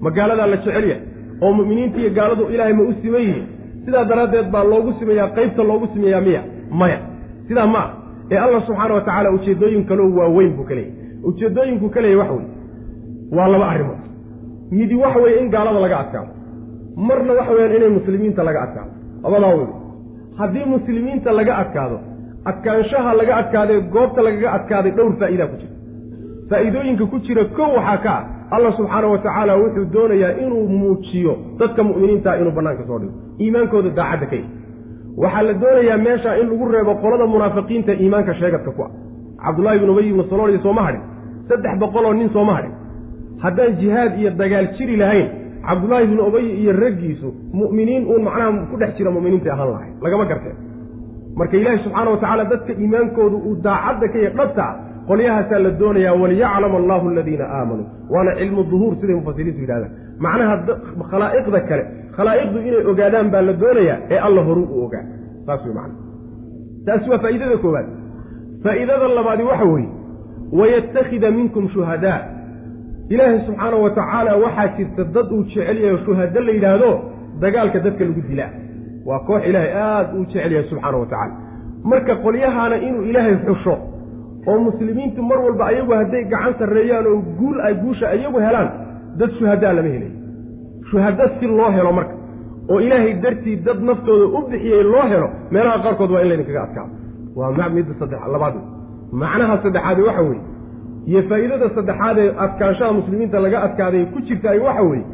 [0.06, 0.98] Magaaladaa la jecelya
[1.42, 3.46] oo mu'miniinta iyo gaaladu ilaahay ma u siman yihiin?
[3.86, 6.42] Sidaa daraaddeed baa loogu simeeyaa qaybta loogu simeeyaa miya?
[6.80, 7.00] Maya.
[7.48, 7.90] Sidaa ma ah.
[8.32, 12.34] Ee allah subxaana wa tacaala ujeeddooyin kaloo waaweyn buu ka leeyahy ujeeddooyinku ka leeyahy waxa
[12.34, 12.50] weye
[13.38, 14.02] waa laba arrimood.
[14.72, 16.32] Midi waxa weeye in gaalada laga adkaado
[16.96, 18.92] marna waxa weyaan inay muslimiinta laga adkaado
[19.24, 19.68] labadaa wey
[20.40, 21.98] haddii muslimiinta laga adkaado
[22.46, 25.74] adkaanshaha laga adkaadee goobta lagaga adkaaday dhowr faa'iidaa ku jira.
[26.50, 28.24] Faa'iidooyinka ku jira kow waxaa ka ah
[28.56, 33.14] allah subxaana wa tacaala wuxuu doonayaa inuu muujiyo dadka mu'miniintaa inuu bannaanka soo dhigo.
[33.44, 34.48] Iimaankooda daacadda ka yahy
[35.24, 38.92] waxaa la doonayaa meesha in lagu reebo qolada munaafiqiinta iimaanka sheegadka ku ah
[39.46, 41.02] cabdullahi ibnu ubay ibnu salooliya sooma hadhin.
[41.50, 42.74] Saddex boqoloo nin sooma hadhin.
[43.44, 45.28] Haddaan jihaad iyo dagaal jiri lahayn
[45.68, 47.30] cabdullaahi ibnu ubay iyo raggiisu
[47.60, 50.58] mu'miniin uun macnaha ku dhex jira mu'miniinta ahaan lahay lagama garteen.
[51.40, 54.76] Marka ilaahi subxaana wa tacaala dadka iimaankoodu uu daacadda ka yahy dhabta ah
[55.10, 59.92] qolyahaasaa la doonayaa waliyaclama allahu aladiina aamanuu waana cilmu duhuur siday mufasiriintu yidhahdaan
[60.26, 60.56] macnaha
[61.12, 61.84] khalaa'iqda kale
[62.18, 65.04] khalaa'iqdu inay ogaadaan baa la doonayaa ee alla horu u ogaa.
[65.46, 65.96] Saas wey macana
[66.86, 67.88] taasi waa faa'iidada koowaad
[68.64, 69.90] faa'iidada labaadi waxa weeye
[70.60, 72.20] wayattakhida minkum shuhadaa
[73.10, 76.92] ilaahay subxaanahu wa tacaala waxaa jirta dad uu jecel yahay oo shuhado la yidhaahdo
[77.44, 78.52] dagaalka dadka lagu dilaa
[79.06, 81.34] waa koox ilaahay aada uu jecel yahay subxaanahu wa tacaala
[81.92, 83.76] marka qolyahaana inuu ilaahay xusho
[84.50, 88.70] oo muslimiintu mar walba ayagu hadday gacan sarreeyaan oo guul ay guusha iyagu helaan
[89.20, 90.12] dad shuhadaa lama helay
[90.92, 92.14] shuhado si loo helo marka
[92.72, 96.92] oo ilaahay dartii dad naftooda u bixiyey loo helo meelaha qaarkood waa in laydinkaga adkaado
[97.40, 98.56] waa midda saddex labaad.
[99.22, 100.44] Macnaha saddexaadi waxa weeye
[101.10, 105.06] iyo faa'iidada saddexaad ee adkaanshaha muslimiinta laga adkaaday ku jirtaay waxa weeye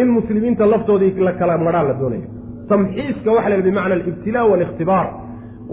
[0.00, 2.28] in muslimiinta laftoodii la kala marhaan la doonayo
[2.70, 5.06] tamxiiska waxa la yidhi bimacna alibtilaa waalikhtibaar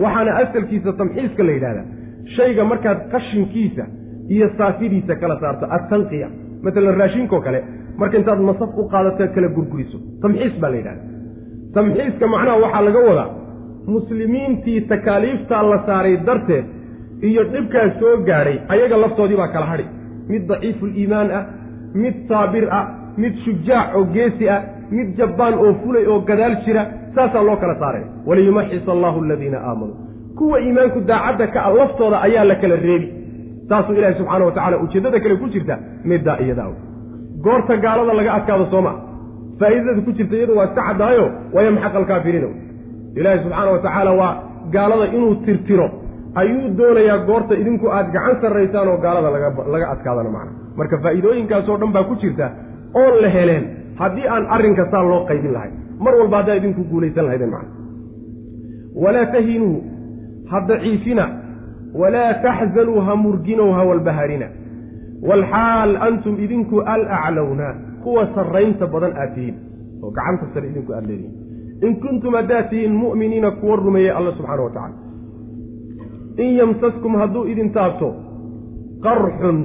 [0.03, 1.85] waxaana asalkiisa tamxiiska la yidhahdaa
[2.35, 3.83] shayga markaad qashinkiisa
[4.35, 6.27] iyo saafidiisa kala saarto attanqiya
[6.63, 7.59] matalan raashinkoo kale
[7.99, 9.97] marka intaad masaf u qaadato kala gurguriso.
[10.21, 11.03] Tamxiis baa la yidhahda.
[11.75, 13.29] Tamxiiska macnaha waxaa laga wadaa
[13.93, 16.65] muslimiintii takaaliiftaa la saaray darteed
[17.29, 19.85] iyo dhibkaas soo gaadhay ayaga laftoodii baa kala hadhi
[20.31, 21.43] mid daciifuliimaan ah
[22.03, 22.85] mid saabir ah
[23.23, 24.59] mid shujaac oo geesi ah
[24.97, 26.83] mid jabbaan oo fulay oo gadaal jira
[27.15, 29.97] saasaa loo kala saaraya waliyumaxis allaahu aladiina aamanuu
[30.37, 33.07] kuwa iimaanku daacadda ka a laftooda ayaa la kala reebi.
[33.69, 35.75] Saasuu ilaahi subxaana wa tacala ujeeddada kale ku jirta
[36.11, 36.71] middaa iyadaa
[37.45, 38.93] goorta gaalada laga adkaado sooma
[39.59, 41.25] faa'iidada ku jirta iyadu waa iska caddaayo
[41.55, 42.47] wayamxaq alkaafiriina
[43.15, 44.33] ilaahi subxaana wa tacaala waa
[44.75, 45.87] gaalada inuu tirtiro
[46.41, 49.29] ayuu doonayaa goorta idinku aad gacan sarraysaan oo gaalada
[49.73, 50.51] laga adkaadana macna.
[50.77, 52.47] Marka faa'iidooyinkaasoo dhan baa ku jirta
[53.01, 53.63] oon la heleen
[54.01, 55.71] haddii aan arrinka saa loo qaybin lahay
[56.05, 57.71] mar walba haddaa idinku guulaysan lahaydeen macna.
[59.03, 59.75] Walaa tahinuu
[60.51, 61.25] ha daciifina.
[62.01, 64.47] Walaa taxzanuu ha murginow ha walbaharina
[65.29, 67.67] walxaal antum idinku alaclowna
[68.03, 69.55] kuwa sarraynta badan aad tihiin
[70.03, 71.35] oo gacanta sare idinku aad leedihiin
[71.87, 74.95] in kuntum haddaad tihiin mu'miniina kuwa rumeeyey alla subxaana wa tacala
[76.43, 78.09] in yamsaskum hadduu idin taabto
[79.05, 79.59] qarxun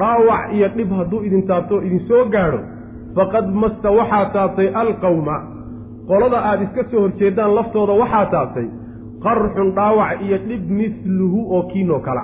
[0.00, 2.60] dhaawac iyo dhib hadduu idin taabto idin soo gaadho
[3.16, 5.36] faqad masta waxaa taabtay alqawma
[6.08, 8.66] qolada aad iska soo horjeedaan laftooda waxaa taabtay
[9.26, 12.22] qarxun dhaawac iyo dhib misluhu oo kiinoo kala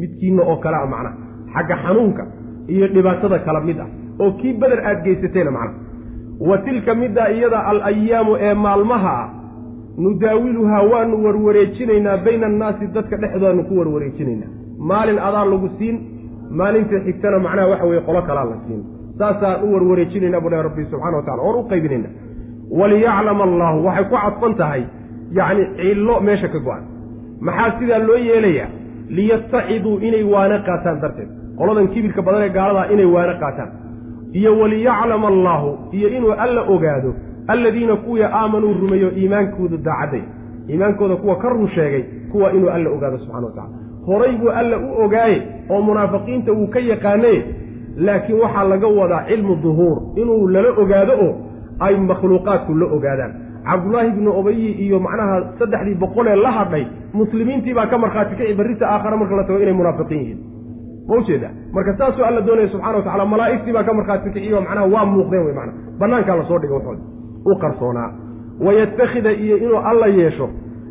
[0.00, 1.16] midkiina oo kale a macnaha
[1.54, 2.24] xagga xanuunka
[2.74, 3.88] iyo dhibaatada kala mid ah
[4.22, 5.83] oo kii beder aad geysateena macnaha
[6.40, 9.28] wa tilka middaa iyada al ayaamu ee maalmaha ah
[10.04, 14.50] nudaawiluhaa waanu warwareejinaynaa bayna annaasi dadka dhexdoodaanu ku warwareejinaynaa.
[14.90, 15.96] Maalin adaa lagu siin
[16.50, 18.82] maalinta xigtana macnaha waxa weye qolo kalaa la siin.
[19.18, 22.08] Saasaan u warwareejinaynaa buu dhahay rabbi subxana wa tacala oon u qaybinayna
[22.80, 24.82] waliyaclama allaahu waxay ku cadfan tahay
[25.38, 26.82] yacni cillo meesha ka go-an
[27.46, 28.68] maxaa sidaa loo yeelayaa?
[29.16, 31.30] Liyastaciduu inay waana qaataan darteed.
[31.58, 33.70] Qoladan kibirka badan ee gaaladaa inay waana qaataan
[34.38, 37.14] iyo waliyaclama allaahu iyo inuu alla ogaado
[37.46, 40.22] alladiina kuwii aamanuu rumeeyo iimaankoodu daacadday
[40.70, 43.68] iimaankooda kuwa ka run sheegay kuwa inuu alla ogaado subxana wa tacala
[44.06, 47.44] horay buu alla u ogaaye oo munaafiqiinta wuu ka yaqaanaye
[47.96, 49.96] laakiin waxaa laga wadaa cilmu duhuur.
[50.16, 51.34] Inuu lala ogaado oo
[51.80, 53.32] ay makhluuqaadku la ogaadaan.
[53.64, 58.84] Cabdullaahi ibnu obayi iyo macnaha saddexdii boqolee la hadhay muslimiintii baa ka markhaati kaci barrita
[58.90, 60.38] aakhara marka la tago inay munaafiqiin yihiin
[61.08, 64.86] ma ujeeda marka saasuu alla doonaya subxana wa tacala malaa'igtii baa ka markhaati kiciyo macnaha
[64.94, 65.78] waa muuqdeen wey macnaha.
[66.00, 67.02] Bannaankaa la soo dhiga waxooda
[67.50, 68.10] u qarsoonaa
[68.66, 70.48] wayattakhida iyo inuu alla yeesho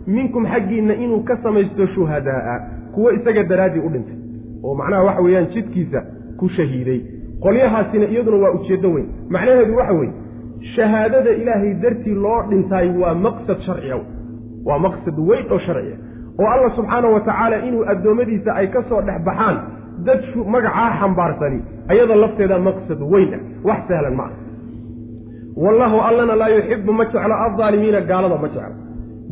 [0.08, 2.56] minkum xaggiinna inuu ka samaysto shuhadaa'a
[2.94, 4.18] kuwo isaga daraaddii u dhintay.
[4.64, 6.00] Oo macnaha waxa weeyaan jidkiisa
[6.40, 7.02] ku shahiiday.
[7.44, 9.08] Qolyahaasina iyaduna waa ujeeddo weyn.
[9.30, 10.14] Macnaheedu waxa weeye
[10.76, 13.98] shahaadada ilaahay dartii loo dhintaay waa maqsad sharciya
[14.66, 15.98] waa maqsad weyn oo sharciya
[16.40, 19.58] oo alla subxaana wa tacaala inuu addoommadiisa ay ka soo dhex baxaan
[20.06, 21.60] dad magacaa xambaarsani
[21.90, 24.32] ayada lafteeda maqsad weyn ah wax sahlan ma ah.
[25.56, 28.84] Wallahu allana laa yuxibu ma jeclo aldaalimiina gaalada ma jeclo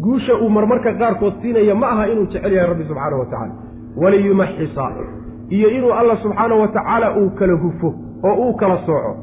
[0.04, 3.54] guusha uu marmarka qaarkood siinaya ma aha inuu jecel yahay rabbi subxaana wa tacaala.
[3.98, 4.92] Waliyumaxisa
[5.50, 7.94] iyo inuu alla subxaana wa tacaala uu kala hufo
[8.24, 9.16] oo uu kala sooco.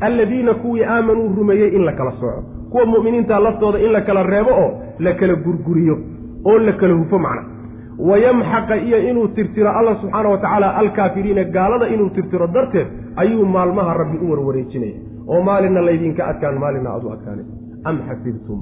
[0.00, 2.42] Alladiina kuwii aamanuu rumeeyey in la kala sooco.
[2.70, 5.98] Kuwa mu'miniinta laftooda in la kala reebo oo la kala gurguriyo
[6.44, 7.55] oo la kala hufo macna
[7.98, 12.86] wayamxaqa iyo inuu tirtiro alla subxaana wa tacaala alkaafiriina gaalada inuu tirtiro darteed
[13.16, 14.98] ayuu maalmaha rabbi u warwareejinaya
[15.28, 17.44] oo maalinna laydinka adkaan maalinna aad u adkaanay
[17.84, 18.60] am xasibtum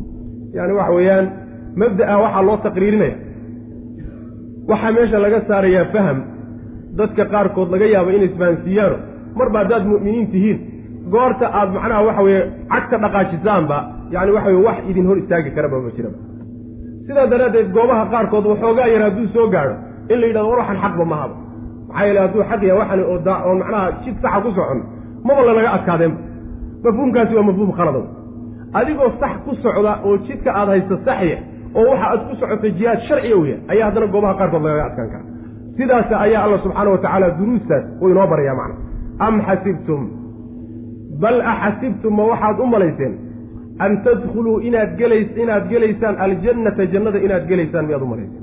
[0.55, 1.27] yani waxa weeyaan
[1.83, 3.17] mabda'a waxaa loo taqriirinaya
[4.71, 6.19] waxaa meesha laga saarayaa faham
[6.99, 8.97] dadka qaarkood laga yaabo inay isfahansiiyaano
[9.39, 10.59] marba haddaad mu'miniin tihiin
[11.15, 12.43] goorta aad macnaha waxa weeye
[12.73, 13.79] cagta dhaqaajisaanba
[14.15, 16.19] yani waxa weye wax idin hor istaagi karaba ma jiraba
[17.07, 19.75] sidaa daraaddeed goobaha qaarkood waxoogaa yar hadduu soo gaadho.
[20.13, 21.35] In la yidhahdo war waxan xaqba mahaba
[21.89, 23.19] maxaa yeele hadduu xaq yahay waxan oo
[23.49, 24.81] oo macnaha jid saxa ku socon.
[25.27, 26.21] Maba lanaga adkaadeenba
[26.85, 28.05] mafhuumkaasi waa mafhuum khaladow
[28.79, 31.39] adigoo sax ku socda oo jidka aad haysto saxya
[31.79, 35.25] oo waxa aad ku socotay jihaad sharciga weya ayaa haddana goobaha qaarkood lagaga adkaan kara
[35.79, 38.77] sidaas ayaa alla subxaana wa tacaala duruustaas uu inoo baraya macna.
[39.27, 40.03] Am xasibtum?
[41.23, 43.13] Bal axasibtum ma waxaad u malayseen
[43.79, 48.43] an tadkhuluu inaad gelays inaad gelaysaan aljannata jannada inaad gelaysaan miyaad u malayseen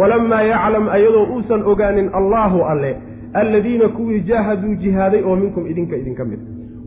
[0.00, 2.96] walamaa yaclam ayadoo uusan ogaanin allaahu alle
[3.34, 6.40] alladiina kuwii jaahaduu jihaaday oo minkum idinka idinka mid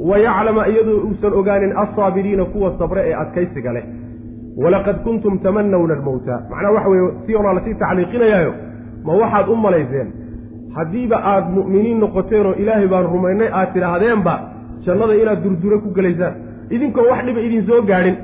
[0.10, 3.84] wa yaclama iyadoo uusan ogaanin alsaabiriina kuwa sabre ee adkaysiga leh
[4.64, 8.54] walaqad kuntum tamanawna almowta macnaha waxa weye si oraa la sii tacliiqinayaayo
[9.06, 10.08] ma waxaad u malayseen
[10.78, 14.40] haddiiba aad mu'miniin noqoteen oo ilaahay baan rumaynay aad tidhaahdeenba
[14.86, 18.16] jannada inaad durdure ku gelaysaan idinkoon wax dhiba idin soo gaadhin.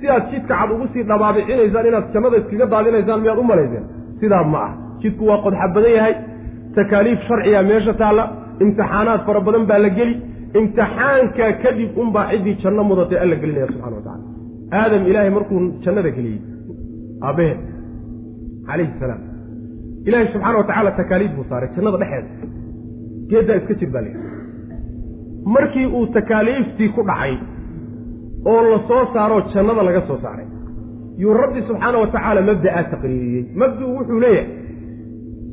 [0.00, 3.84] Sidaad jidka cad ugu sii dhabaabicinaysaan inaad jannada iskaga daadinaysaan miyaad u malayseen?
[4.20, 4.72] Sidaa ma ah.
[5.02, 6.14] Jidku waa qodxa badan yahay.
[6.76, 8.24] Takaaliif sharciga meesha taalla.
[8.62, 10.14] Imtixaanaad fara badan baa la geli.
[10.58, 14.24] Imtixaanka kadib unbaa ciddii janno mudatay alla gelinaya subxana wa tacala
[14.80, 16.40] aadam ilaahay markuu jannada geliyey.
[17.26, 17.52] Aabbahe
[18.68, 19.20] calayhi salaam.
[20.08, 22.28] Ilaahay subxaana wa tacaala takaaliif buu saaray jannada dhexeeda.
[23.30, 24.31] Geeddaa iska jir baa layidhi
[25.44, 27.34] markii uu takaaliiftii ku dhacay
[28.52, 30.46] oo la soo saaroo jannada laga soo saaray
[31.22, 33.44] yuu rabbi subxaana wa tacaala mabda'a taqriiriyey.
[33.60, 34.48] Mabduu wuxuu leeyahay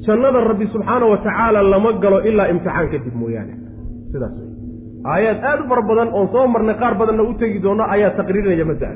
[0.05, 3.53] jannada rabbi subxaana wa tacaala lama galo ilaa imtixaan kadib mooyaane.
[4.11, 4.49] Sidaas wey
[5.13, 8.65] aayaad aad u fara badan oon soo marnay qaar badanna u tegi doono ayaa taqriirinaya
[8.71, 8.95] mabda'a.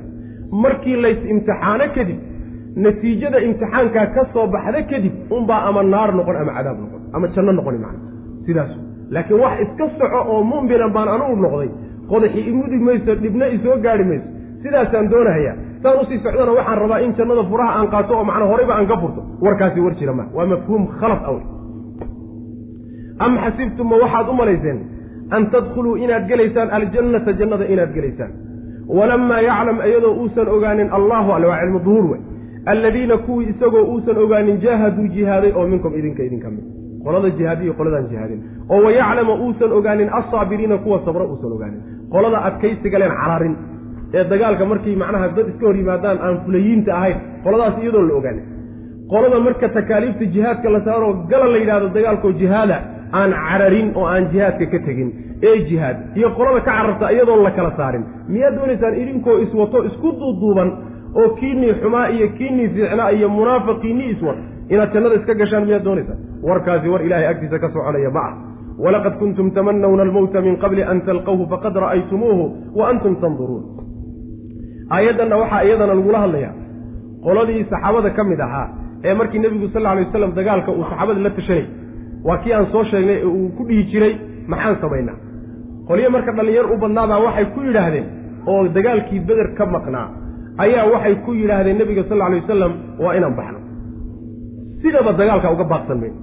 [0.63, 2.19] Markii lays imtixaano kadib
[2.85, 7.51] natiijada imtixaankaa ka soo baxda kadib unbaa ama naar noqon ama cadaab noqon ama janno
[7.59, 7.99] noqoni macna
[8.45, 8.71] sidaas
[9.15, 11.69] laakiin wax iska soco oo mu'minan baan anugu noqday
[12.11, 14.27] qodaxi imudi mayso dhibna isoo gaadhi mayso
[14.63, 18.47] sidaasaan doonahayaa saan u sii socdana waxaan rabaa in jannada furaha aan qaato oo macnaa
[18.51, 19.21] horeyba aan ka furto.
[19.45, 21.43] Warkaasi war jira ma waa mafhuum khalaf awey
[23.25, 24.79] am xasibtum ma waxaad u malayseen
[25.35, 28.31] an tadkhuluu inaad gelaysaan aljannata jannada inaad gelaysaan.
[28.97, 32.21] Walamaa yaclam iyadoo uusan ogaanin allahu ale waa cilmu duhuur wey.
[32.71, 36.65] Alladiina kuwii isagoo uusan ogaanin jaahaduu jihaaday oo minkum idinka idinka mid
[37.05, 38.39] qolada jihaadiyo qoladaan jihaadin.
[38.73, 41.81] Oo wayaclama uusan ogaanin alsaabiriina kuwa sabra uusan ogaanin.
[42.13, 43.55] Qolada adkaysiga leen cararin
[44.17, 48.43] ee dagaalka markay macnaha dad iska hor yimaadaan aan fulayiinta ahayn qoladaas iyadoon la ogaanin.
[49.11, 52.77] Qolada marka takaaliifta jihaadka la saaroo gala la yidhahdo dagaalkoo jihaada
[53.19, 55.09] aan cararin oo aan jihaadka ka tegin.
[55.47, 58.03] Ee jihaad iyo qolada ka cararta iyadoon la kala saarin.
[58.33, 60.69] Miyaad doonaysaan idinkoo iswato isku duuduuban
[61.19, 64.37] oo kiinii xumaa iyo kiinii fiicnaa iyo munaafiqiinii iswat
[64.69, 66.19] inaad jannada iska gashaan miyaad doonaysaan
[66.49, 68.33] warkaasi war ilaahay agtiisa ka soconaya ma ah
[68.85, 72.45] walaqad kuntum tamanawna almowta min qabli an talqawhu faqad ra'aytumuuhu
[72.79, 73.63] wa antum tanduruun
[74.95, 76.53] aayaddanna waxaa iyadana lagula hadlayaa.
[77.25, 78.67] Qoladii saxaabada ka mid ahaa
[79.07, 81.65] ee markii nebigu sal alay waslam dagaalka uu saxaabada la tashanay
[82.27, 84.13] waa kii aan soo sheegnay ee uu ku dhihi jiray
[84.51, 85.17] maxaan samaynaa
[85.89, 88.05] qolyo marka dhallinyar u badnaabaa waxay ku yidhaahdeen
[88.51, 90.07] oo dagaalkii beder ka maqnaa
[90.65, 92.73] ayaa waxay ku yidhaahdeen nebiga sal alay wasalam
[93.03, 93.59] waa inaan baxno
[94.83, 96.17] sidaba dagaalka uga baaqsan mayno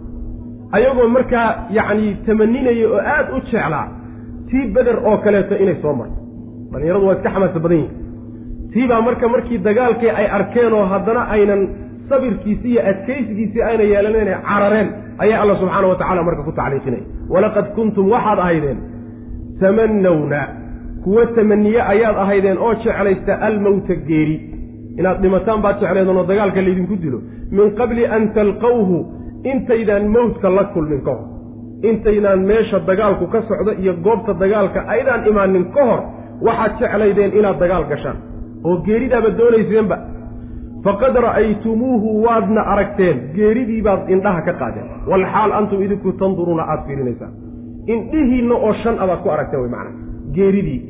[0.77, 3.87] ayagoo markaa yacni tamaninaya oo aad u jeclaa
[4.51, 6.16] tii beder oo kaleeto inay soo marto.
[6.73, 7.95] Dhallinyaradu waa iska xamaasa badan yihiin
[8.73, 11.61] tii baa marka markii dagaalkii ay arkeen oo haddana aynan
[12.09, 14.89] sabirkiisi iyo adkaysigiisii ayna yeelaneen carareen
[15.23, 17.05] ayaa alla subxaana wa tacala marka ku tacliiqinaya.
[17.32, 18.78] Walaqad kuntum waxaad ahaydeen
[19.61, 20.41] tamanawna
[21.05, 24.49] kuwa tamaniye ayaad ahaydeen oo jeclaysta almowta geeri
[25.01, 27.18] inaad dhimataan baad jecleedeen oo dagaalka laydinku dilo
[27.56, 28.97] min qabli an talqawhu
[29.52, 31.27] intaydaan mowtka la kulmin ka hor.
[31.90, 36.01] Intaydaan meesha dagaalku ka socdo iyo goobta dagaalka aydaan imaanin ka hor
[36.47, 38.18] waxaad jeclaydeen inaad dagaal gashaan.
[38.64, 39.97] Oo geeridaaba doonayseenba.
[40.85, 44.89] Faqad ra'aytumuuhu waadna aragteen geeridii baad indhaha ka qaadeen.
[45.10, 47.32] Walxaal antum idinku tanduruuna aada fiirinaysaan.
[47.94, 49.94] Indhihiinna oo shan abaad ku aragteen way macnaa
[50.36, 50.81] geeridii.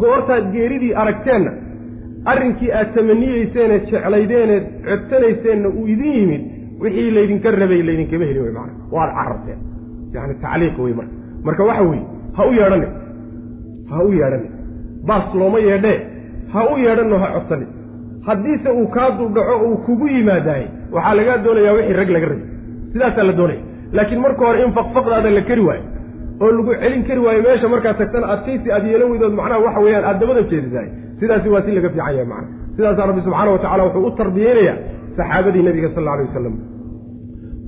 [0.00, 1.50] Goortaad geeridii aragteenna
[2.32, 6.42] arrinkii aad tamaniyeyseene jeclaydeeneed codsanayseenna uu idin yimid
[6.82, 9.58] wixii laydinka rabay laydinkama helin way macnaa waad cararteen.
[10.14, 11.14] Yacni tacliiq wey marka.
[11.46, 12.04] Marka waxa weeye
[12.36, 12.86] ha u yeedhane
[13.90, 14.48] ha u yeedhane
[15.08, 15.98] baas looma yeedhee
[16.52, 17.66] ha u yeedhanno ha codsani.
[18.26, 20.64] Haddiise uu kaa duldhaco uu kugu yimaadaay
[20.94, 22.46] waxaa lagaa doonayaa wixii rag laga rabay.
[22.92, 23.62] Sidaasaa la doonaya.
[23.96, 25.84] Laakiin marka hore in faqfaqdaada la keri waayo
[26.42, 30.04] oo lagu celin kari waayo meesha markaad tagtana adkaysi aad yeelan weydood macnaha waxa weeyaan
[30.10, 30.88] aad dabada jeedisaay
[31.20, 34.76] sidaasi waa si laga fiican yahay macna sidaasaa rabbi subxaana wa tacala wuxuu u tarbiyeynayaa
[35.18, 36.54] saxaabadii nebiga sal alla alay wasalam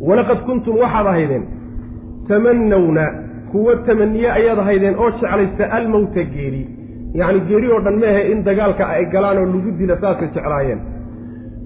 [0.09, 1.45] walaqad kuntum waxaad ahaydeen
[2.29, 3.05] tamanawna
[3.53, 6.63] kuwa tamaniye ayaad ahaydeen oo jeclaysta almowta geeri.
[7.15, 10.81] Yacni geeri oo dhan meahe in dagaalka ay galaan oo lagu dila saasay jeclaayeen.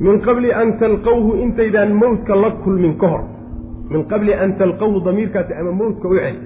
[0.01, 3.23] Min qabli an talqawhu intaydaan mowtka la kulmin ka hor.
[3.91, 6.37] Min qabli an talqawhu damiirkaasi ama mowtka u cel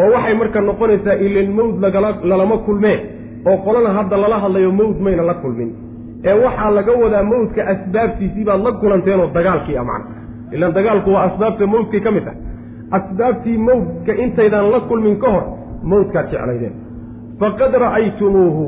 [0.00, 1.74] oo waxay marka noqonaysaa ilan mowd
[2.30, 2.98] lalama kulmee
[3.48, 5.70] oo qolana hadda lala hadlayo mowd mayna la kulmin.
[6.24, 10.14] Ee waxaa laga wadaa mowdka asbaabtiisii baad la kulanteenoo dagaalkii a macna.
[10.52, 12.40] Ilaan dagaalku waa asbaabta mowdkay ka mid tahay
[12.98, 15.44] asbaabtii mowdka intaydaan la kulmin ka hor
[15.92, 16.74] mowdkaad jeclaydeen.
[17.40, 18.64] Faqad ra'aytumuuhu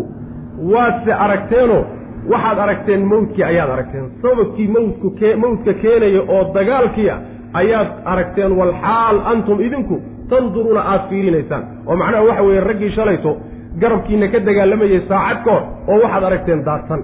[0.72, 1.84] waadse aragteenoo
[2.32, 4.04] waxaad aragteen mowdkii ayaad aragteen.
[4.22, 5.08] Sababkii mowdku
[5.44, 7.16] mowdka keenaya oo dagaalkiia
[7.60, 9.96] ayaad aragteen walxaal antum idinku
[10.30, 11.62] tanduruuna aada fiirinaysaan.
[11.88, 13.32] oo macnaha waxa weeye raggii shalayto
[13.80, 15.62] garabkiina ka dagaalamayay saacad ka hor
[15.92, 17.00] oo waxaad aragteen daadsan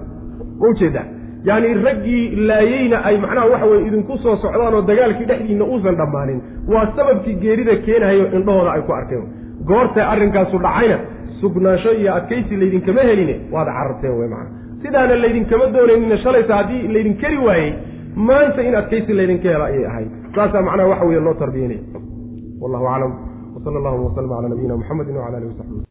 [0.61, 1.05] ma u jeedaa
[1.49, 6.39] yacni raggii laayeyna ay macnaha waxa weye idinku soo socdaan oo dagaalkii dhexdiinna uusan dhammaanin
[6.73, 9.23] waa sababkii geerida keenahayo indhahooda ay ku arkeen.
[9.69, 10.97] Goortay arrinkaasu dhacayna
[11.41, 14.49] sugnaansho iyo adkaysi laydinkama heline waad cararteen wey macana
[14.83, 17.71] sidaana laydinkama doonaynina shalayta haddii laydin keri waayey
[18.29, 20.09] maanta in adkaysi laydinka helo ayay ahayd.
[20.35, 21.81] Saasaa macnaha waxa weeye loo tarbiyanaya
[22.63, 23.11] wallahu aclam
[23.55, 25.83] wsala allahuma waslama cala nabiyina muxamedi wcala alihi wasaxbi